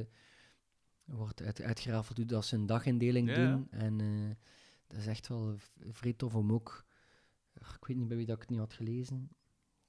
[1.12, 3.68] wordt uit, uitgerafeld hoe dat ze een dagindeling Ja, doen.
[3.72, 4.36] En eh,
[4.88, 5.56] dat is echt wel
[5.92, 6.86] vrij tof om ook...
[7.62, 9.30] Ach, Ik weet niet bij wie dat ik het niet had gelezen.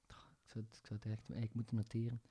[0.07, 2.21] Ik zou het, ik zou het echt eigenlijk moeten noteren.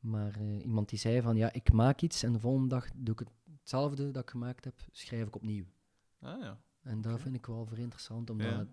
[0.00, 3.12] Maar eh, iemand die zei van, ja, ik maak iets en de volgende dag doe
[3.12, 3.30] ik het,
[3.60, 5.64] hetzelfde dat ik gemaakt heb, schrijf ik opnieuw.
[6.18, 6.60] Ah, ja.
[6.82, 8.66] En dat vind ik wel vrij interessant, omdat Ja.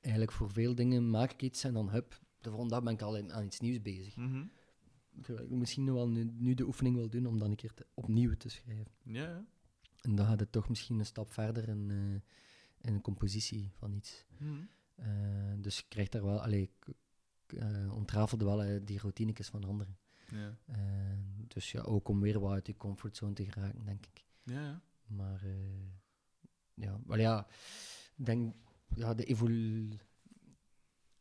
[0.00, 3.02] eigenlijk voor veel dingen maak ik iets en dan hup, de volgende dag ben ik
[3.02, 4.16] al aan iets nieuws bezig.
[4.44, 4.50] Ik
[5.48, 8.34] misschien nog wel nu, nu de oefening wil doen om dan een keer te- opnieuw
[8.36, 8.92] te schrijven.
[9.02, 9.44] Ja.
[10.00, 13.92] En dan gaat het toch misschien een stap verder in, eh, in een compositie van
[13.92, 14.24] iets.
[14.38, 14.60] Mhm.
[14.94, 16.94] Eh, dus je krijgt daar wel, allee, ik
[17.58, 19.98] eh, ontrafelde wel die routinekes van anderen.
[20.30, 20.58] Ja.
[21.48, 24.24] Dus ja, ook om weer wat uit die comfortzone te geraken, denk ik.
[24.42, 24.82] Ja.
[25.06, 25.44] Maar
[26.74, 27.46] ja, wel ja,
[28.16, 28.54] ik denk,
[28.94, 29.88] ja, de evolu...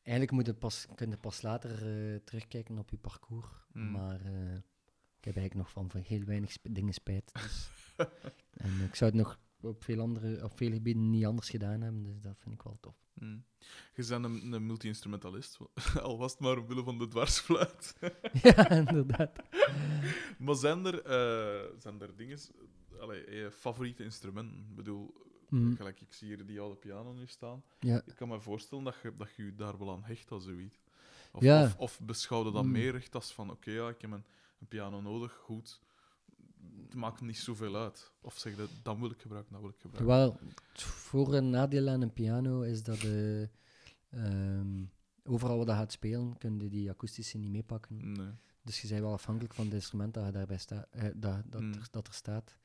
[0.09, 3.47] Eigenlijk moet je pas, kun je pas later eh, terugkijken op je parcours.
[3.73, 3.91] Mm.
[3.91, 4.55] Maar eh,
[5.17, 7.33] ik heb eigenlijk nog van, van heel weinig sp- dingen spijt.
[7.33, 7.69] Dus.
[8.65, 12.03] en ik zou het nog op veel, andere, op veel gebieden niet anders gedaan hebben,
[12.03, 12.95] dus dat vind ik wel tof.
[13.13, 13.43] Mm.
[13.95, 15.57] Je bent een, een multi-instrumentalist,
[16.01, 17.97] al was het maar omwille van de dwarsfluit.
[18.43, 19.31] ja, inderdaad.
[20.37, 22.39] maar zijn er, eh, zijn er dingen,
[22.99, 24.65] allee, je favoriete instrumenten?
[24.69, 25.13] Ik bedoel,
[25.49, 27.63] Mm, gelijk ik zie hier die oude piano nu staan.
[27.79, 28.01] ja.
[28.05, 30.77] Ik kan me voorstellen dat je, dat je je daar wel aan hecht als zoiets.
[31.31, 31.63] Of, Ja.
[31.63, 32.71] of, of beschouwde dat Mm.
[32.71, 34.23] meer echt als van, oké, ja, ik heb een,
[34.59, 35.81] een piano nodig, goed.
[36.85, 38.11] Het maakt niet zoveel uit.
[38.21, 40.15] Of zeg je, dan wil ik gebruiken, dan wil ik gebruiken.
[40.15, 40.37] Wel,
[40.71, 43.49] het voor- en nadeel aan een piano is dat de,
[44.09, 44.83] ehm,
[45.23, 48.11] overal waar dat gaat spelen, kun je die akoestische niet meepakken.
[48.11, 48.31] Nee.
[48.63, 51.61] Dus je bent wel afhankelijk van het instrument dat, je daarbij sta, eh, dat, dat,
[51.61, 51.73] Mm.
[51.73, 52.55] er, dat er staat.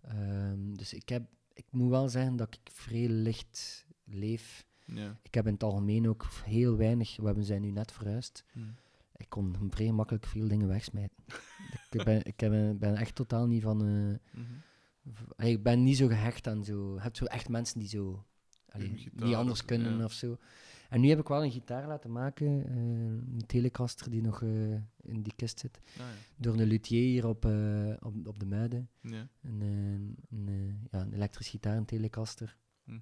[0.00, 4.66] Ehm, dus ik, heb, ik moet wel zeggen dat ik vrij licht leef.
[4.84, 5.18] Ja.
[5.22, 8.74] Ik heb in het algemeen ook heel weinig, we hebben zijn nu net verhuisd, Mm.
[9.16, 11.16] ik kon vrij makkelijk veel dingen wegsmijten.
[11.90, 13.80] ik ben, ik heb, ben echt totaal niet van...
[13.86, 15.46] eh, Mhm.
[15.48, 16.94] ik ben niet zo gehecht aan zo...
[16.94, 18.24] Je hebt zo echt mensen die zo...
[18.68, 20.04] allee, niet anders kunnen ja.
[20.04, 20.36] of zo.
[20.90, 22.74] En nu heb ik wel een gitaar laten maken, eh,
[23.36, 24.72] een Telecaster die nog eh,
[25.02, 26.04] in die kist zit, Ah, ja.
[26.36, 28.88] door een luthier hier op, eh, op, op de Muiden.
[29.00, 29.28] Ja.
[29.42, 29.60] Een,
[30.30, 32.98] een, ja, een elektrisch gitaar, een Telecaster, Mhm.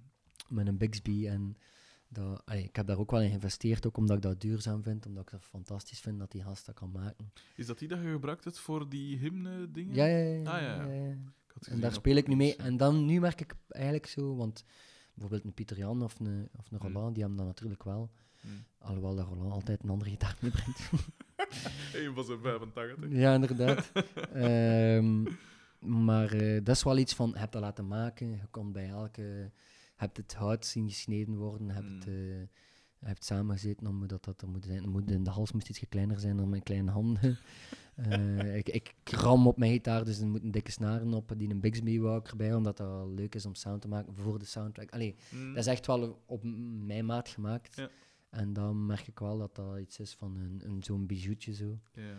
[0.49, 1.27] met een Bixby.
[1.29, 1.57] En
[2.09, 5.07] dat, allee, ik heb daar ook wel in geïnvesteerd, ook omdat ik dat duurzaam vind,
[5.07, 7.33] omdat ik dat fantastisch vind dat die gast dat kan maken.
[7.57, 9.95] Is dat die dat je gebruikt hebt voor die hymne-dingen?
[9.95, 10.39] Ja, ja, ja.
[10.53, 11.17] Ah, ja,
[11.61, 12.57] En daar speel ik nu mee.
[12.57, 14.65] En dan, nu merk ik eigenlijk zo, want
[15.19, 16.93] bijvoorbeeld een Pieter Jan of een, of een Hmm.
[16.93, 18.11] Roland, die hebben dat natuurlijk wel.
[18.41, 18.65] Mm.
[18.79, 20.91] Alhoewel dat Roland altijd een andere gitaar meebrengt.
[21.95, 23.11] Eén van zijn 85.
[23.11, 23.93] ja, inderdaad.
[24.33, 25.23] Ehm,
[25.79, 28.89] maar eh, dat is wel iets van, je hebt dat laten maken, je komt bij
[28.89, 29.23] elke...
[29.23, 32.15] Je hebt het hout zien gesneden worden, je hebt, Hmm.
[32.15, 34.89] eh, hebt samengezeten om dat dat er moet zijn.
[34.89, 37.39] Moet, de hals moest iets kleiner zijn dan mijn kleine handen.
[37.99, 41.61] Eh, ik, ik ram op mijn gitaar, dus er moeten dikke snaren op, die een
[41.61, 44.45] Bixby wou ik erbij, omdat dat wel leuk is om sound te maken voor de
[44.45, 44.91] soundtrack.
[44.91, 45.49] Allee, Mm.
[45.55, 46.43] dat is echt wel op
[46.85, 47.77] mijn maat gemaakt.
[47.77, 47.89] Ja.
[48.31, 51.79] En dan merk ik wel dat dat iets is van een, een, zo'n bijoutje zo.
[51.93, 52.17] Ja.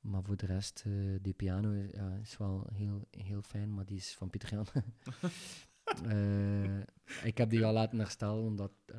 [0.00, 0.92] Maar voor de rest, eh,
[1.22, 4.66] die piano is, ja, is wel heel, heel fijn, maar die is van Pieter Jan.
[6.04, 6.78] Eh,
[7.24, 8.96] ik heb die al laten herstellen, omdat, eh,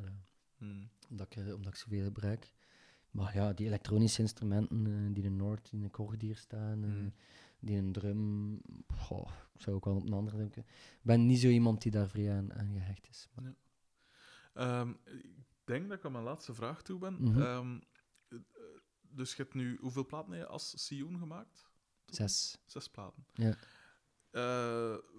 [0.58, 0.88] Mm.
[1.10, 2.52] omdat, ik, eh, omdat ik zoveel gebruik.
[3.10, 7.12] Maar ja, die elektronische instrumenten, eh, die de Noord, die een kordier staan, eh, Mm.
[7.60, 8.60] die een drum,
[8.96, 10.62] goh, ik zou ook wel op een andere denken.
[10.62, 13.28] Ik ben niet zo iemand die daar vrij aan, aan gehecht is.
[13.34, 13.54] Maar-
[14.54, 15.26] Ehm, ik
[15.64, 17.22] denk dat ik aan mijn laatste vraag toe ben.
[17.22, 17.40] Mhm.
[17.42, 17.78] Ehm,
[18.28, 18.38] eh,
[19.00, 21.68] dus je hebt nu hoeveel platen heb je als Sion gemaakt?
[22.06, 22.58] Zes.
[22.66, 23.26] Zes platen.
[23.34, 23.56] Ja.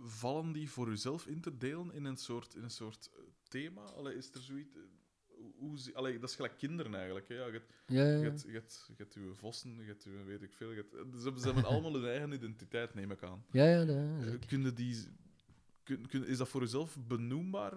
[0.04, 3.10] Vallen die voor jezelf in te delen in een soort, in een soort
[3.44, 3.82] thema?
[3.82, 4.78] Allee, is er zoiets...
[5.58, 7.28] hoe- allee, dat is gelijk kinderen eigenlijk.
[7.28, 7.34] Hè?
[7.36, 10.04] Ja, je, hebt, Ja, ja, je, hebt, je, hebt, je hebt uw vossen, je hebt
[10.04, 10.70] uw weet ik veel.
[10.72, 13.44] Je hebt, ze, hebben- ze hebben allemaal hun eigen identiteit, neem ik aan.
[13.52, 14.48] Ja, ja, dat, Eh, zeker.
[14.48, 14.98] Kun je die,
[15.84, 17.74] kun, kun- is dat voor jezelf benoembaar?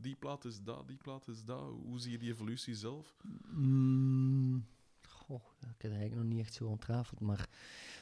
[0.00, 1.60] Die plaat is dat, die plaat is dat.
[1.84, 3.16] Hoe zie je die evolutie zelf?
[3.50, 4.66] Mm,
[5.08, 7.48] goh, ik heb het eigenlijk nog niet echt zo ontrafeld, maar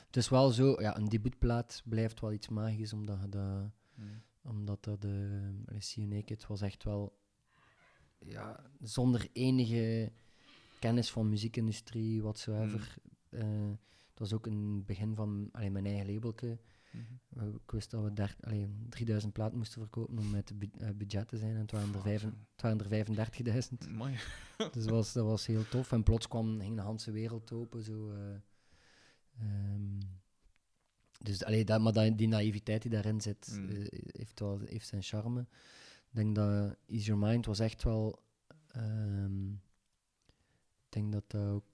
[0.06, 3.70] het is wel zo, ja, een debuutplaat blijft wel iets magisch, omdat je dat,
[4.42, 5.40] omdat dat de
[5.72, 7.18] uh, You Naked was echt wel,
[8.18, 10.12] ja, zonder enige
[10.78, 12.96] kennis van muziekindustrie, whatsoever.
[13.30, 13.38] Mm.
[13.40, 13.70] Eh,
[14.10, 16.58] het was ook een begin van allee, mijn eigen labelke.
[16.92, 17.42] Mhm.
[17.48, 20.88] Uh, ik wist dat we der, allee, 3000 platen moesten verkopen om met bu- eh,
[20.94, 21.54] budget te zijn.
[21.54, 23.86] En het waren er, vijf- het waren er 35.000.
[23.88, 24.16] Amai.
[24.56, 25.92] Dus dat was, dat was heel tof.
[25.92, 27.82] En plots kwam, ging de hele wereld open.
[27.82, 28.34] Zo, eh,
[29.40, 30.00] ehm,
[31.22, 33.68] dus, allee, dat, maar dat, die naïviteit die daarin zit, Mm.
[33.68, 35.46] eh, heeft, wel, heeft zijn charme.
[36.08, 38.22] Ik denk dat Ease Your Mind was echt wel...
[38.68, 41.64] ehm, ik denk dat dat ook...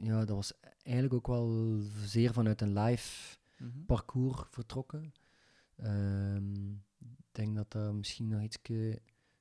[0.00, 0.52] Ja, dat was
[0.82, 3.84] eigenlijk ook wel zeer vanuit een live Mhm.
[3.86, 5.12] parcours vertrokken.
[5.76, 8.58] Ehm, ik denk dat dat misschien nog iets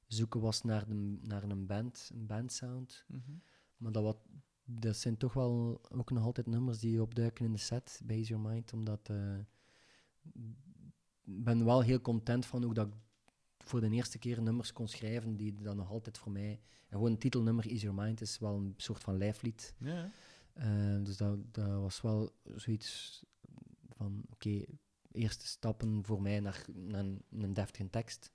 [0.07, 3.05] zoeken was naar, de, naar een band, een bandsound.
[3.07, 3.31] Mhm.
[3.77, 4.17] Maar dat, wat,
[4.65, 8.29] dat zijn toch wel ook nog altijd nummers die opduiken in de set bij Ease
[8.33, 8.73] Your Mind.
[8.73, 9.37] Omdat eh,
[11.23, 12.93] ik ben wel heel content van hoe dat ik
[13.68, 16.60] voor de eerste keer nummers kon schrijven die dan nog altijd voor mij...
[16.88, 19.73] En gewoon een titelnummer Ease Your Mind is wel een soort van lijflied.
[19.77, 20.11] Ja.
[20.53, 23.23] Eh, dus dat, dat was wel zoiets
[23.89, 24.64] van, oké,
[25.11, 28.31] eerste stappen voor mij naar, naar een, een deftige tekst.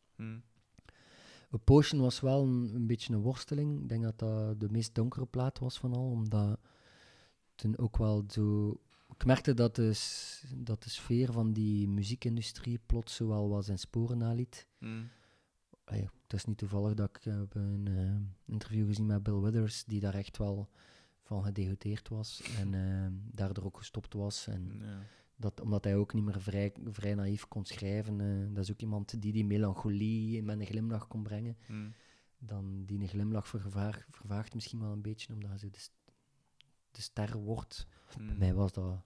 [1.54, 3.80] A Potion was wel een, een beetje een worsteling.
[3.82, 6.60] Ik denk dat dat de meest donkere plaat was van al, omdat
[7.54, 8.76] toen ook wel zo...
[9.14, 10.00] Ik merkte dat de,
[10.56, 14.66] dat de sfeer van die muziekindustrie plots zo wel wat zijn sporen naliet.
[14.78, 15.04] Mhm.
[15.84, 19.84] Allee, het is niet toevallig dat ik heb een eh, interview gezien met Bill Withers,
[19.84, 20.68] die daar echt wel
[21.22, 23.06] van gedegoteerd was en eh,
[23.36, 24.46] daardoor ook gestopt was.
[24.46, 24.98] En Ja.
[25.36, 28.20] dat, omdat hij ook niet meer vrij, vrij naïef kon schrijven.
[28.20, 31.56] eh, dat is ook iemand die die melancholie met een glimlach kon brengen.
[31.66, 31.88] Mhm.
[32.38, 35.78] Dan die een glimlach vervaag, vervaagt misschien wel een beetje, omdat ze de,
[36.90, 37.86] de ster wordt.
[38.16, 38.38] Bij Mhm.
[38.38, 39.00] mij was dat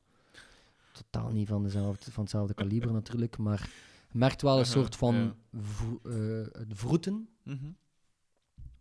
[0.92, 3.70] totaal niet van, dezelfde, van hetzelfde kaliber natuurlijk, maar
[4.12, 5.36] merkt wel een Aha, soort van ja.
[5.60, 7.28] vro- eh, vroeten.
[7.42, 7.70] Mhm.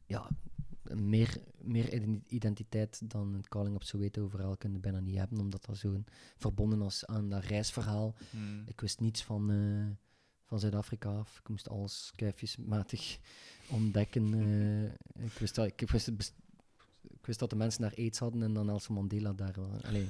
[0.06, 0.30] Ja,
[0.93, 5.39] meer, meer ident- identiteit dan het Calling op Soweto overal kun je bijna niet hebben,
[5.39, 6.03] omdat dat zo
[6.38, 8.15] verbonden was aan dat reisverhaal.
[8.30, 8.61] Mhm.
[8.68, 9.95] Ik wist niets van, eh,
[10.43, 11.39] van Zuid-Afrika af.
[11.39, 13.18] Ik moest alles kuifjesmatig
[13.77, 14.34] ontdekken.
[14.34, 15.23] eh.
[15.26, 18.65] ik, wist dat, ik, wist ik wist dat de mensen daar aids hadden en dan
[18.65, 19.53] Nelson Mandela daar.
[19.56, 20.10] wel- Allee,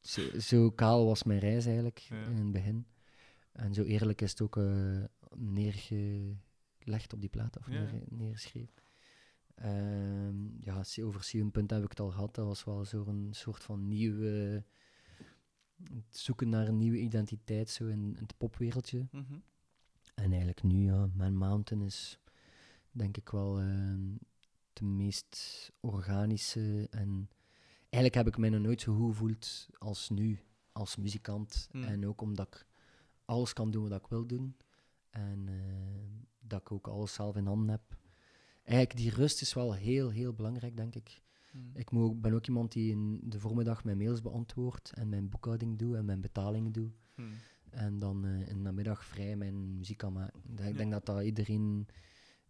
[0.00, 2.24] zo, zo kaal was mijn reis eigenlijk Ja.
[2.24, 2.86] in het begin.
[3.52, 5.04] En zo eerlijk is het ook eh,
[5.34, 7.72] neergelegd op die plaat, of Ja.
[7.72, 8.82] neer, neergeschreven.
[9.54, 12.34] Ehm, ja, over Sion-punt heb ik het al gehad.
[12.34, 14.64] Dat was wel zo'n soort van nieuwe
[15.90, 19.06] het zoeken naar een nieuwe identiteit zo in, in het popwereldje.
[19.10, 19.38] Mhm.
[20.14, 22.18] En eigenlijk nu, ja, Man Mountain is
[22.90, 23.94] denk ik wel eh,
[24.72, 26.86] de meest organische.
[26.90, 27.28] En
[27.80, 30.40] eigenlijk heb ik mij nog nooit zo goed gevoeld als nu,
[30.72, 31.68] als muzikant.
[31.72, 31.82] Mm.
[31.84, 32.66] En ook omdat ik
[33.32, 34.56] alles kan doen wat ik wil doen.
[35.10, 35.54] En eh,
[36.40, 37.96] dat ik ook alles zelf in handen heb.
[38.62, 41.22] Eigenlijk, die rust is wel heel, heel belangrijk, denk ik.
[41.52, 41.78] Mhm.
[41.78, 45.78] Ik ook- ben ook iemand die in de voormiddag mijn mails beantwoordt en mijn boekhouding
[45.78, 46.90] doe en mijn betalingen doe.
[47.16, 47.28] Mhm.
[47.70, 50.38] En dan eh, in de namiddag vrij mijn muziek kan maken.
[50.44, 50.78] Ik denk- Ik Ja.
[50.78, 51.86] denk dat dat iedereen,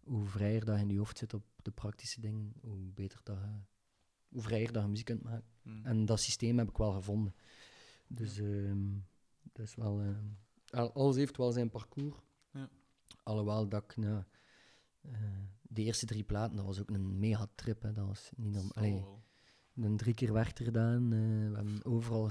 [0.03, 3.37] hoe vrijer dat je in je hoofd zit op de praktische dingen, hoe beter dat
[3.37, 3.49] je,
[4.29, 5.49] hoe vrijer dat je muziek kunt maken.
[5.61, 5.85] Mhm.
[5.85, 7.35] En dat systeem heb ik wel gevonden.
[8.07, 8.87] Dus ehm,
[9.53, 10.25] dat is wel, ehm,
[10.73, 12.15] alles heeft wel zijn parcours.
[12.51, 12.69] Ja.
[13.23, 14.23] Alhoewel dat ik, nou,
[15.61, 17.81] de eerste drie platen, dat was ook een mega trip.
[17.81, 17.91] Hè.
[17.91, 18.53] Dat was niet.
[18.55, 19.03] Zal Allee,
[19.97, 21.03] drie keer werk er gedaan.
[21.13, 21.19] eh,
[21.49, 22.29] we hebben overal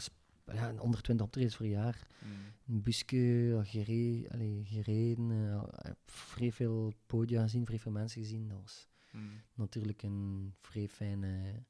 [0.52, 2.06] ja, 120 optredens per jaar.
[2.18, 2.32] Mhm.
[2.74, 8.48] Een busje gereden, allee, gereden eh, vrij veel podia gezien, vrij veel mensen gezien.
[8.48, 9.24] Dat was Mhm.
[9.54, 11.62] natuurlijk een vrij fijne...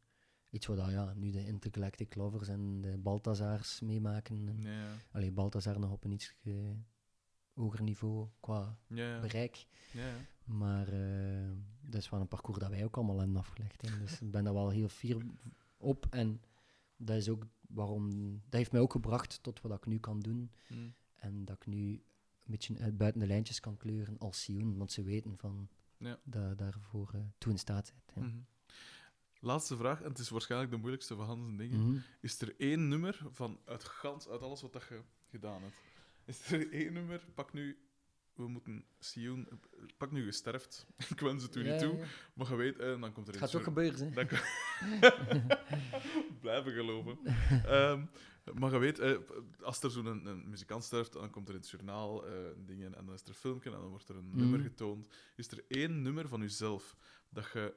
[0.53, 4.49] Iets wat ja, nu de Intergalactic Lovers en de Balthazars meemaken.
[4.49, 4.95] En, Ja, ja.
[5.13, 6.55] allee, Balthazar nog op een iets eh,
[7.55, 9.21] hoger niveau qua Ja, ja.
[9.21, 9.67] bereik.
[10.45, 11.51] Maar eh,
[11.81, 13.83] dat is wel een parcours dat wij ook allemaal hebben afgelegd.
[13.83, 13.99] Hè.
[13.99, 15.23] Dus ik ben daar wel heel fier
[15.77, 16.07] op.
[16.11, 16.41] En
[16.97, 18.33] dat is ook waarom...
[18.45, 20.51] Dat heeft mij ook gebracht tot wat ik nu kan doen.
[20.69, 20.89] Mhm.
[21.15, 22.03] En dat ik nu een
[22.45, 24.77] beetje uit buiten de lijntjes kan kleuren als Sion.
[24.79, 26.19] Want ze weten van Ja.
[26.25, 27.93] dat daarvoor eh toe in staat.
[28.15, 28.23] Ja.
[28.23, 28.37] Mhm.
[29.45, 31.81] Laatste vraag, en het is waarschijnlijk de moeilijkste van Hans en dingen.
[31.81, 31.97] Mhm.
[32.21, 35.01] Is er één nummer van uit, gans, uit alles wat dat je
[35.31, 35.75] gedaan hebt?
[36.25, 37.25] Is er één nummer?
[37.35, 37.79] Pak nu,
[38.35, 39.49] we moeten Sioen,
[39.97, 40.87] pak nu gesterfd.
[41.15, 42.05] Ik wens het u Ja, niet toe, ja.
[42.35, 44.25] maar je weet, eh, dan komt er een gaat soort- gebeuren, hè?
[46.41, 47.19] Blijven geloven.
[47.67, 48.05] Ehm,
[48.55, 49.19] maar je weet, eh,
[49.63, 52.95] als er zo'n een, een muzikant sterft, dan komt er in het journaal eh, dingen
[52.95, 54.37] en dan is er een filmpje en dan wordt er een Mhm.
[54.37, 55.09] nummer getoond.
[55.37, 56.97] Is er één nummer van jezelf
[57.29, 57.75] dat je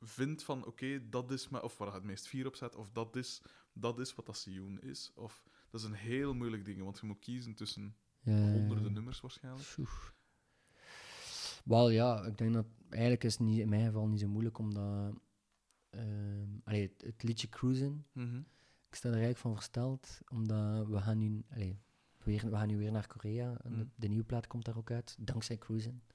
[0.00, 2.90] vindt van, oké, dat is me, of waar je het meest fier op zet, of
[2.90, 5.12] dat is, dat is wat dat Sioen is?
[5.14, 8.50] Of, dat is een heel moeilijk ding, want je moet kiezen tussen Ja.
[8.50, 9.76] honderden nummers waarschijnlijk.
[11.64, 14.58] Wel ja, ik denk dat eigenlijk is het niet, in mijn geval niet zo moeilijk
[14.58, 15.14] omdat
[15.90, 18.36] ehm, allee, het, het liedje Cruisen, Mhm.
[18.88, 21.78] ik sta er eigenlijk van versteld, omdat we gaan nu, allee,
[22.24, 23.92] weer, we gaan nu weer naar Korea en de, Mm.
[23.94, 26.02] de nieuwe plaat komt daar ook uit, dankzij Cruisen.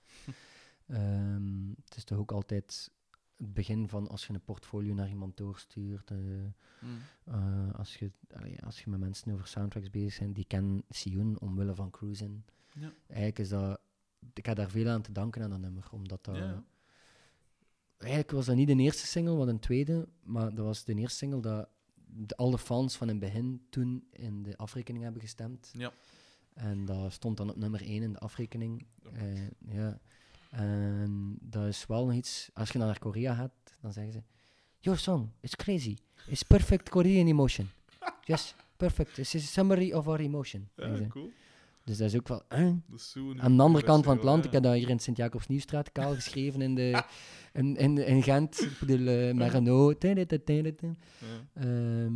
[0.88, 2.92] Ehm, het is toch ook altijd
[3.38, 6.18] het begin van als je een portfolio naar iemand doorstuurt, eh,
[6.80, 6.92] Mhm.
[7.24, 11.40] eh, als, je, allee, als je met mensen over soundtracks bezig bent, die kennen Sioen
[11.40, 12.46] omwille van Cruisen.
[12.74, 12.94] Ja.
[13.08, 13.80] Eigenlijk is dat
[14.34, 15.88] ik heb daar veel aan te danken aan dat nummer.
[15.92, 16.36] Omdat dat...
[16.36, 16.64] Ja.
[17.98, 20.08] Eigenlijk was dat niet de eerste single, maar een tweede.
[20.24, 21.70] Maar dat was de eerste single dat
[22.06, 25.70] de, alle fans van in het begin toen in de afrekening hebben gestemd.
[25.74, 25.92] Ja.
[26.54, 28.86] En dat stond dan op nummer 1 in de afrekening.
[29.04, 29.10] Ja.
[29.12, 30.00] Eh, ja.
[30.56, 32.50] En dat is wel nog iets...
[32.54, 33.52] Als je dan naar Korea gaat,
[33.82, 34.22] dan zeggen ze...
[34.80, 35.96] Your song, it's crazy.
[36.28, 37.70] It's perfect Korean emotion.
[38.24, 39.18] Yes, perfect.
[39.18, 40.70] It's a summary of our emotion.
[40.76, 41.32] Ja, cool.
[41.84, 42.44] Dus dat is ook wel...
[42.96, 44.48] is Aan de andere kant van het land, ja.
[44.48, 47.04] ik heb dat hier in Sint-Jacobs-Nieuwstraat kaal geschreven in, de,
[47.54, 48.68] in, in, in Gent.
[48.80, 50.02] Bedoel, eh, Renault.
[50.02, 50.94] Ja.
[51.54, 52.14] Ehm,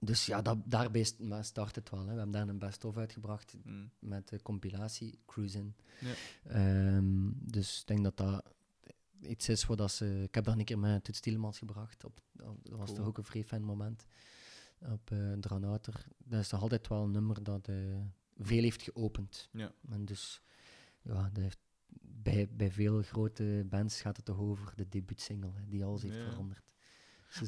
[0.00, 1.04] dus ja, dat, daarbij
[1.40, 2.00] start het wel.
[2.00, 2.04] Hè.
[2.12, 3.90] We hebben daar een best-of uitgebracht Mm.
[3.98, 5.74] met de compilatie Cruisin.
[6.00, 6.12] Ja.
[6.44, 8.52] Ehm, dus ik denk dat dat
[9.20, 10.22] iets is dat ze...
[10.22, 12.04] Ik heb daar een keer met Toets Tielemans gebracht.
[12.04, 12.98] Op, op- dat was Cool.
[12.98, 14.06] toch ook een vrij fijn moment.
[14.80, 16.06] Op uh, Dranouter.
[16.18, 17.76] Dat is toch altijd wel een nummer dat eh,
[18.38, 19.48] veel heeft geopend.
[19.52, 19.72] Ja.
[19.88, 20.42] En dus,
[21.02, 21.58] ja, dat heeft,
[22.00, 26.30] bij, bij veel grote bands gaat het toch over de debuutsingle, die alles heeft Ja.
[26.30, 26.62] veranderd.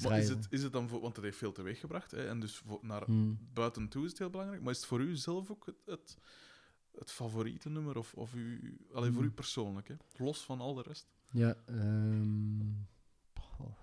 [0.03, 2.57] Maar is het, is het dan voor, want het heeft veel teweeggebracht, hè, en dus
[2.57, 3.39] voor, naar Hmm.
[3.53, 4.63] buiten toe is het heel belangrijk.
[4.63, 6.17] Maar is het voor u zelf ook het, het,
[6.99, 7.97] het favoriete nummer?
[7.99, 9.31] Of, of u, alleen voor Hmm.
[9.31, 9.95] u persoonlijk, hè?
[10.17, 11.09] los van al de rest?
[11.31, 12.59] Ja, ehm,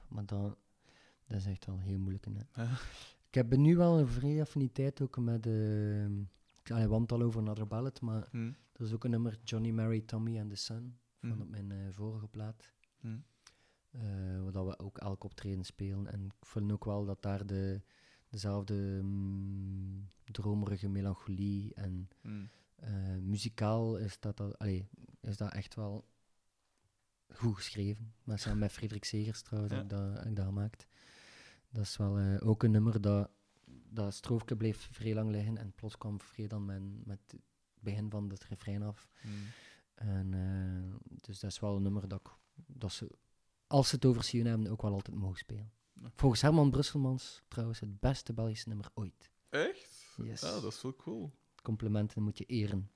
[0.08, 0.58] maar dat,
[1.28, 2.26] dat is echt wel heel moeilijk.
[2.52, 2.64] Hè.
[3.28, 6.26] Ik heb nu wel een vrije affiniteit ook met de...
[6.64, 8.52] Ik het al over Another Ballad, maar Hm.
[8.74, 11.78] er is ook een nummer Johnny, Mary, Tommy and the Sun van op mijn eh,
[11.92, 12.74] vorige plaat.
[13.92, 13.98] Hm.
[13.98, 16.08] eh, waar dat we ook elk optreden spelen.
[16.12, 17.82] En ik voel ook wel dat daar de,
[18.30, 22.46] dezelfde mm, dromerige melancholie en Hm.
[22.76, 24.88] eh, muzikaal is dat, allee,
[25.22, 26.08] is dat echt wel
[27.34, 28.14] goed geschreven.
[28.24, 29.80] Maar samen met Frederik Segers trouwens Ja.
[29.80, 30.88] heb ik dat, ik dat gemaakt.
[31.70, 33.30] Dat is wel eh, ook een nummer dat,
[33.90, 37.42] dat stroofje bleef vrij lang liggen en plots kwam vrij dan met, met het
[37.80, 39.08] begin van het refrein af.
[39.22, 39.28] Hm.
[39.94, 40.32] En,
[41.22, 42.32] dus dat is wel een nummer dat, ik,
[42.68, 43.18] dat ze,
[43.68, 45.72] als ze het over Sion hebben, ook wel altijd mogen spelen.
[46.16, 49.32] Volgens Herman Brusselmans trouwens het beste Belgische nummer ooit.
[49.50, 50.14] Echt?
[50.24, 50.42] Yes.
[50.42, 51.32] Ja, dat is wel cool.
[51.64, 52.90] Complimenten moet je eren.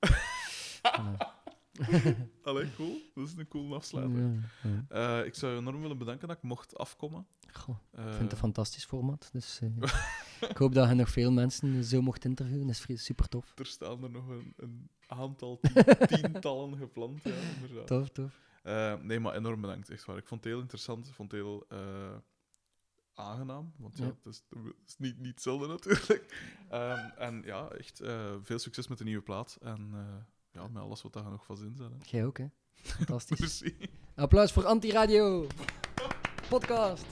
[2.42, 3.00] Allee, cool.
[3.14, 4.22] Dat is een cool afsluiter.
[4.22, 4.32] Ja,
[4.88, 5.18] ja.
[5.20, 7.26] Eh, ik zou je enorm willen bedanken dat ik mocht afkomen.
[7.52, 9.28] Goh, Eh, ik vind het een fantastisch format.
[9.32, 12.66] Dus eh, ik hoop dat je nog veel mensen zo mocht interviewen.
[12.66, 13.52] Dat is super tof.
[13.58, 17.22] er staan er nog een, een aantal, tien- tientallen gepland.
[17.22, 17.30] Ja,
[17.60, 17.86] inderdaad.
[17.86, 18.40] Tof, tof.
[18.62, 20.16] Eh, nee, maar enorm bedankt, echt waar.
[20.16, 22.16] Ik vond het heel interessant, ik vond het heel eh,
[23.14, 24.10] aangenaam, want ja, Ja.
[24.22, 26.24] het is, het is niet, niet hetzelfde natuurlijk.
[26.68, 29.90] Ehm, en ja, echt eh, veel succes met de nieuwe plaat en
[30.52, 31.86] ja, met alles wat daar nog van zin zit.
[31.90, 31.96] hè.
[32.16, 32.46] Jij ook, hè?
[33.04, 33.62] Fantastisch.
[34.14, 35.46] Applaus voor Antiradio.
[36.48, 37.04] Podcast.